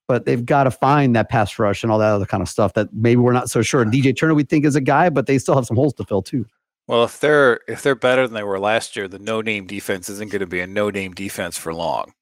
but 0.07 0.25
they've 0.25 0.45
got 0.45 0.65
to 0.65 0.71
find 0.71 1.15
that 1.15 1.29
pass 1.29 1.57
rush 1.57 1.81
and 1.81 1.91
all 1.91 1.97
that 1.97 2.11
other 2.11 2.27
kind 2.27 2.43
of 2.43 2.49
stuff 2.49 2.73
that 2.73 2.93
maybe 2.93 3.19
we're 3.19 3.33
not 3.33 3.49
so 3.49 3.63
sure. 3.63 3.83
DJ 3.83 4.15
Turner, 4.15 4.35
we 4.35 4.43
think 4.43 4.63
is 4.63 4.75
a 4.75 4.81
guy, 4.81 5.09
but 5.09 5.25
they 5.25 5.39
still 5.39 5.55
have 5.55 5.65
some 5.65 5.77
holes 5.77 5.93
to 5.95 6.05
fill 6.05 6.21
too. 6.21 6.45
Well, 6.87 7.03
if 7.03 7.19
they're 7.19 7.61
if 7.67 7.81
they're 7.81 7.95
better 7.95 8.27
than 8.27 8.35
they 8.35 8.43
were 8.43 8.59
last 8.59 8.95
year, 8.95 9.07
the 9.07 9.19
no 9.19 9.41
name 9.41 9.65
defense 9.65 10.07
isn't 10.09 10.29
going 10.29 10.41
to 10.41 10.45
be 10.45 10.59
a 10.59 10.67
no 10.67 10.91
name 10.91 11.13
defense 11.13 11.57
for 11.57 11.73
long. 11.73 12.13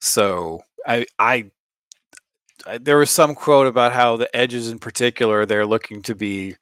So 0.00 0.62
I, 0.86 1.06
I 1.18 1.50
I 2.66 2.78
there 2.78 2.98
was 2.98 3.10
some 3.10 3.34
quote 3.34 3.66
about 3.66 3.92
how 3.92 4.16
the 4.16 4.34
edges 4.36 4.70
in 4.70 4.78
particular 4.78 5.46
they're 5.46 5.66
looking 5.66 6.02
to 6.02 6.14
be 6.14 6.56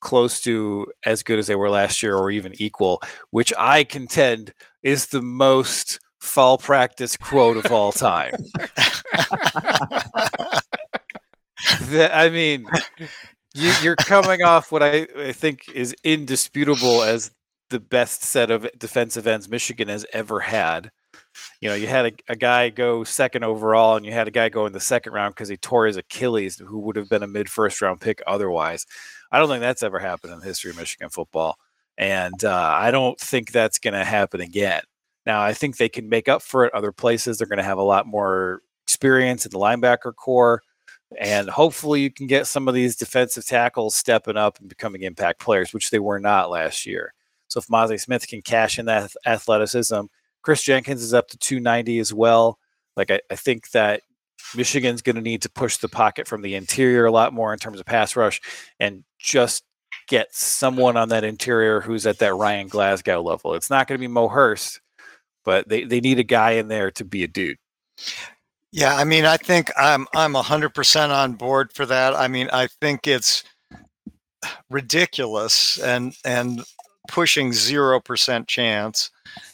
close 0.00 0.40
to 0.42 0.86
as 1.06 1.22
good 1.22 1.38
as 1.38 1.46
they 1.46 1.54
were 1.54 1.70
last 1.70 2.02
year 2.02 2.16
or 2.16 2.30
even 2.30 2.52
equal, 2.60 3.00
which 3.30 3.52
I 3.58 3.84
contend 3.84 4.52
is 4.82 5.06
the 5.06 5.22
most 5.22 5.98
fall 6.20 6.58
practice 6.58 7.16
quote 7.16 7.56
of 7.56 7.70
all 7.72 7.92
time. 7.92 8.34
That- 11.82 12.14
I 12.14 12.28
mean, 12.30 12.66
you, 13.54 13.72
you're 13.82 13.96
coming 13.96 14.42
off 14.42 14.72
what 14.72 14.82
I, 14.82 15.06
I 15.16 15.32
think 15.32 15.68
is 15.74 15.94
indisputable 16.04 17.02
as 17.02 17.30
the 17.70 17.80
best 17.80 18.22
set 18.22 18.50
of 18.50 18.68
defensive 18.78 19.26
ends 19.26 19.48
Michigan 19.48 19.88
has 19.88 20.06
ever 20.12 20.40
had. 20.40 20.90
You 21.60 21.68
know, 21.68 21.74
you 21.74 21.86
had 21.86 22.06
a, 22.06 22.12
a 22.28 22.36
guy 22.36 22.70
go 22.70 23.04
second 23.04 23.44
overall, 23.44 23.96
and 23.96 24.06
you 24.06 24.12
had 24.12 24.28
a 24.28 24.32
guy 24.32 24.48
go 24.48 24.66
in 24.66 24.72
the 24.72 24.80
second 24.80 25.12
round 25.12 25.34
because 25.34 25.48
he 25.48 25.56
tore 25.56 25.86
his 25.86 25.96
Achilles, 25.96 26.58
who 26.58 26.78
would 26.80 26.96
have 26.96 27.08
been 27.08 27.22
a 27.22 27.28
mid 27.28 27.48
first 27.48 27.80
round 27.80 28.00
pick 28.00 28.22
otherwise. 28.26 28.86
I 29.30 29.38
don't 29.38 29.48
think 29.48 29.62
that's 29.62 29.82
ever 29.82 29.98
happened 29.98 30.32
in 30.32 30.40
the 30.40 30.46
history 30.46 30.70
of 30.70 30.76
Michigan 30.76 31.10
football. 31.10 31.58
And 31.96 32.44
uh, 32.44 32.74
I 32.76 32.90
don't 32.90 33.18
think 33.18 33.52
that's 33.52 33.78
going 33.78 33.94
to 33.94 34.04
happen 34.04 34.40
again. 34.40 34.82
Now, 35.26 35.42
I 35.42 35.54
think 35.54 35.76
they 35.76 35.88
can 35.88 36.08
make 36.08 36.28
up 36.28 36.42
for 36.42 36.64
it 36.64 36.74
other 36.74 36.92
places. 36.92 37.38
They're 37.38 37.46
going 37.46 37.58
to 37.58 37.64
have 37.64 37.78
a 37.78 37.82
lot 37.82 38.06
more 38.06 38.62
experience 38.82 39.46
in 39.46 39.50
the 39.50 39.58
linebacker 39.58 40.14
core. 40.14 40.62
And 41.18 41.48
hopefully, 41.48 42.00
you 42.00 42.10
can 42.10 42.26
get 42.26 42.46
some 42.46 42.66
of 42.66 42.74
these 42.74 42.96
defensive 42.96 43.46
tackles 43.46 43.94
stepping 43.94 44.36
up 44.36 44.58
and 44.58 44.68
becoming 44.68 45.02
impact 45.02 45.40
players, 45.40 45.72
which 45.72 45.90
they 45.90 46.00
were 46.00 46.18
not 46.18 46.50
last 46.50 46.86
year. 46.86 47.14
So, 47.48 47.58
if 47.58 47.68
Mazi 47.68 48.00
Smith 48.00 48.26
can 48.26 48.42
cash 48.42 48.78
in 48.78 48.86
that 48.86 49.12
athleticism, 49.24 50.00
Chris 50.44 50.62
Jenkins 50.62 51.02
is 51.02 51.14
up 51.14 51.28
to 51.28 51.38
290 51.38 51.98
as 51.98 52.12
well. 52.12 52.58
Like, 52.96 53.10
I, 53.10 53.20
I 53.30 53.36
think 53.36 53.70
that 53.70 54.02
Michigan's 54.54 55.02
going 55.02 55.16
to 55.16 55.22
need 55.22 55.42
to 55.42 55.50
push 55.50 55.78
the 55.78 55.88
pocket 55.88 56.28
from 56.28 56.42
the 56.42 56.54
interior 56.54 57.06
a 57.06 57.10
lot 57.10 57.32
more 57.32 57.52
in 57.52 57.58
terms 57.58 57.80
of 57.80 57.86
pass 57.86 58.14
rush 58.14 58.40
and 58.78 59.04
just 59.18 59.64
get 60.06 60.34
someone 60.34 60.98
on 60.98 61.08
that 61.08 61.24
interior 61.24 61.80
who's 61.80 62.06
at 62.06 62.18
that 62.18 62.34
Ryan 62.34 62.68
Glasgow 62.68 63.22
level. 63.22 63.54
It's 63.54 63.70
not 63.70 63.88
going 63.88 63.98
to 63.98 64.02
be 64.02 64.06
Mo 64.06 64.28
Hurst, 64.28 64.80
but 65.44 65.66
they, 65.68 65.84
they 65.84 66.00
need 66.00 66.18
a 66.18 66.24
guy 66.24 66.52
in 66.52 66.68
there 66.68 66.90
to 66.92 67.04
be 67.04 67.24
a 67.24 67.28
dude. 67.28 67.56
Yeah, 68.70 68.94
I 68.94 69.04
mean, 69.04 69.24
I 69.24 69.36
think 69.36 69.70
I'm 69.78 70.08
I'm 70.16 70.34
hundred 70.34 70.74
percent 70.74 71.12
on 71.12 71.34
board 71.34 71.72
for 71.72 71.86
that. 71.86 72.12
I 72.12 72.26
mean, 72.26 72.50
I 72.52 72.66
think 72.80 73.06
it's 73.06 73.44
ridiculous 74.68 75.78
and 75.78 76.16
and 76.24 76.64
pushing 77.08 77.52
zero 77.52 78.00
percent 78.00 78.48
chance 78.48 79.10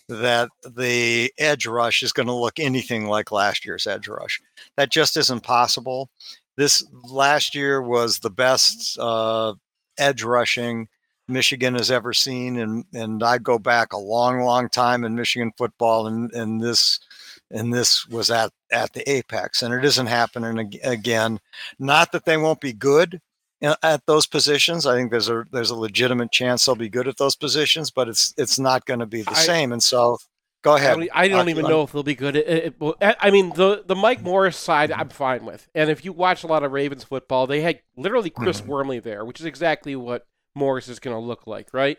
that 0.08 0.48
the 0.64 1.32
edge 1.38 1.66
rush 1.66 2.02
is 2.02 2.12
going 2.12 2.26
to 2.26 2.32
look 2.34 2.58
anything 2.58 3.06
like 3.06 3.32
last 3.32 3.64
year's 3.64 3.86
edge 3.86 4.08
rush. 4.08 4.40
That 4.76 4.90
just 4.90 5.16
isn't 5.16 5.42
possible. 5.42 6.10
This 6.56 6.84
last 7.08 7.54
year 7.54 7.80
was 7.80 8.18
the 8.18 8.30
best 8.30 8.98
uh, 8.98 9.54
edge 9.98 10.22
rushing 10.22 10.88
Michigan 11.30 11.74
has 11.74 11.90
ever 11.90 12.12
seen, 12.12 12.58
and 12.58 12.84
and 12.92 13.22
I 13.22 13.38
go 13.38 13.58
back 13.58 13.92
a 13.92 13.98
long, 13.98 14.40
long 14.40 14.68
time 14.68 15.04
in 15.04 15.14
Michigan 15.14 15.52
football, 15.56 16.06
and 16.06 16.30
and 16.32 16.60
this 16.60 16.98
and 17.50 17.72
this 17.72 18.06
was 18.08 18.30
at 18.30 18.52
at 18.72 18.92
the 18.92 19.08
apex, 19.08 19.62
and 19.62 19.72
it 19.72 19.84
isn't 19.84 20.06
happening 20.06 20.58
ag- 20.58 20.80
again. 20.82 21.38
Not 21.78 22.12
that 22.12 22.24
they 22.24 22.36
won't 22.36 22.60
be 22.60 22.72
good 22.72 23.20
at 23.62 24.06
those 24.06 24.26
positions. 24.26 24.86
I 24.86 24.96
think 24.96 25.10
there's 25.10 25.28
a 25.28 25.44
there's 25.52 25.70
a 25.70 25.74
legitimate 25.76 26.30
chance 26.32 26.64
they'll 26.64 26.74
be 26.74 26.88
good 26.88 27.08
at 27.08 27.16
those 27.18 27.36
positions, 27.36 27.90
but 27.90 28.08
it's 28.08 28.32
it's 28.36 28.58
not 28.58 28.86
going 28.86 29.00
to 29.00 29.06
be 29.06 29.22
the 29.22 29.30
I- 29.32 29.34
same. 29.34 29.72
And 29.72 29.82
so, 29.82 30.18
go 30.62 30.72
I 30.72 30.78
ahead. 30.78 30.94
don't, 30.94 31.02
e, 31.04 31.10
I 31.12 31.28
don't 31.28 31.48
even 31.48 31.66
know 31.66 31.82
if 31.82 31.92
they'll 31.92 32.02
be 32.02 32.14
good. 32.14 32.36
It, 32.36 32.46
it, 32.48 32.74
I 33.00 33.16
I 33.20 33.30
mean, 33.30 33.50
the 33.54 33.82
the 33.86 33.96
Mike 33.96 34.22
Morris 34.22 34.56
side, 34.56 34.90
I'm 34.92 35.08
fine 35.10 35.44
with. 35.44 35.68
And 35.74 35.90
if 35.90 36.04
you 36.04 36.12
watch 36.12 36.42
a 36.44 36.46
lot 36.46 36.62
of 36.62 36.72
Ravens 36.72 37.04
football, 37.04 37.46
they 37.46 37.60
had 37.60 37.80
literally 37.96 38.30
Chris 38.30 38.60
Mhm. 38.60 38.66
Wormley 38.66 38.98
there, 39.00 39.24
which 39.24 39.40
is 39.40 39.46
exactly 39.46 39.94
what 39.96 40.26
Morris 40.54 40.88
is 40.88 40.98
going 40.98 41.14
to 41.16 41.20
look 41.20 41.46
like, 41.46 41.68
right? 41.72 41.98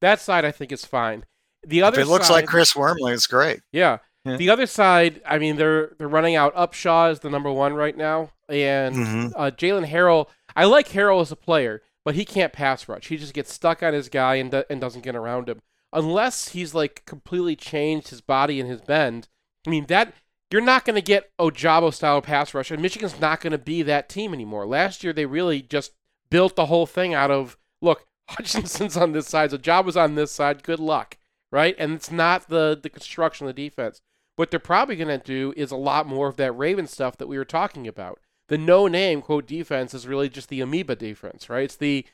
That 0.00 0.20
side, 0.20 0.44
I 0.44 0.50
think, 0.50 0.72
is 0.72 0.84
fine. 0.84 1.24
The 1.66 1.78
If 1.78 1.84
other 1.84 2.00
it 2.02 2.06
looks 2.08 2.26
side, 2.28 2.34
like 2.34 2.46
Chris 2.46 2.76
Wormley, 2.76 3.12
it's 3.12 3.26
great. 3.26 3.60
yeah. 3.72 3.98
Yeah. 4.24 4.36
The 4.38 4.50
other 4.50 4.66
side, 4.66 5.22
I 5.24 5.38
mean, 5.38 5.54
they're 5.54 5.92
they're 5.98 6.08
running 6.08 6.34
out. 6.34 6.52
Upshaw 6.56 7.12
is 7.12 7.20
the 7.20 7.30
number 7.30 7.50
one 7.52 7.74
right 7.74 7.96
now, 7.96 8.30
and 8.48 8.96
Mhm. 8.96 9.32
uh, 9.36 9.50
Jaylen 9.52 9.88
Harrell. 9.88 10.26
I 10.56 10.64
like 10.64 10.88
Harrell 10.88 11.20
as 11.20 11.30
a 11.30 11.36
player, 11.36 11.82
but 12.04 12.14
he 12.14 12.24
can't 12.24 12.52
pass 12.52 12.88
rush. 12.88 13.08
He 13.08 13.16
just 13.16 13.34
gets 13.34 13.52
stuck 13.52 13.82
on 13.82 13.92
his 13.92 14.08
guy 14.08 14.36
and 14.36 14.50
do- 14.50 14.64
and 14.70 14.80
doesn't 14.80 15.04
get 15.04 15.14
around 15.14 15.48
him 15.48 15.60
unless 15.92 16.48
he's 16.48 16.74
like 16.74 17.04
completely 17.06 17.56
changed 17.56 18.08
his 18.08 18.20
body 18.20 18.60
and 18.60 18.68
his 18.68 18.80
bend. 18.80 19.28
I 19.66 19.70
mean 19.70 19.86
that 19.86 20.12
you're 20.50 20.62
not 20.62 20.84
going 20.84 20.94
to 20.94 21.02
get 21.02 21.36
Ojabo 21.38 21.92
style 21.92 22.22
pass 22.22 22.54
rush, 22.54 22.70
and 22.70 22.80
Michigan's 22.80 23.20
not 23.20 23.40
going 23.40 23.50
to 23.50 23.58
be 23.58 23.82
that 23.82 24.08
team 24.08 24.32
anymore. 24.32 24.66
Last 24.66 25.02
year 25.02 25.12
they 25.12 25.26
really 25.26 25.60
just 25.60 25.92
built 26.30 26.54
the 26.54 26.66
whole 26.66 26.86
thing 26.86 27.14
out 27.14 27.30
of 27.30 27.56
look. 27.80 28.06
Hutchinson's 28.28 28.96
on 28.96 29.12
this 29.12 29.28
side, 29.28 29.52
so 29.52 29.58
Jabo's 29.58 29.96
on 29.96 30.16
this 30.16 30.32
side. 30.32 30.64
Good 30.64 30.80
luck, 30.80 31.16
right? 31.52 31.76
And 31.78 31.92
it's 31.92 32.10
not 32.10 32.48
the 32.48 32.78
the 32.80 32.90
construction 32.90 33.46
of 33.46 33.54
the 33.54 33.68
defense. 33.68 34.00
What 34.34 34.50
they're 34.50 34.60
probably 34.60 34.96
going 34.96 35.08
to 35.08 35.24
do 35.24 35.54
is 35.56 35.70
a 35.70 35.76
lot 35.76 36.06
more 36.06 36.28
of 36.28 36.36
that 36.36 36.52
Raven 36.52 36.86
stuff 36.86 37.16
that 37.16 37.28
we 37.28 37.38
were 37.38 37.44
talking 37.44 37.86
about. 37.88 38.20
The 38.48 38.58
no 38.58 38.86
name 38.86 39.22
quote 39.22 39.46
defense 39.46 39.94
is 39.94 40.06
really 40.06 40.28
just 40.28 40.48
the 40.48 40.60
amoeba 40.60 40.96
defense, 40.96 41.48
right? 41.48 41.64
It's 41.64 41.76
the 41.76 42.06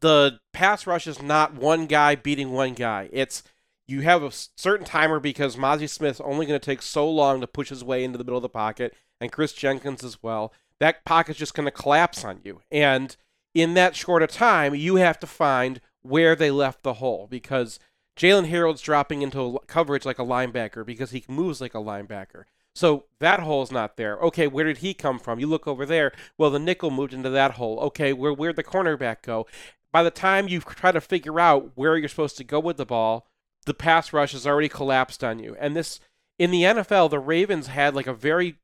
the 0.00 0.40
pass 0.52 0.86
rush 0.86 1.06
is 1.06 1.22
not 1.22 1.54
one 1.54 1.86
guy 1.86 2.14
beating 2.14 2.52
one 2.52 2.74
guy. 2.74 3.08
It's 3.12 3.42
you 3.86 4.02
have 4.02 4.22
a 4.22 4.30
certain 4.30 4.84
timer 4.84 5.18
because 5.18 5.56
Mazi 5.56 5.88
Smith's 5.88 6.20
only 6.20 6.44
going 6.44 6.60
to 6.60 6.64
take 6.64 6.82
so 6.82 7.08
long 7.08 7.40
to 7.40 7.46
push 7.46 7.70
his 7.70 7.82
way 7.82 8.04
into 8.04 8.18
the 8.18 8.24
middle 8.24 8.36
of 8.36 8.42
the 8.42 8.48
pocket, 8.50 8.94
and 9.18 9.32
Chris 9.32 9.54
Jenkins 9.54 10.04
as 10.04 10.22
well. 10.22 10.52
That 10.78 11.04
pocket's 11.06 11.38
just 11.38 11.54
going 11.54 11.64
to 11.64 11.70
collapse 11.70 12.22
on 12.24 12.40
you, 12.44 12.60
and 12.70 13.16
in 13.54 13.74
that 13.74 13.96
short 13.96 14.22
a 14.22 14.26
time, 14.26 14.74
you 14.74 14.96
have 14.96 15.18
to 15.20 15.26
find 15.26 15.80
where 16.02 16.36
they 16.36 16.50
left 16.50 16.82
the 16.82 16.94
hole 16.94 17.26
because 17.30 17.78
Jaylen 18.16 18.50
Harrell's 18.50 18.82
dropping 18.82 19.22
into 19.22 19.58
coverage 19.66 20.04
like 20.04 20.18
a 20.18 20.24
linebacker 20.24 20.84
because 20.84 21.12
he 21.12 21.24
moves 21.28 21.60
like 21.60 21.74
a 21.74 21.78
linebacker. 21.78 22.44
So 22.78 23.06
that 23.18 23.40
hole's 23.40 23.72
not 23.72 23.96
there. 23.96 24.18
Okay, 24.18 24.46
where 24.46 24.64
did 24.64 24.78
he 24.78 24.94
come 24.94 25.18
from? 25.18 25.40
You 25.40 25.48
look 25.48 25.66
over 25.66 25.84
there. 25.84 26.12
Well, 26.38 26.50
the 26.50 26.60
nickel 26.60 26.92
moved 26.92 27.12
into 27.12 27.28
that 27.30 27.54
hole. 27.54 27.80
Okay, 27.80 28.12
where 28.12 28.32
where'd 28.32 28.54
the 28.54 28.62
cornerback 28.62 29.22
go? 29.22 29.48
By 29.90 30.04
the 30.04 30.12
time 30.12 30.46
you 30.46 30.60
try 30.60 30.92
to 30.92 31.00
figure 31.00 31.40
out 31.40 31.72
where 31.74 31.96
you're 31.96 32.08
supposed 32.08 32.36
to 32.36 32.44
go 32.44 32.60
with 32.60 32.76
the 32.76 32.86
ball, 32.86 33.26
the 33.66 33.74
pass 33.74 34.12
rush 34.12 34.30
has 34.30 34.46
already 34.46 34.68
collapsed 34.68 35.24
on 35.24 35.40
you. 35.40 35.56
And 35.58 35.74
this 35.74 35.98
in 36.38 36.52
the 36.52 36.62
NFL, 36.62 37.10
the 37.10 37.18
Ravens 37.18 37.66
had 37.66 37.96
like 37.96 38.06
a 38.06 38.14
very 38.14 38.58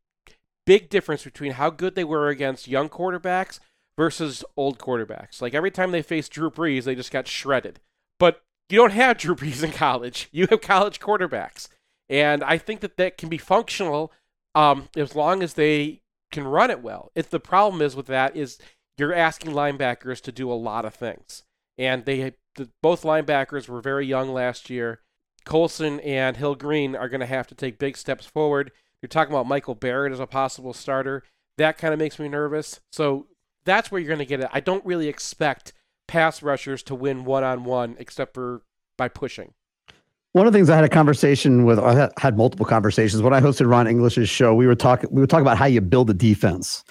big 0.65 0.91
difference 0.91 1.25
between 1.25 1.51
how 1.51 1.71
good 1.71 1.97
they 1.97 2.05
were 2.05 2.29
against 2.29 2.69
young 2.69 2.89
quarterbacks 2.89 3.59
versus 3.99 4.45
old 4.57 4.79
quarterbacks. 4.79 5.43
Like 5.43 5.55
every 5.55 5.73
time 5.73 5.91
they 5.91 6.03
faced 6.03 6.31
Drew 6.31 6.53
Brees, 6.53 6.85
they 6.85 6.95
just 6.95 7.11
got 7.11 7.27
shredded. 7.27 7.81
But 8.21 8.45
you 8.69 8.79
don't 8.79 8.93
have 8.93 9.19
Drew 9.19 9.35
Brees 9.35 9.65
in 9.65 9.73
college. 9.73 10.29
You 10.31 10.47
have 10.51 10.61
college 10.61 11.01
quarterbacks. 11.01 11.67
And 12.09 12.45
I 12.45 12.59
think 12.59 12.81
that 12.81 12.97
that 12.97 13.19
can 13.19 13.29
be 13.29 13.39
functional 13.39 14.13
um, 14.55 14.89
as 14.97 15.15
long 15.15 15.43
as 15.43 15.55
they 15.55 16.03
can 16.31 16.47
run 16.47 16.71
it 16.71 16.83
well. 16.83 17.11
If 17.15 17.31
the 17.31 17.41
problem 17.41 17.81
is 17.81 17.97
with 17.97 18.07
that 18.07 18.37
is 18.37 18.59
you're 18.99 19.15
asking 19.15 19.53
linebackers 19.53 20.21
to 20.23 20.33
do 20.33 20.51
a 20.51 20.55
lot 20.55 20.85
of 20.85 20.95
things. 20.95 21.43
And 21.79 22.05
they 22.05 22.35
the, 22.57 22.71
both 22.83 23.03
linebackers 23.03 23.69
were 23.69 23.81
very 23.81 24.07
young 24.07 24.33
last 24.33 24.71
year. 24.71 25.01
Colson 25.45 26.01
and 26.01 26.37
Hill 26.37 26.55
Green 26.55 26.95
are 26.97 27.09
going 27.09 27.21
to 27.21 27.27
have 27.27 27.47
to 27.49 27.55
take 27.55 27.79
big 27.79 27.97
steps 27.97 28.27
forward. 28.27 28.71
You're 29.03 29.09
talking 29.09 29.33
about 29.33 29.47
Michael 29.47 29.75
Barrett 29.75 30.13
as 30.13 30.21
a 30.21 30.27
possible 30.27 30.73
starter. 30.73 31.25
That 31.59 31.77
kind 31.79 31.93
of 31.93 31.99
makes 31.99 32.19
me 32.19 32.29
nervous. 32.29 32.81
So 32.91 33.27
that's 33.65 33.91
where 33.91 34.01
you're 34.01 34.09
going 34.09 34.19
to 34.19 34.25
get 34.25 34.41
it. 34.41 34.49
I 34.53 34.61
don't 34.61 34.85
really 34.87 35.09
expect 35.09 35.73
pass 36.07 36.43
rushers 36.43 36.83
to 36.85 36.95
win 36.95 37.25
one 37.25 37.45
on 37.45 37.65
one 37.65 37.97
except 37.99 38.35
for 38.35 38.63
by 38.97 39.09
pushing. 39.09 39.53
One 40.35 40.49
of 40.49 40.53
the 40.53 40.57
things 40.59 40.69
I 40.69 40.75
had 40.75 40.83
a 40.85 40.89
conversation 40.89 41.65
with, 41.65 41.79
I 41.79 42.11
had- 42.19 42.37
multiple 42.37 42.67
conversations 42.67 43.23
when 43.23 43.33
I 43.33 43.41
hosted 43.41 43.71
Ron 43.71 43.87
English's 43.87 44.29
show. 44.29 44.53
We 44.53 44.67
were 44.67 44.75
talking, 44.75 45.09
we 45.13 45.21
were 45.21 45.29
talking 45.29 45.43
about 45.47 45.59
how 45.59 45.67
you 45.67 45.81
build 45.81 46.11
a 46.11 46.15
defense. 46.15 46.83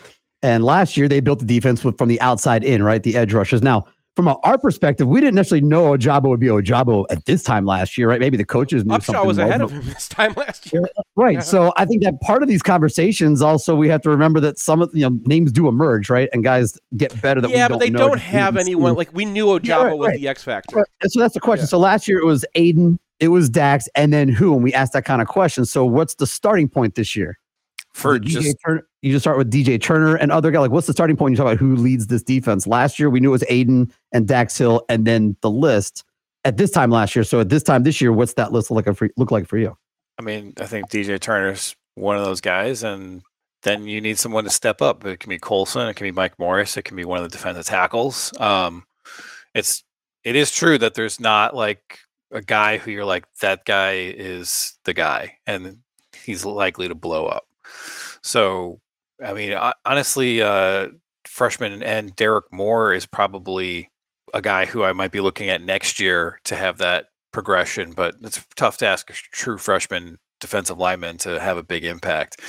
And 0.42 0.64
last 0.64 0.96
year 0.96 1.10
they 1.10 1.20
built 1.20 1.40
the 1.40 1.46
defense 1.46 1.84
with, 1.84 1.98
from 1.98 2.08
the 2.08 2.20
outside 2.22 2.64
in, 2.64 2.82
right? 2.84 3.04
The 3.04 3.18
edge 3.18 3.34
rushers. 3.34 3.62
Now, 3.62 3.86
from 4.16 4.30
our- 4.30 4.58
perspective, 4.58 5.10
we 5.10 5.20
didn't 5.20 5.36
necessarily 5.36 5.68
know 5.68 5.92
Ojabo 5.92 6.30
would 6.30 6.40
be 6.40 6.48
Ojabo 6.48 7.06
at 7.10 7.26
this 7.26 7.44
time 7.44 7.66
last 7.66 7.98
year, 7.98 8.08
right? 8.08 8.20
Maybe 8.22 8.38
the 8.38 8.46
coaches 8.46 8.86
knew 8.86 8.92
something. 9.02 9.14
Upshaw 9.16 9.26
was 9.28 9.38
ahead 9.38 9.60
of 9.62 9.72
him 9.72 9.82
this 9.94 10.08
time 10.08 10.34
last 10.38 10.72
year. 10.72 10.84
Right. 11.18 11.34
Yeah. 11.36 11.40
So 11.42 11.74
I 11.76 11.84
think 11.84 12.02
that 12.04 12.22
part 12.22 12.44
of 12.44 12.48
these 12.48 12.64
conversations 12.64 13.42
also 13.42 13.76
we 13.76 13.90
have 13.90 14.02
to 14.04 14.10
remember 14.10 14.40
that 14.40 14.58
some 14.58 14.82
of 14.82 14.90
you 14.94 15.02
know 15.10 15.20
names 15.26 15.52
do 15.52 15.68
emerge, 15.68 16.10
right? 16.10 16.30
And 16.32 16.46
guys 16.46 16.80
get 16.96 17.20
better 17.22 17.42
that 17.42 17.50
we 17.50 17.56
yeah, 17.56 17.68
but 17.68 17.80
they 17.82 17.90
don't 17.90 18.20
have 18.22 18.56
anyone 18.56 18.94
like 18.96 19.10
we 19.14 19.26
knew 19.26 19.48
Ojabo 19.48 19.66
Yeah, 19.66 19.84
right, 19.84 19.98
was 19.98 20.08
right. 20.08 20.20
the 20.20 20.28
X 20.30 20.44
factor. 20.44 20.78
Right. 20.78 20.86
So 21.08 21.20
that's 21.20 21.34
the 21.34 21.42
question. 21.42 21.64
Yeah. 21.64 21.68
So 21.70 21.80
last 21.80 22.08
year 22.08 22.20
it 22.20 22.26
was 22.26 22.46
Aidan, 22.56 23.00
it 23.24 23.30
was 23.30 23.50
Dax, 23.50 23.88
and 23.96 24.12
then 24.12 24.28
who? 24.28 24.54
And 24.54 24.62
we 24.62 24.74
asked 24.74 24.92
that 24.92 25.06
kind 25.06 25.22
of 25.22 25.30
question. 25.30 25.64
So 25.64 25.86
what's 25.86 26.16
the 26.16 26.28
starting 26.28 26.68
point 26.68 26.96
this 26.96 27.16
year? 27.16 27.40
For 27.94 28.20
DJ 28.20 28.26
just 28.26 28.58
Turner, 28.66 28.86
you 29.02 29.14
just 29.14 29.24
start 29.24 29.38
with 29.38 29.50
DJ 29.50 29.82
Turner 29.82 30.16
and 30.16 30.30
other 30.30 30.52
guy. 30.52 30.60
Like, 30.60 30.72
what's 30.72 30.88
the 30.88 30.94
starting 30.94 31.16
point? 31.16 31.32
You 31.32 31.38
talk 31.38 31.46
about 31.46 31.58
who 31.58 31.78
leads 31.78 32.08
this 32.08 32.22
defense. 32.22 32.68
Last 32.68 33.00
year 33.00 33.10
we 33.10 33.22
knew 33.22 33.30
it 33.30 33.32
was 33.32 33.46
Aidan 33.48 33.94
and 34.12 34.28
Dax 34.28 34.58
Hill, 34.58 34.84
and 34.90 35.08
then 35.08 35.38
the 35.40 35.50
list 35.50 36.04
at 36.44 36.58
this 36.58 36.70
time 36.70 36.90
last 36.90 37.16
year. 37.16 37.24
So 37.24 37.40
at 37.40 37.48
this 37.48 37.64
time 37.64 37.84
this 37.84 38.02
year, 38.02 38.12
what's 38.12 38.34
that 38.34 38.52
list 38.52 38.70
look 38.70 38.86
like 38.86 38.98
for, 38.98 39.10
look 39.16 39.32
like 39.32 39.48
for 39.48 39.58
you? 39.58 39.78
I 40.20 40.22
mean, 40.22 40.54
I 40.60 40.66
think 40.66 40.90
DJ 40.90 41.18
Turner's 41.18 41.78
one 41.96 42.18
of 42.18 42.26
those 42.26 42.42
guys, 42.42 42.84
and 42.84 43.22
then 43.62 43.88
you 43.88 44.02
need 44.02 44.20
someone 44.20 44.44
to 44.44 44.50
step 44.50 44.82
up. 44.82 45.06
It 45.06 45.22
can 45.22 45.30
be 45.30 45.40
Colson, 45.40 45.88
it 45.88 45.94
can 45.94 46.06
be 46.06 46.12
Mike 46.12 46.38
Morris, 46.38 46.76
it 46.76 46.84
can 46.84 46.98
be 46.98 47.06
one 47.06 47.20
of 47.20 47.24
the 47.24 47.38
defensive 47.38 47.66
tackles. 47.66 48.34
Um, 48.38 48.84
it's 49.56 49.82
it 50.26 50.36
is 50.36 50.52
true 50.52 50.78
that 50.78 50.96
there's 50.96 51.22
not 51.22 51.56
like 51.56 52.00
a 52.34 52.42
guy 52.42 52.78
who 52.78 52.92
you're 52.92 53.06
like 53.06 53.26
that 53.42 53.66
guy 53.66 53.94
is 53.94 54.74
the 54.84 54.94
guy, 54.94 55.38
and 55.48 55.78
he's 56.26 56.46
likely 56.46 56.88
to 56.88 56.96
blow 56.96 57.28
up. 57.28 57.46
So, 58.22 58.80
I 59.24 59.34
mean, 59.34 59.58
honestly, 59.86 60.42
uh, 60.42 60.90
freshman 61.26 61.84
and 61.84 62.16
Derrick 62.16 62.46
Moore 62.52 62.94
is 62.94 63.06
probably 63.06 63.90
a 64.34 64.42
guy 64.42 64.66
who 64.66 64.84
I 64.84 64.94
might 64.94 65.12
be 65.12 65.22
looking 65.22 65.50
at 65.50 65.62
next 65.62 66.00
year 66.00 66.40
to 66.46 66.56
have 66.56 66.80
that 66.80 67.06
progression, 67.32 67.92
but 67.92 68.16
it's 68.22 68.46
tough 68.56 68.78
to 68.78 68.88
ask 68.88 69.10
a 69.10 69.14
true 69.14 69.58
freshman 69.58 70.18
defensive 70.40 70.78
lineman 70.78 71.18
to 71.20 71.40
have 71.40 71.58
a 71.58 71.64
big 71.64 71.86
impact. 71.86 72.42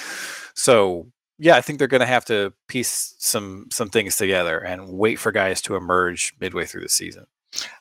So 0.54 1.10
yeah, 1.38 1.56
I 1.56 1.60
think 1.60 1.78
they're 1.78 1.88
going 1.88 2.00
to 2.00 2.06
have 2.06 2.24
to 2.26 2.52
piece 2.68 3.14
some 3.18 3.66
some 3.72 3.88
things 3.88 4.16
together 4.16 4.58
and 4.58 4.88
wait 4.88 5.16
for 5.16 5.32
guys 5.32 5.60
to 5.62 5.76
emerge 5.76 6.34
midway 6.40 6.64
through 6.64 6.82
the 6.82 6.88
season. 6.88 7.26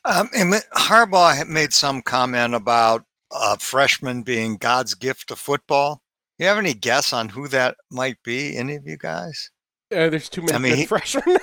Um, 0.05 0.29
and 0.35 0.53
Harbaugh 0.75 1.35
had 1.35 1.47
made 1.47 1.73
some 1.73 2.01
comment 2.01 2.53
about 2.55 3.03
uh, 3.31 3.55
freshmen 3.57 4.23
being 4.23 4.57
God's 4.57 4.93
gift 4.95 5.29
to 5.29 5.35
football. 5.35 6.01
You 6.37 6.47
have 6.47 6.57
any 6.57 6.73
guess 6.73 7.13
on 7.13 7.29
who 7.29 7.47
that 7.49 7.77
might 7.91 8.17
be? 8.23 8.57
Any 8.57 8.75
of 8.75 8.85
you 8.87 8.97
guys? 8.97 9.49
Uh, 9.91 10.09
there's 10.09 10.29
too 10.29 10.41
many 10.41 10.53
I 10.53 10.57
mean, 10.57 10.75
good 10.75 10.87
freshmen. 10.89 11.37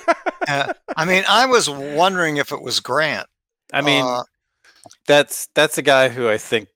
Uh, 0.47 0.73
I 0.95 1.05
mean, 1.05 1.23
I 1.27 1.45
was 1.45 1.69
wondering 1.69 2.37
if 2.37 2.51
it 2.51 2.61
was 2.61 2.79
Grant. 2.79 3.27
I 3.73 3.81
mean, 3.81 4.03
Uh, 4.03 4.23
that's 5.07 5.47
that's 5.55 5.77
a 5.77 5.81
guy 5.81 6.09
who 6.09 6.27
I 6.29 6.37
think 6.37 6.67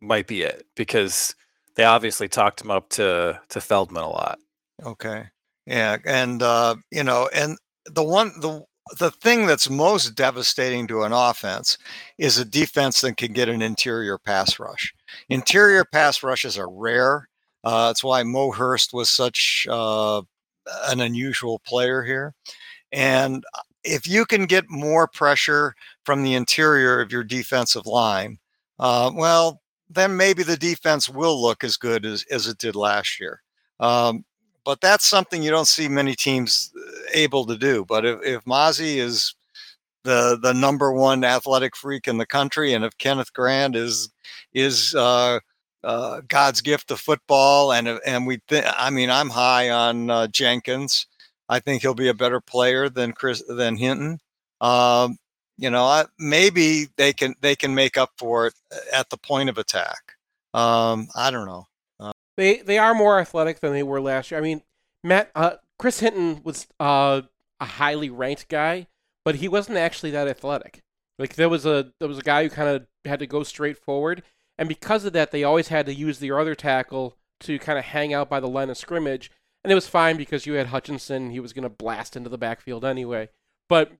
might 0.00 0.26
be 0.26 0.42
it 0.42 0.66
because 0.74 1.34
they 1.76 1.84
obviously 1.84 2.28
talked 2.28 2.60
him 2.60 2.70
up 2.70 2.90
to 2.90 3.40
to 3.48 3.60
Feldman 3.60 4.02
a 4.02 4.08
lot. 4.08 4.38
Okay. 4.84 5.24
Yeah, 5.66 5.96
and 6.04 6.42
uh, 6.42 6.76
you 6.90 7.02
know, 7.02 7.28
and 7.34 7.56
the 7.86 8.02
one 8.02 8.32
the 8.40 8.62
the 8.98 9.10
thing 9.10 9.46
that's 9.46 9.68
most 9.68 10.14
devastating 10.14 10.86
to 10.88 11.02
an 11.02 11.12
offense 11.12 11.76
is 12.18 12.38
a 12.38 12.44
defense 12.44 13.00
that 13.00 13.16
can 13.16 13.32
get 13.32 13.48
an 13.48 13.62
interior 13.62 14.18
pass 14.18 14.58
rush. 14.58 14.94
Interior 15.28 15.84
pass 15.84 16.22
rushes 16.22 16.56
are 16.56 16.70
rare. 16.70 17.28
Uh, 17.64 17.88
that's 17.88 18.04
why 18.04 18.22
Mo 18.22 18.52
Hurst 18.52 18.92
was 18.92 19.10
such 19.10 19.66
uh, 19.68 20.22
an 20.88 21.00
unusual 21.00 21.58
player 21.60 22.02
here. 22.02 22.34
And 22.92 23.44
uh, 23.54 23.62
if 23.82 24.06
you 24.06 24.24
can 24.24 24.46
get 24.46 24.70
more 24.70 25.08
pressure 25.08 25.74
from 26.04 26.22
the 26.22 26.34
interior 26.34 27.00
of 27.00 27.10
your 27.10 27.24
defensive 27.24 27.86
line, 27.86 28.38
uh, 28.78 29.10
well, 29.14 29.62
then 29.88 30.16
maybe 30.16 30.42
the 30.42 30.56
defense 30.56 31.08
will 31.08 31.40
look 31.40 31.64
as 31.64 31.76
good 31.76 32.04
as, 32.04 32.24
as 32.30 32.46
it 32.46 32.58
did 32.58 32.76
last 32.76 33.18
year. 33.18 33.42
Um, 33.80 34.24
but 34.66 34.80
that's 34.80 35.06
something 35.06 35.44
you 35.44 35.50
don't 35.50 35.68
see 35.68 35.88
many 35.88 36.14
teams 36.16 36.72
uh, 36.76 36.90
able 37.14 37.46
to 37.46 37.56
do. 37.56 37.84
But 37.86 38.04
if, 38.04 38.18
if 38.22 38.44
Mazi 38.44 38.96
is 38.96 39.34
the 40.02 40.38
the 40.42 40.52
number 40.52 40.92
one 40.92 41.24
athletic 41.24 41.76
freak 41.76 42.08
in 42.08 42.18
the 42.18 42.26
country, 42.26 42.74
and 42.74 42.84
if 42.84 42.98
Kenneth 42.98 43.32
Grant 43.32 43.76
is 43.76 44.10
is 44.52 44.94
uh, 44.94 45.38
uh, 45.84 46.20
God's 46.28 46.60
gift 46.60 46.88
to 46.88 46.96
football, 46.96 47.72
and 47.72 47.88
and 48.04 48.26
we 48.26 48.40
think. 48.48 48.66
I 48.76 48.90
mean, 48.90 49.08
I'm 49.08 49.30
high 49.30 49.70
on 49.70 50.10
uh, 50.10 50.26
Jenkins. 50.26 51.06
I 51.48 51.60
think 51.60 51.82
he'll 51.82 51.94
be 51.94 52.08
a 52.08 52.14
better 52.14 52.40
player 52.40 52.88
than 52.88 53.12
Chris 53.12 53.42
than 53.48 53.76
Hinton. 53.76 54.18
Um, 54.60 55.16
you 55.58 55.70
know, 55.70 55.84
I, 55.84 56.06
maybe 56.18 56.88
they 56.96 57.12
can 57.12 57.36
they 57.40 57.54
can 57.54 57.74
make 57.74 57.96
up 57.96 58.10
for 58.18 58.48
it 58.48 58.54
at 58.92 59.10
the 59.10 59.16
point 59.16 59.48
of 59.48 59.58
attack. 59.58 60.14
Um, 60.54 61.08
I 61.14 61.30
don't 61.30 61.46
know. 61.46 61.66
They 62.36 62.58
they 62.58 62.78
are 62.78 62.94
more 62.94 63.18
athletic 63.18 63.60
than 63.60 63.72
they 63.72 63.82
were 63.82 64.00
last 64.00 64.30
year. 64.30 64.38
I 64.38 64.42
mean, 64.42 64.62
Matt 65.02 65.30
uh, 65.34 65.56
Chris 65.78 66.00
Hinton 66.00 66.42
was 66.44 66.66
uh, 66.78 67.22
a 67.60 67.64
highly 67.64 68.10
ranked 68.10 68.48
guy, 68.48 68.86
but 69.24 69.36
he 69.36 69.48
wasn't 69.48 69.78
actually 69.78 70.10
that 70.12 70.28
athletic. 70.28 70.82
Like 71.18 71.34
there 71.34 71.48
was 71.48 71.64
a 71.64 71.92
there 71.98 72.08
was 72.08 72.18
a 72.18 72.22
guy 72.22 72.42
who 72.42 72.50
kind 72.50 72.68
of 72.68 72.86
had 73.04 73.20
to 73.20 73.26
go 73.26 73.42
straight 73.42 73.78
forward, 73.78 74.22
and 74.58 74.68
because 74.68 75.04
of 75.04 75.12
that, 75.14 75.30
they 75.30 75.44
always 75.44 75.68
had 75.68 75.86
to 75.86 75.94
use 75.94 76.18
the 76.18 76.32
other 76.32 76.54
tackle 76.54 77.16
to 77.40 77.58
kind 77.58 77.78
of 77.78 77.86
hang 77.86 78.12
out 78.12 78.28
by 78.28 78.40
the 78.40 78.48
line 78.48 78.70
of 78.70 78.76
scrimmage, 78.76 79.30
and 79.64 79.72
it 79.72 79.74
was 79.74 79.88
fine 79.88 80.16
because 80.16 80.46
you 80.46 80.54
had 80.54 80.68
Hutchinson. 80.68 81.30
He 81.30 81.40
was 81.40 81.52
going 81.52 81.62
to 81.62 81.68
blast 81.70 82.16
into 82.16 82.28
the 82.28 82.38
backfield 82.38 82.84
anyway. 82.84 83.30
But 83.68 83.92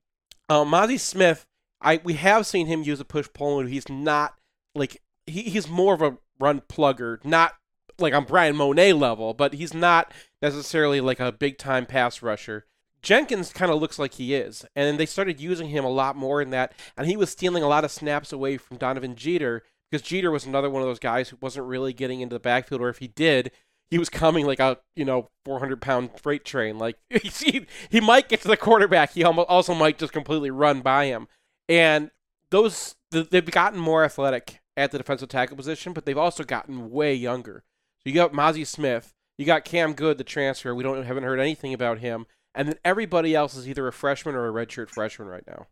uh, 0.48 0.64
Mazi 0.64 1.00
Smith, 1.00 1.46
I 1.80 2.00
we 2.04 2.14
have 2.14 2.46
seen 2.46 2.66
him 2.66 2.82
use 2.82 3.00
a 3.00 3.04
push 3.04 3.28
pull, 3.32 3.60
and 3.60 3.68
he's 3.70 3.88
not 3.88 4.34
like 4.74 5.00
he, 5.26 5.42
he's 5.42 5.68
more 5.68 5.94
of 5.94 6.02
a 6.02 6.18
run 6.38 6.60
plugger, 6.60 7.24
not 7.24 7.54
like 7.98 8.14
on 8.14 8.24
Bryan 8.24 8.56
Mone 8.56 8.98
level, 8.98 9.34
but 9.34 9.54
he's 9.54 9.74
not 9.74 10.12
necessarily 10.42 11.00
like 11.00 11.20
a 11.20 11.32
big 11.32 11.58
time 11.58 11.86
pass 11.86 12.22
rusher. 12.22 12.66
Jenkins 13.02 13.52
kind 13.52 13.70
of 13.70 13.80
looks 13.80 13.98
like 13.98 14.14
he 14.14 14.34
is, 14.34 14.64
and 14.74 14.98
they 14.98 15.06
started 15.06 15.40
using 15.40 15.68
him 15.68 15.84
a 15.84 15.90
lot 15.90 16.16
more 16.16 16.42
in 16.42 16.50
that, 16.50 16.72
and 16.96 17.06
he 17.06 17.16
was 17.16 17.30
stealing 17.30 17.62
a 17.62 17.68
lot 17.68 17.84
of 17.84 17.90
snaps 17.90 18.32
away 18.32 18.56
from 18.56 18.78
Donovan 18.78 19.14
Jeter 19.14 19.62
because 19.90 20.06
Jeter 20.06 20.30
was 20.30 20.44
another 20.44 20.68
one 20.68 20.82
of 20.82 20.88
those 20.88 20.98
guys 20.98 21.28
who 21.28 21.38
wasn't 21.40 21.66
really 21.66 21.92
getting 21.92 22.20
into 22.20 22.34
the 22.34 22.40
backfield, 22.40 22.80
or 22.80 22.88
if 22.88 22.98
he 22.98 23.06
did, 23.06 23.52
he 23.88 23.98
was 23.98 24.08
coming 24.08 24.44
like 24.46 24.58
a 24.58 24.78
you 24.96 25.04
know 25.04 25.28
400 25.44 25.80
pound 25.80 26.18
freight 26.20 26.44
train. 26.44 26.78
Like 26.78 26.96
he 27.10 27.66
he 27.90 28.00
might 28.00 28.28
get 28.28 28.40
to 28.42 28.48
the 28.48 28.56
quarterback, 28.56 29.12
he 29.12 29.24
almost 29.24 29.48
also 29.48 29.74
might 29.74 29.98
just 29.98 30.12
completely 30.12 30.50
run 30.50 30.80
by 30.80 31.06
him, 31.06 31.28
and 31.68 32.10
those 32.50 32.96
they've 33.10 33.50
gotten 33.50 33.78
more 33.78 34.04
athletic 34.04 34.60
at 34.76 34.90
the 34.90 34.98
defensive 34.98 35.28
tackle 35.28 35.56
position, 35.56 35.92
but 35.92 36.04
they've 36.04 36.18
also 36.18 36.44
gotten 36.44 36.90
way 36.90 37.14
younger. 37.14 37.62
You 38.06 38.14
got 38.14 38.32
Mazi 38.32 38.66
Smith, 38.66 39.12
you 39.36 39.44
got 39.44 39.64
Cam 39.64 39.92
Goode, 39.92 40.18
the 40.18 40.24
transfer. 40.24 40.74
We 40.74 40.84
don't 40.84 41.04
haven't 41.04 41.24
heard 41.24 41.40
anything 41.40 41.74
about 41.74 41.98
him, 41.98 42.26
and 42.54 42.68
then 42.68 42.76
everybody 42.84 43.34
else 43.34 43.54
is 43.54 43.68
either 43.68 43.86
a 43.88 43.92
freshman 43.92 44.34
or 44.34 44.48
a 44.48 44.52
redshirt 44.52 44.90
freshman 44.90 45.28
right 45.28 45.44
now. 45.46 45.66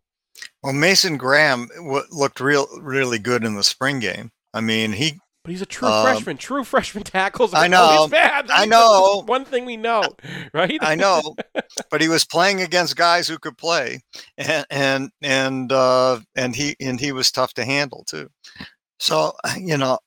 Well, 0.62 0.72
Mason 0.72 1.16
Graham 1.16 1.68
w- 1.76 2.04
looked 2.10 2.40
real 2.40 2.66
really 2.80 3.18
good 3.18 3.44
in 3.44 3.54
the 3.54 3.62
spring 3.62 4.00
game. 4.00 4.32
I 4.52 4.60
mean, 4.60 4.92
he 4.92 5.20
but 5.44 5.50
he's 5.50 5.62
a 5.62 5.66
true 5.66 5.88
um, 5.88 6.04
freshman. 6.04 6.36
True 6.36 6.64
freshman 6.64 7.04
tackles. 7.04 7.54
I 7.54 7.68
know. 7.68 8.08
Bad. 8.10 8.50
I 8.50 8.64
know. 8.64 9.22
One 9.26 9.44
thing 9.44 9.64
we 9.64 9.76
know, 9.76 10.02
right? 10.52 10.78
I 10.80 10.94
know. 10.94 11.36
But 11.90 12.00
he 12.00 12.08
was 12.08 12.24
playing 12.24 12.62
against 12.62 12.96
guys 12.96 13.28
who 13.28 13.38
could 13.38 13.56
play, 13.56 14.00
and 14.36 14.66
and 14.70 15.10
and 15.22 15.70
uh, 15.70 16.20
and 16.34 16.56
he 16.56 16.74
and 16.80 16.98
he 16.98 17.12
was 17.12 17.30
tough 17.30 17.54
to 17.54 17.64
handle 17.64 18.04
too. 18.08 18.28
So 18.98 19.34
you 19.56 19.76
know, 19.76 19.98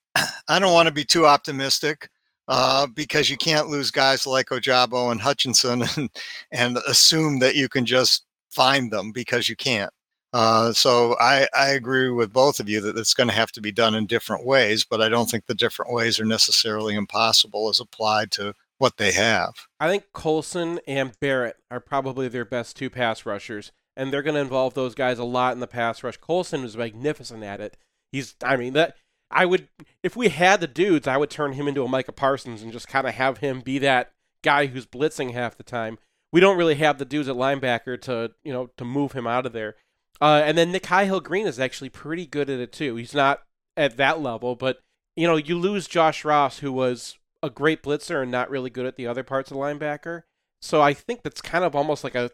I 0.48 0.60
don't 0.60 0.74
want 0.74 0.88
to 0.88 0.94
be 0.94 1.06
too 1.06 1.26
optimistic 1.26 2.10
uh, 2.48 2.88
because 2.88 3.30
you 3.30 3.38
can't 3.38 3.70
lose 3.70 3.92
guys 3.92 4.26
like 4.26 4.48
Ojabo 4.48 5.12
and 5.12 5.22
Hutchinson 5.22 5.84
and 5.98 6.10
and 6.52 6.78
assume 6.88 7.40
that 7.40 7.56
you 7.56 7.70
can 7.70 7.86
just 7.86 8.26
find 8.50 8.92
them 8.92 9.12
because 9.12 9.50
you 9.50 9.56
can't. 9.56 9.92
Uh, 10.34 10.74
so 10.74 11.16
I, 11.20 11.48
I 11.56 11.70
agree 11.70 12.10
with 12.10 12.34
both 12.34 12.60
of 12.60 12.70
you 12.70 12.82
that 12.82 12.98
it's 12.98 13.14
going 13.14 13.30
to 13.30 13.36
have 13.36 13.52
to 13.54 13.62
be 13.62 13.72
done 13.72 13.96
in 13.96 14.06
different 14.08 14.46
ways, 14.46 14.84
but 14.84 15.02
I 15.02 15.10
don't 15.10 15.30
think 15.30 15.46
the 15.46 15.56
different 15.56 15.92
ways 15.92 16.20
are 16.20 16.26
necessarily 16.26 16.96
impossible 16.96 17.70
as 17.70 17.80
applied 17.80 18.32
to 18.32 18.54
what 18.78 18.98
they 18.98 19.14
have. 19.14 19.54
I 19.80 19.90
think 19.90 20.06
Colson 20.14 20.80
and 20.86 21.18
Barrett 21.20 21.58
are 21.72 21.80
probably 21.80 22.28
their 22.28 22.46
best 22.46 22.76
two 22.76 22.90
pass 22.90 23.26
rushers, 23.26 23.72
and 23.96 24.12
they're 24.12 24.22
going 24.22 24.36
to 24.36 24.42
involve 24.42 24.74
those 24.74 24.96
guys 24.96 25.18
a 25.18 25.24
lot 25.24 25.54
in 25.54 25.60
the 25.60 25.68
pass 25.68 26.04
rush. 26.04 26.18
Colson 26.18 26.64
is 26.64 26.78
magnificent 26.78 27.44
at 27.44 27.62
it. 27.62 27.78
He's, 28.12 28.36
I 28.44 28.58
mean, 28.58 28.74
that 28.74 28.96
I 29.30 29.46
would, 29.46 29.68
if 30.04 30.16
we 30.16 30.30
had 30.30 30.62
the 30.62 30.68
dudes, 30.68 31.08
I 31.08 31.18
would 31.18 31.30
turn 31.30 31.54
him 31.54 31.68
into 31.68 31.84
a 31.84 31.88
Micah 31.88 32.12
Parsons 32.12 32.62
and 32.62 32.72
just 32.72 32.88
kind 32.88 33.08
of 33.08 33.14
have 33.16 33.40
him 33.40 33.62
be 33.62 33.78
that 33.80 34.14
guy 34.44 34.68
who's 34.68 34.86
blitzing 34.86 35.34
half 35.34 35.58
the 35.58 35.64
time. 35.64 35.98
We 36.32 36.40
don't 36.40 36.58
really 36.58 36.76
have 36.76 36.98
the 36.98 37.06
dudes 37.06 37.28
at 37.28 37.36
linebacker 37.36 38.00
to, 38.02 38.32
you 38.44 38.54
know, 38.54 38.70
to 38.78 38.86
move 38.86 39.14
him 39.14 39.28
out 39.28 39.46
of 39.46 39.54
there. 39.54 39.76
Uh, 40.22 40.42
and 40.44 40.58
then 40.58 40.74
Nikhai 40.74 41.06
Hill-Green 41.06 41.46
is 41.48 41.60
actually 41.60 41.90
pretty 41.90 42.26
good 42.26 42.50
at 42.50 42.60
it 42.60 42.72
too. 42.72 42.96
He's 42.96 43.14
not 43.14 43.42
at 43.76 43.98
that 43.98 44.22
level, 44.22 44.56
but 44.56 44.80
you 45.16 45.28
know, 45.28 45.36
you 45.36 45.58
lose 45.58 45.88
Josh 45.88 46.24
Ross, 46.24 46.60
who 46.60 46.72
was 46.72 47.18
a 47.42 47.50
great 47.50 47.84
blitzer 47.84 48.22
and 48.22 48.32
not 48.32 48.50
really 48.50 48.70
good 48.70 48.86
at 48.86 48.96
the 48.96 49.08
other 49.08 49.24
parts 49.24 49.52
of 49.52 49.58
linebacker. 49.58 50.24
So 50.62 50.82
I 50.82 50.94
think 50.94 51.24
that's 51.24 51.42
kind 51.42 51.64
of 51.64 51.76
almost 51.76 52.04
like 52.04 52.16
a 52.16 52.32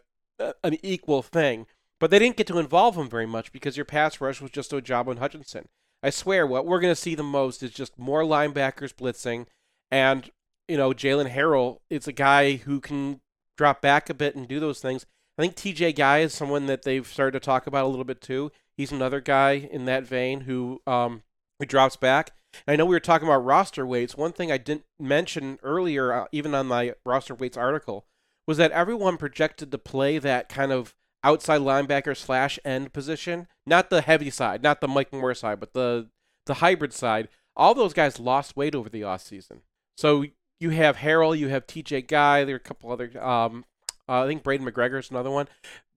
an 0.62 0.78
equal 0.82 1.22
thing. 1.22 1.66
But 2.00 2.10
they 2.10 2.18
didn't 2.18 2.36
get 2.36 2.46
to 2.48 2.58
involve 2.58 2.96
him 2.96 3.08
very 3.08 3.26
much 3.26 3.52
because 3.52 3.76
your 3.76 3.86
pass 3.86 4.20
rush 4.20 4.40
was 4.40 4.50
just 4.50 4.72
Ojabo 4.72 5.10
and 5.10 5.18
Hutchinson. 5.18 5.68
I 6.04 6.10
swear, 6.10 6.46
what 6.46 6.66
we're 6.66 6.80
going 6.80 6.94
to 6.94 7.00
see 7.00 7.14
the 7.14 7.22
most 7.22 7.62
is 7.62 7.70
just 7.70 7.98
more 7.98 8.22
linebackers 8.22 8.92
blitzing, 8.92 9.46
and 9.90 10.30
you 10.68 10.76
know, 10.76 10.90
Jaylen 10.90 11.32
Harrell 11.32 11.78
is 11.88 12.06
a 12.06 12.12
guy 12.12 12.56
who 12.56 12.78
can 12.78 13.22
drop 13.56 13.80
back 13.80 14.10
a 14.10 14.14
bit 14.14 14.36
and 14.36 14.46
do 14.46 14.60
those 14.60 14.80
things. 14.80 15.06
I 15.38 15.42
think 15.42 15.56
TJ 15.56 15.96
Guy 15.96 16.18
is 16.18 16.34
someone 16.34 16.66
that 16.66 16.82
they've 16.82 17.06
started 17.06 17.32
to 17.32 17.40
talk 17.40 17.66
about 17.66 17.86
a 17.86 17.88
little 17.88 18.04
bit 18.04 18.20
too. 18.20 18.52
He's 18.76 18.92
another 18.92 19.20
guy 19.20 19.52
in 19.52 19.86
that 19.86 20.04
vein 20.04 20.42
who 20.42 20.82
um, 20.86 21.22
who 21.58 21.64
drops 21.64 21.96
back. 21.96 22.32
And 22.66 22.74
I 22.74 22.76
know 22.76 22.84
we 22.84 22.94
were 22.94 23.00
talking 23.00 23.26
about 23.26 23.44
roster 23.44 23.86
weights. 23.86 24.14
One 24.14 24.32
thing 24.32 24.52
I 24.52 24.58
didn't 24.58 24.84
mention 25.00 25.58
earlier, 25.62 26.12
uh, 26.12 26.26
even 26.32 26.54
on 26.54 26.66
my 26.66 26.92
roster 27.06 27.34
weights 27.34 27.56
article, 27.56 28.04
was 28.46 28.58
that 28.58 28.72
everyone 28.72 29.16
projected 29.16 29.72
to 29.72 29.78
play 29.78 30.18
that 30.18 30.50
kind 30.50 30.70
of 30.70 30.94
outside 31.24 31.60
linebacker 31.62 32.16
slash 32.16 32.58
end 32.64 32.92
position, 32.92 33.48
not 33.66 33.90
the 33.90 34.02
heavy 34.02 34.30
side, 34.30 34.62
not 34.62 34.80
the 34.80 34.88
Mike 34.88 35.12
Moore 35.12 35.34
side, 35.34 35.58
but 35.58 35.72
the 35.72 36.08
the 36.46 36.54
hybrid 36.54 36.92
side. 36.92 37.28
All 37.56 37.74
those 37.74 37.94
guys 37.94 38.20
lost 38.20 38.56
weight 38.56 38.74
over 38.74 38.88
the 38.88 39.02
offseason. 39.02 39.60
So 39.96 40.24
you 40.60 40.70
have 40.70 40.98
Harrell, 40.98 41.36
you 41.36 41.48
have 41.48 41.66
TJ 41.66 42.06
Guy, 42.06 42.44
there 42.44 42.54
are 42.54 42.58
a 42.58 42.60
couple 42.60 42.92
other 42.92 43.10
um, 43.24 43.64
uh, 44.08 44.22
I 44.22 44.26
think 44.26 44.42
Braiden 44.42 44.68
McGregor 44.68 44.98
is 44.98 45.10
another 45.10 45.30
one. 45.30 45.48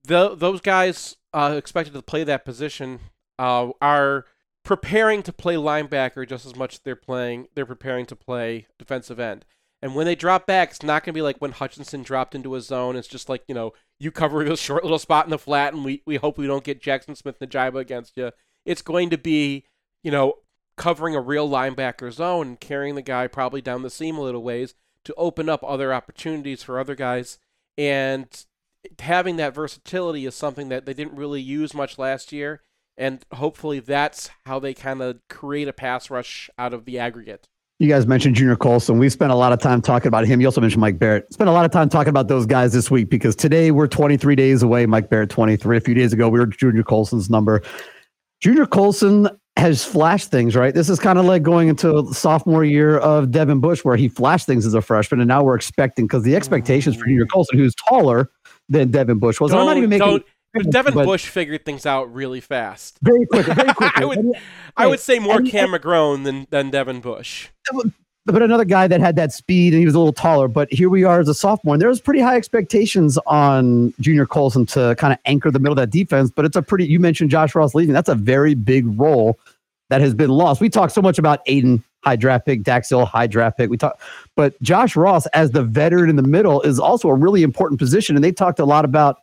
The, 0.04 0.34
those 0.34 0.60
guys 0.60 1.16
uh, 1.34 1.54
expected 1.56 1.92
to 1.92 2.02
play 2.02 2.24
that 2.24 2.44
position 2.44 3.00
uh, 3.38 3.70
are 3.80 4.24
preparing 4.64 5.22
to 5.24 5.32
play 5.32 5.54
linebacker 5.54 6.26
just 6.26 6.46
as 6.46 6.56
much 6.56 6.74
as 6.74 6.80
they're 6.80 6.96
playing. 6.96 7.48
They're 7.54 7.66
preparing 7.66 8.06
to 8.06 8.16
play 8.16 8.66
defensive 8.78 9.20
end. 9.20 9.44
And 9.80 9.94
when 9.94 10.06
they 10.06 10.16
drop 10.16 10.46
back, 10.46 10.70
it's 10.70 10.82
not 10.82 11.04
going 11.04 11.12
to 11.12 11.18
be 11.18 11.22
like 11.22 11.38
when 11.38 11.52
Hutchinson 11.52 12.02
dropped 12.02 12.34
into 12.34 12.54
a 12.54 12.60
zone. 12.60 12.96
It's 12.96 13.08
just 13.08 13.28
like, 13.28 13.44
you 13.46 13.54
know, 13.54 13.72
you 14.00 14.10
cover 14.10 14.42
a 14.42 14.56
short 14.56 14.82
little 14.82 14.98
spot 14.98 15.26
in 15.26 15.30
the 15.30 15.38
flat 15.38 15.72
and 15.72 15.84
we, 15.84 16.02
we 16.06 16.16
hope 16.16 16.38
we 16.38 16.46
don't 16.46 16.64
get 16.64 16.82
Jackson 16.82 17.14
Smith-Njigba 17.14 17.78
against 17.78 18.16
you. 18.16 18.32
It's 18.64 18.82
going 18.82 19.10
to 19.10 19.18
be, 19.18 19.64
you 20.02 20.10
know, 20.10 20.34
covering 20.76 21.14
a 21.14 21.20
real 21.20 21.48
linebacker 21.48 22.12
zone 22.12 22.48
and 22.48 22.60
carrying 22.60 22.94
the 22.94 23.02
guy 23.02 23.26
probably 23.26 23.60
down 23.60 23.82
the 23.82 23.90
seam 23.90 24.16
a 24.16 24.20
little 24.20 24.42
ways 24.42 24.74
to 25.04 25.14
open 25.16 25.48
up 25.48 25.64
other 25.64 25.92
opportunities 25.92 26.62
for 26.62 26.78
other 26.78 26.94
guys 26.94 27.38
and 27.76 28.46
having 28.98 29.36
that 29.36 29.54
versatility 29.54 30.26
is 30.26 30.34
something 30.34 30.68
that 30.68 30.84
they 30.84 30.94
didn't 30.94 31.16
really 31.16 31.40
use 31.40 31.74
much 31.74 31.98
last 31.98 32.32
year. 32.32 32.60
And 32.96 33.24
hopefully 33.32 33.78
that's 33.78 34.30
how 34.44 34.58
they 34.58 34.74
kind 34.74 35.00
of 35.00 35.20
create 35.28 35.68
a 35.68 35.72
pass 35.72 36.10
rush 36.10 36.50
out 36.58 36.74
of 36.74 36.84
the 36.84 36.98
aggregate. 36.98 37.48
You 37.80 37.88
guys 37.88 38.08
mentioned 38.08 38.34
Junior 38.34 38.56
Colson. 38.56 38.98
We 38.98 39.08
spent 39.08 39.30
a 39.30 39.36
lot 39.36 39.52
of 39.52 39.60
time 39.60 39.80
talking 39.80 40.08
about 40.08 40.26
him. 40.26 40.40
You 40.40 40.48
also 40.48 40.60
mentioned 40.60 40.80
Mike 40.80 40.98
Barrett. 40.98 41.32
Spent 41.32 41.48
a 41.48 41.52
lot 41.52 41.64
of 41.64 41.70
time 41.70 41.88
talking 41.88 42.08
about 42.08 42.26
those 42.26 42.44
guys 42.44 42.72
this 42.72 42.90
week 42.90 43.08
because 43.08 43.36
today 43.36 43.70
we're 43.70 43.86
23 43.86 44.34
days 44.34 44.64
away. 44.64 44.84
Mike 44.84 45.08
Barrett 45.08 45.30
23. 45.30 45.76
A 45.76 45.80
few 45.80 45.94
days 45.94 46.12
ago, 46.12 46.28
we 46.28 46.40
were 46.40 46.46
Junior 46.46 46.82
Colson's 46.82 47.30
number. 47.30 47.62
Junior 48.40 48.66
Colson 48.66 49.28
has 49.56 49.84
flashed 49.84 50.28
things, 50.28 50.56
right? 50.56 50.74
This 50.74 50.88
is 50.88 50.98
kind 50.98 51.20
of 51.20 51.24
like 51.24 51.42
going 51.42 51.68
into 51.68 52.12
sophomore 52.12 52.64
year 52.64 52.98
of 52.98 53.30
Devin 53.30 53.60
Bush, 53.60 53.84
where 53.84 53.96
he 53.96 54.08
flashed 54.08 54.46
things 54.46 54.66
as 54.66 54.74
a 54.74 54.82
freshman, 54.82 55.20
and 55.20 55.28
now 55.28 55.44
we're 55.44 55.56
expecting 55.56 56.06
because 56.06 56.24
the 56.24 56.34
expectations 56.34 56.96
for 56.96 57.04
Junior 57.04 57.26
mm. 57.26 57.30
Colson, 57.32 57.58
who's 57.58 57.74
taller 57.88 58.28
than 58.68 58.90
Devin 58.90 59.20
Bush 59.20 59.40
was. 59.40 59.52
I'm 59.52 59.66
not 59.66 59.76
even 59.76 59.90
making. 59.90 60.24
Devin 60.70 60.94
Bush 60.94 61.26
figured 61.26 61.64
things 61.64 61.86
out 61.86 62.12
really 62.12 62.40
fast. 62.40 62.98
Very 63.02 63.26
quickly, 63.26 63.54
very 63.54 63.74
quickly. 63.74 64.02
I, 64.02 64.04
would, 64.04 64.32
I 64.76 64.86
would 64.86 65.00
say 65.00 65.18
more 65.18 65.40
Cam 65.42 65.70
McGrone 65.70 66.24
than, 66.24 66.46
than 66.50 66.70
Devin 66.70 67.00
Bush. 67.00 67.48
But 68.24 68.42
another 68.42 68.64
guy 68.64 68.86
that 68.88 69.00
had 69.00 69.16
that 69.16 69.32
speed 69.32 69.72
and 69.72 69.80
he 69.80 69.86
was 69.86 69.94
a 69.94 69.98
little 69.98 70.12
taller. 70.12 70.48
But 70.48 70.70
here 70.72 70.90
we 70.90 71.02
are 71.02 71.20
as 71.20 71.28
a 71.28 71.34
sophomore, 71.34 71.74
and 71.74 71.80
there 71.80 71.88
was 71.88 72.00
pretty 72.00 72.20
high 72.20 72.36
expectations 72.36 73.18
on 73.26 73.94
Junior 74.00 74.26
Colson 74.26 74.66
to 74.66 74.94
kind 74.98 75.12
of 75.12 75.18
anchor 75.24 75.50
the 75.50 75.58
middle 75.58 75.72
of 75.72 75.78
that 75.78 75.90
defense. 75.90 76.30
But 76.30 76.44
it's 76.44 76.56
a 76.56 76.62
pretty. 76.62 76.86
You 76.86 77.00
mentioned 77.00 77.30
Josh 77.30 77.54
Ross 77.54 77.74
leaving. 77.74 77.94
That's 77.94 78.08
a 78.08 78.14
very 78.14 78.54
big 78.54 78.86
role 79.00 79.38
that 79.88 80.02
has 80.02 80.14
been 80.14 80.28
lost. 80.30 80.60
We 80.60 80.68
talk 80.68 80.90
so 80.90 81.00
much 81.00 81.18
about 81.18 81.40
Aidan 81.46 81.82
high 82.04 82.16
draft 82.16 82.44
pick, 82.44 82.62
Dax 82.62 82.90
Hill 82.90 83.06
high 83.06 83.26
draft 83.26 83.56
pick. 83.56 83.70
We 83.70 83.78
talk, 83.78 83.98
but 84.36 84.60
Josh 84.60 84.94
Ross 84.94 85.26
as 85.28 85.52
the 85.52 85.62
veteran 85.62 86.10
in 86.10 86.16
the 86.16 86.22
middle 86.22 86.60
is 86.62 86.78
also 86.78 87.08
a 87.08 87.14
really 87.14 87.42
important 87.42 87.78
position. 87.78 88.14
And 88.14 88.22
they 88.22 88.32
talked 88.32 88.58
a 88.58 88.64
lot 88.66 88.84
about 88.84 89.20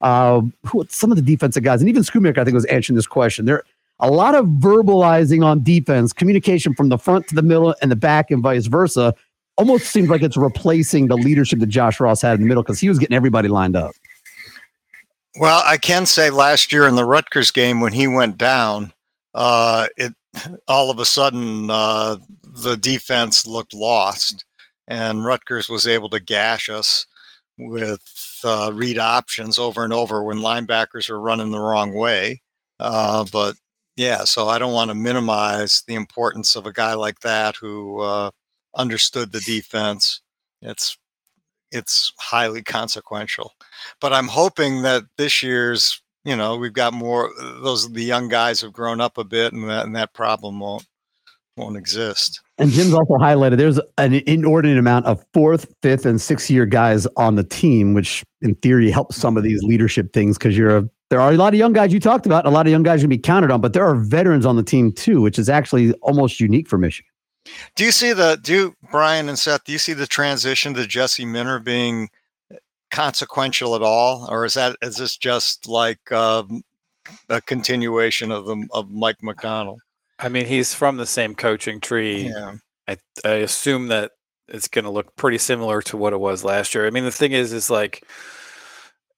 uh, 0.00 0.42
who, 0.66 0.84
some 0.88 1.10
of 1.10 1.16
the 1.16 1.22
defensive 1.22 1.62
guys, 1.62 1.80
and 1.80 1.88
even 1.88 2.02
Skumic, 2.02 2.38
I 2.38 2.44
think, 2.44 2.54
was 2.54 2.64
answering 2.66 2.96
this 2.96 3.06
question. 3.06 3.44
There, 3.44 3.64
a 4.00 4.10
lot 4.10 4.34
of 4.34 4.46
verbalizing 4.46 5.44
on 5.44 5.62
defense, 5.62 6.12
communication 6.12 6.74
from 6.74 6.88
the 6.88 6.98
front 6.98 7.26
to 7.28 7.34
the 7.34 7.42
middle 7.42 7.74
and 7.82 7.90
the 7.90 7.96
back, 7.96 8.30
and 8.30 8.42
vice 8.42 8.66
versa. 8.66 9.14
Almost 9.56 9.86
seems 9.86 10.08
like 10.08 10.22
it's 10.22 10.36
replacing 10.36 11.08
the 11.08 11.16
leadership 11.16 11.58
that 11.58 11.66
Josh 11.66 11.98
Ross 11.98 12.22
had 12.22 12.34
in 12.34 12.42
the 12.42 12.46
middle 12.46 12.62
because 12.62 12.78
he 12.78 12.88
was 12.88 12.98
getting 13.00 13.16
everybody 13.16 13.48
lined 13.48 13.74
up. 13.74 13.90
Well, 15.40 15.62
I 15.66 15.78
can 15.78 16.06
say 16.06 16.30
last 16.30 16.72
year 16.72 16.86
in 16.86 16.94
the 16.94 17.04
Rutgers 17.04 17.50
game 17.50 17.80
when 17.80 17.92
he 17.92 18.06
went 18.06 18.38
down, 18.38 18.92
uh, 19.34 19.88
it 19.96 20.14
all 20.68 20.90
of 20.90 20.98
a 20.98 21.04
sudden 21.04 21.70
uh, 21.70 22.16
the 22.44 22.76
defense 22.76 23.46
looked 23.46 23.74
lost, 23.74 24.44
and 24.86 25.24
Rutgers 25.24 25.68
was 25.68 25.86
able 25.86 26.08
to 26.10 26.20
gash 26.20 26.68
us 26.68 27.06
with 27.58 28.02
uh, 28.44 28.70
read 28.72 28.98
options 28.98 29.58
over 29.58 29.84
and 29.84 29.92
over 29.92 30.22
when 30.22 30.38
linebackers 30.38 31.10
are 31.10 31.20
running 31.20 31.50
the 31.50 31.60
wrong 31.60 31.94
way. 31.94 32.42
Uh, 32.80 33.24
but 33.32 33.56
yeah, 33.96 34.24
so 34.24 34.48
I 34.48 34.58
don't 34.58 34.72
want 34.72 34.90
to 34.90 34.94
minimize 34.94 35.82
the 35.86 35.94
importance 35.94 36.54
of 36.56 36.66
a 36.66 36.72
guy 36.72 36.94
like 36.94 37.20
that 37.20 37.56
who 37.56 38.00
uh, 38.00 38.30
understood 38.76 39.32
the 39.32 39.40
defense. 39.40 40.20
It's 40.62 40.96
it's 41.72 42.12
highly 42.18 42.62
consequential. 42.62 43.52
But 44.00 44.12
I'm 44.12 44.28
hoping 44.28 44.82
that 44.82 45.04
this 45.18 45.42
year's, 45.42 46.02
you 46.24 46.36
know, 46.36 46.56
we've 46.56 46.72
got 46.72 46.94
more 46.94 47.30
those 47.62 47.92
the 47.92 48.04
young 48.04 48.28
guys 48.28 48.60
have 48.60 48.72
grown 48.72 49.00
up 49.00 49.18
a 49.18 49.24
bit 49.24 49.52
and 49.52 49.68
that 49.68 49.86
and 49.86 49.96
that 49.96 50.14
problem 50.14 50.60
won't 50.60 50.86
won't 51.58 51.76
exist. 51.76 52.40
And 52.58 52.70
Jim's 52.70 52.94
also 52.94 53.14
highlighted 53.14 53.58
there's 53.58 53.80
an 53.98 54.14
inordinate 54.14 54.78
amount 54.78 55.06
of 55.06 55.24
fourth, 55.32 55.72
fifth, 55.82 56.06
and 56.06 56.20
sixth 56.20 56.50
year 56.50 56.66
guys 56.66 57.06
on 57.16 57.36
the 57.36 57.44
team, 57.44 57.94
which 57.94 58.24
in 58.40 58.54
theory 58.56 58.90
helps 58.90 59.16
some 59.16 59.36
of 59.36 59.42
these 59.42 59.62
leadership 59.62 60.12
things 60.12 60.38
because 60.38 60.56
you're 60.56 60.78
a 60.78 60.88
there 61.10 61.20
are 61.20 61.32
a 61.32 61.36
lot 61.36 61.54
of 61.54 61.58
young 61.58 61.72
guys 61.72 61.92
you 61.92 62.00
talked 62.00 62.26
about, 62.26 62.44
a 62.44 62.50
lot 62.50 62.66
of 62.66 62.70
young 62.70 62.82
guys 62.82 63.00
can 63.00 63.08
be 63.08 63.16
counted 63.16 63.50
on, 63.50 63.60
but 63.60 63.72
there 63.72 63.84
are 63.84 63.94
veterans 63.94 64.44
on 64.44 64.56
the 64.56 64.62
team 64.62 64.92
too, 64.92 65.22
which 65.22 65.38
is 65.38 65.48
actually 65.48 65.94
almost 66.02 66.38
unique 66.38 66.68
for 66.68 66.76
Michigan. 66.76 67.10
Do 67.76 67.84
you 67.84 67.92
see 67.92 68.12
the 68.12 68.38
do 68.42 68.52
you, 68.52 68.74
Brian 68.90 69.28
and 69.28 69.38
Seth? 69.38 69.64
Do 69.64 69.72
you 69.72 69.78
see 69.78 69.94
the 69.94 70.06
transition 70.06 70.74
to 70.74 70.86
Jesse 70.86 71.24
Minter 71.24 71.60
being 71.60 72.08
consequential 72.90 73.74
at 73.74 73.82
all, 73.82 74.26
or 74.30 74.44
is 74.44 74.54
that 74.54 74.76
is 74.82 74.96
this 74.96 75.16
just 75.16 75.66
like 75.66 76.12
um, 76.12 76.62
a 77.28 77.40
continuation 77.40 78.30
of 78.30 78.46
the 78.46 78.66
of 78.72 78.90
Mike 78.90 79.22
Macdonald? 79.22 79.80
I 80.18 80.28
mean, 80.28 80.46
he's 80.46 80.74
from 80.74 80.96
the 80.96 81.06
same 81.06 81.34
coaching 81.34 81.80
tree. 81.80 82.28
Yeah. 82.28 82.54
I, 82.88 82.96
I 83.24 83.34
assume 83.34 83.88
that 83.88 84.12
it's 84.48 84.68
going 84.68 84.84
to 84.84 84.90
look 84.90 85.14
pretty 85.16 85.38
similar 85.38 85.82
to 85.82 85.96
what 85.96 86.12
it 86.12 86.20
was 86.20 86.42
last 86.42 86.74
year. 86.74 86.86
I 86.86 86.90
mean, 86.90 87.04
the 87.04 87.10
thing 87.10 87.32
is, 87.32 87.52
is 87.52 87.70
like 87.70 88.04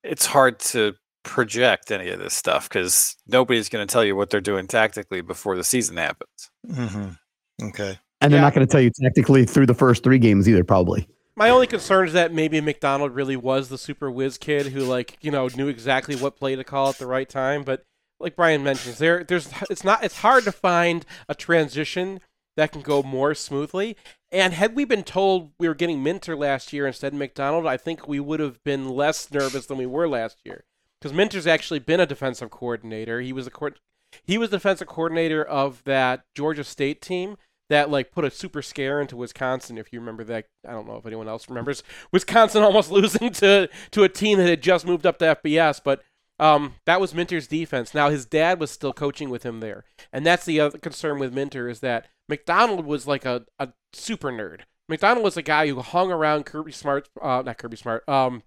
it's 0.02 0.26
hard 0.26 0.58
to 0.58 0.94
project 1.22 1.90
any 1.90 2.08
of 2.08 2.18
this 2.18 2.34
stuff 2.34 2.68
because 2.68 3.16
nobody's 3.26 3.68
going 3.68 3.86
to 3.86 3.92
tell 3.92 4.04
you 4.04 4.16
what 4.16 4.30
they're 4.30 4.40
doing 4.40 4.66
tactically 4.66 5.20
before 5.20 5.56
the 5.56 5.64
season 5.64 5.96
happens. 5.96 6.50
Mm-hmm. 6.66 7.66
Okay. 7.68 7.98
And 8.20 8.32
they're 8.32 8.40
not 8.40 8.54
going 8.54 8.66
to 8.66 8.70
tell 8.70 8.80
you 8.80 8.90
tactically 8.90 9.46
through 9.46 9.66
the 9.66 9.74
first 9.74 10.02
three 10.02 10.18
games 10.18 10.48
either, 10.48 10.64
probably. 10.64 11.08
My 11.36 11.48
only 11.48 11.66
concern 11.66 12.06
is 12.06 12.12
that 12.12 12.34
maybe 12.34 12.60
Macdonald 12.60 13.14
really 13.14 13.36
was 13.36 13.68
the 13.68 13.78
super 13.78 14.10
whiz 14.10 14.36
kid 14.36 14.66
who, 14.66 14.80
like, 14.80 15.16
you 15.22 15.30
know, 15.30 15.48
knew 15.56 15.68
exactly 15.68 16.16
what 16.16 16.36
play 16.36 16.54
to 16.54 16.64
call 16.64 16.90
at 16.90 16.98
the 16.98 17.06
right 17.06 17.28
time. 17.28 17.62
But 17.62 17.84
like 18.20 18.36
Brian 18.36 18.62
mentions, 18.62 18.98
there, 18.98 19.24
there's, 19.24 19.48
it's 19.70 19.84
not, 19.84 20.04
it's 20.04 20.18
hard 20.18 20.44
to 20.44 20.52
find 20.52 21.04
a 21.28 21.34
transition 21.34 22.20
that 22.56 22.72
can 22.72 22.82
go 22.82 23.02
more 23.02 23.34
smoothly. 23.34 23.96
And 24.30 24.52
had 24.52 24.76
we 24.76 24.84
been 24.84 25.02
told 25.02 25.52
we 25.58 25.66
were 25.66 25.74
getting 25.74 26.02
Minter 26.02 26.36
last 26.36 26.72
year 26.72 26.86
instead 26.86 27.12
of 27.12 27.18
Macdonald, 27.18 27.66
I 27.66 27.76
think 27.76 28.06
we 28.06 28.20
would 28.20 28.40
have 28.40 28.62
been 28.64 28.88
less 28.88 29.30
nervous 29.30 29.66
than 29.66 29.78
we 29.78 29.86
were 29.86 30.08
last 30.08 30.38
year. 30.44 30.64
Because 31.00 31.16
Minter's 31.16 31.46
actually 31.46 31.78
been 31.78 32.00
a 32.00 32.06
defensive 32.06 32.50
coordinator. 32.50 33.20
He 33.20 33.32
was 33.32 33.46
a 33.46 33.50
court, 33.50 33.80
he 34.24 34.36
was 34.36 34.50
defensive 34.50 34.88
coordinator 34.88 35.42
of 35.42 35.82
that 35.84 36.24
Georgia 36.34 36.64
State 36.64 37.00
team 37.00 37.36
that 37.70 37.88
like 37.88 38.10
put 38.10 38.24
a 38.24 38.30
super 38.30 38.60
scare 38.60 39.00
into 39.00 39.16
Wisconsin. 39.16 39.78
If 39.78 39.92
you 39.92 40.00
remember 40.00 40.24
that, 40.24 40.46
I 40.68 40.72
don't 40.72 40.86
know 40.86 40.96
if 40.96 41.06
anyone 41.06 41.28
else 41.28 41.48
remembers 41.48 41.82
Wisconsin 42.12 42.62
almost 42.62 42.90
losing 42.92 43.30
to 43.34 43.70
to 43.92 44.04
a 44.04 44.08
team 44.08 44.38
that 44.38 44.48
had 44.48 44.62
just 44.62 44.84
moved 44.84 45.06
up 45.06 45.18
to 45.18 45.36
FBS, 45.36 45.80
but 45.82 46.02
um, 46.40 46.74
that 46.86 47.00
was 47.00 47.14
Minter's 47.14 47.46
defense. 47.46 47.94
Now 47.94 48.08
his 48.08 48.24
dad 48.24 48.58
was 48.58 48.70
still 48.70 48.92
coaching 48.92 49.28
with 49.28 49.44
him 49.44 49.60
there, 49.60 49.84
and 50.12 50.24
that's 50.24 50.46
the 50.46 50.58
other 50.58 50.78
concern 50.78 51.18
with 51.18 51.34
Minter 51.34 51.68
is 51.68 51.80
that 51.80 52.08
Macdonald 52.28 52.86
was 52.86 53.06
like 53.06 53.24
a, 53.24 53.44
a 53.58 53.68
super 53.92 54.32
nerd. 54.32 54.62
Macdonald 54.88 55.22
was 55.22 55.36
a 55.36 55.42
guy 55.42 55.68
who 55.68 55.80
hung 55.80 56.10
around 56.10 56.46
Kirby 56.46 56.72
Smart, 56.72 57.08
uh, 57.20 57.42
not 57.44 57.58
Kirby 57.58 57.76
Smart, 57.76 58.08
um, 58.08 58.42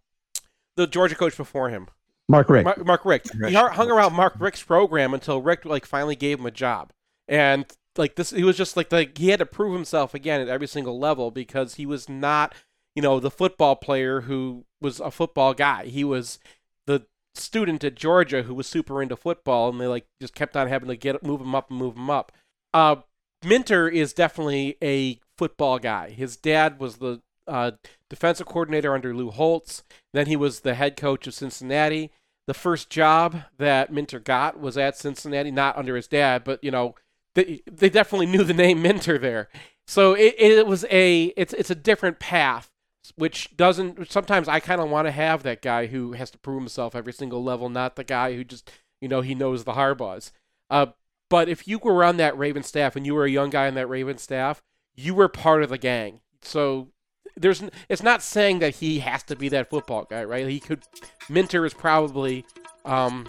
the 0.75 0.87
Georgia 0.87 1.15
coach 1.15 1.37
before 1.37 1.69
him, 1.69 1.87
Mark 2.27 2.49
Richt. 2.49 2.65
Mark, 2.65 2.85
Mark 2.85 3.05
Richt. 3.05 3.29
He 3.47 3.53
hung 3.53 3.91
around 3.91 4.13
Mark 4.13 4.33
Richt's 4.39 4.63
program 4.63 5.13
until 5.13 5.41
Richt 5.41 5.65
like 5.65 5.85
finally 5.85 6.15
gave 6.15 6.39
him 6.39 6.47
a 6.47 6.51
job, 6.51 6.91
and 7.27 7.65
like 7.95 8.15
this, 8.15 8.31
he 8.31 8.43
was 8.43 8.57
just 8.57 8.75
like 8.75 8.91
like 8.91 9.17
he 9.17 9.29
had 9.29 9.39
to 9.39 9.45
prove 9.45 9.73
himself 9.73 10.15
again 10.15 10.41
at 10.41 10.49
every 10.49 10.67
single 10.67 10.99
level 10.99 11.29
because 11.29 11.75
he 11.75 11.85
was 11.85 12.09
not, 12.09 12.55
you 12.95 13.03
know, 13.03 13.19
the 13.19 13.29
football 13.29 13.75
player 13.75 14.21
who 14.21 14.65
was 14.81 14.99
a 14.99 15.11
football 15.11 15.53
guy. 15.53 15.85
He 15.85 16.03
was 16.03 16.39
the 16.87 17.05
student 17.35 17.83
at 17.83 17.95
Georgia 17.95 18.43
who 18.43 18.53
was 18.53 18.67
super 18.67 19.01
into 19.01 19.15
football, 19.15 19.69
and 19.69 19.79
they 19.79 19.87
like 19.87 20.05
just 20.21 20.35
kept 20.35 20.55
on 20.55 20.67
having 20.67 20.89
to 20.89 20.95
get 20.95 21.23
move 21.23 21.41
him 21.41 21.55
up 21.55 21.69
and 21.69 21.79
move 21.79 21.95
him 21.95 22.09
up. 22.09 22.31
Uh, 22.73 22.97
Minter 23.43 23.87
is 23.89 24.13
definitely 24.13 24.77
a 24.81 25.19
football 25.37 25.79
guy. 25.79 26.11
His 26.11 26.37
dad 26.37 26.79
was 26.79 26.97
the 26.97 27.21
uh, 27.47 27.71
defensive 28.09 28.47
coordinator 28.47 28.93
under 28.93 29.13
Lou 29.13 29.31
Holtz. 29.31 29.83
Then 30.13 30.27
he 30.27 30.35
was 30.35 30.61
the 30.61 30.75
head 30.75 30.95
coach 30.95 31.27
of 31.27 31.33
Cincinnati. 31.33 32.11
The 32.45 32.53
first 32.53 32.89
job 32.89 33.43
that 33.57 33.91
Minter 33.91 34.19
got 34.19 34.59
was 34.59 34.77
at 34.77 34.97
Cincinnati, 34.97 35.51
not 35.51 35.77
under 35.77 35.95
his 35.95 36.07
dad, 36.07 36.43
but 36.43 36.63
you 36.63 36.71
know 36.71 36.95
they, 37.35 37.61
they 37.71 37.89
definitely 37.89 38.27
knew 38.27 38.43
the 38.43 38.53
name 38.53 38.81
Minter 38.81 39.17
there. 39.17 39.49
So 39.87 40.13
it, 40.13 40.35
it 40.37 40.67
was 40.67 40.85
a 40.89 41.33
it's 41.35 41.53
it's 41.53 41.69
a 41.69 41.75
different 41.75 42.19
path, 42.19 42.69
which 43.15 43.55
doesn't. 43.57 44.11
Sometimes 44.11 44.47
I 44.47 44.59
kind 44.59 44.81
of 44.81 44.89
want 44.89 45.07
to 45.07 45.11
have 45.11 45.43
that 45.43 45.61
guy 45.61 45.87
who 45.87 46.13
has 46.13 46.31
to 46.31 46.37
prove 46.37 46.61
himself 46.61 46.95
every 46.95 47.13
single 47.13 47.43
level, 47.43 47.69
not 47.69 47.95
the 47.95 48.03
guy 48.03 48.35
who 48.35 48.43
just 48.43 48.71
you 49.01 49.07
know 49.07 49.21
he 49.21 49.35
knows 49.35 49.63
the 49.63 49.73
Harbaughs. 49.73 50.31
Uh, 50.69 50.87
but 51.29 51.49
if 51.49 51.67
you 51.67 51.79
were 51.79 52.03
on 52.03 52.17
that 52.17 52.37
Raven 52.37 52.63
staff 52.63 52.95
and 52.95 53.05
you 53.05 53.13
were 53.13 53.25
a 53.25 53.29
young 53.29 53.49
guy 53.49 53.67
on 53.67 53.73
that 53.75 53.87
Raven 53.87 54.17
staff, 54.17 54.61
you 54.95 55.13
were 55.13 55.27
part 55.27 55.63
of 55.63 55.69
the 55.69 55.77
gang. 55.77 56.21
So 56.41 56.89
there's 57.35 57.63
it's 57.89 58.03
not 58.03 58.21
saying 58.21 58.59
that 58.59 58.75
he 58.75 58.99
has 58.99 59.23
to 59.23 59.35
be 59.35 59.49
that 59.49 59.69
football 59.69 60.05
guy, 60.09 60.23
right? 60.23 60.47
He 60.47 60.59
could 60.59 60.83
Minter 61.29 61.65
is 61.65 61.73
probably 61.73 62.45
um, 62.85 63.27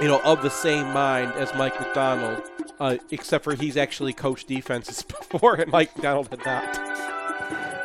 you 0.00 0.08
know 0.08 0.20
of 0.22 0.42
the 0.42 0.50
same 0.50 0.92
mind 0.92 1.32
as 1.32 1.52
Mike 1.54 1.78
Macdonald, 1.78 2.42
uh, 2.80 2.96
except 3.10 3.44
for 3.44 3.54
he's 3.54 3.76
actually 3.76 4.12
coached 4.12 4.48
defenses 4.48 5.02
before 5.30 5.54
and 5.54 5.70
Mike 5.70 5.94
Macdonald 5.96 6.28
had 6.28 6.44
not. 6.44 7.21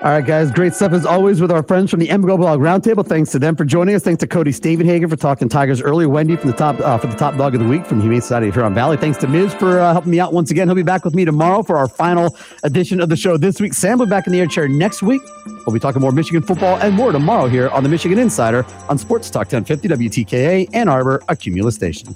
All 0.04 0.12
right, 0.12 0.24
guys. 0.24 0.52
Great 0.52 0.76
stuff 0.76 0.94
as 0.94 1.08
always 1.08 1.42
with 1.42 1.52
our 1.52 1.64
friends 1.64 1.90
from 1.90 2.00
the 2.00 2.08
MGoBlog 2.08 2.60
Roundtable. 2.60 3.04
Thanks 3.04 3.32
to 3.32 3.40
them 3.40 3.56
for 3.56 3.66
joining 3.66 3.96
us. 3.96 4.04
Thanks 4.04 4.20
to 4.20 4.28
Cody 4.28 4.52
Stavenhagen 4.52 5.10
for 5.10 5.16
talking 5.16 5.50
Tigers 5.50 5.82
earlier. 5.82 6.08
Wendy 6.08 6.36
from 6.36 6.52
the 6.52 6.56
top 6.56 6.80
uh, 6.82 7.00
for 7.00 7.08
the 7.08 7.16
top 7.16 7.36
dog 7.36 7.56
of 7.56 7.62
the 7.62 7.68
week 7.68 7.84
from 7.84 8.00
Humane 8.00 8.22
Society 8.22 8.50
of 8.50 8.54
Huron 8.54 8.76
Valley. 8.76 8.96
Thanks 8.98 9.18
to 9.20 9.28
Miz 9.28 9.56
for 9.56 9.80
uh, 9.80 9.92
helping 9.94 10.12
me 10.12 10.20
out 10.20 10.34
once 10.34 10.52
again. 10.52 10.68
He'll 10.68 10.76
be 10.76 10.84
back 10.84 11.04
with 11.04 11.16
me 11.16 11.26
tomorrow 11.26 11.64
for 11.64 11.78
our 11.78 11.88
final 11.88 12.38
edition 12.64 13.02
of 13.02 13.10
the 13.10 13.16
show 13.16 13.38
this 13.38 13.60
week. 13.60 13.74
Sam 13.74 13.98
will 13.98 14.06
be 14.06 14.12
back 14.12 14.28
in 14.28 14.34
the 14.34 14.40
air 14.40 14.46
chair 14.46 14.68
next 14.68 15.02
week. 15.02 15.24
We'll 15.66 15.74
be 15.74 15.80
talking 15.80 16.00
more 16.00 16.12
Michigan 16.12 16.44
football 16.44 16.78
and 16.78 16.94
more 16.94 17.12
tomorrow 17.12 17.48
here 17.48 17.70
on 17.70 17.82
the 17.82 17.90
Michigan 17.90 18.20
Insider 18.20 18.68
on 18.90 19.00
Sports 19.00 19.32
Talk 19.32 19.52
1050 19.52 19.88
WTKA 19.88 20.70
Ann 20.76 20.90
Arbor, 20.90 21.24
a 21.28 21.36
Cumulus 21.36 21.74
station. 21.74 22.16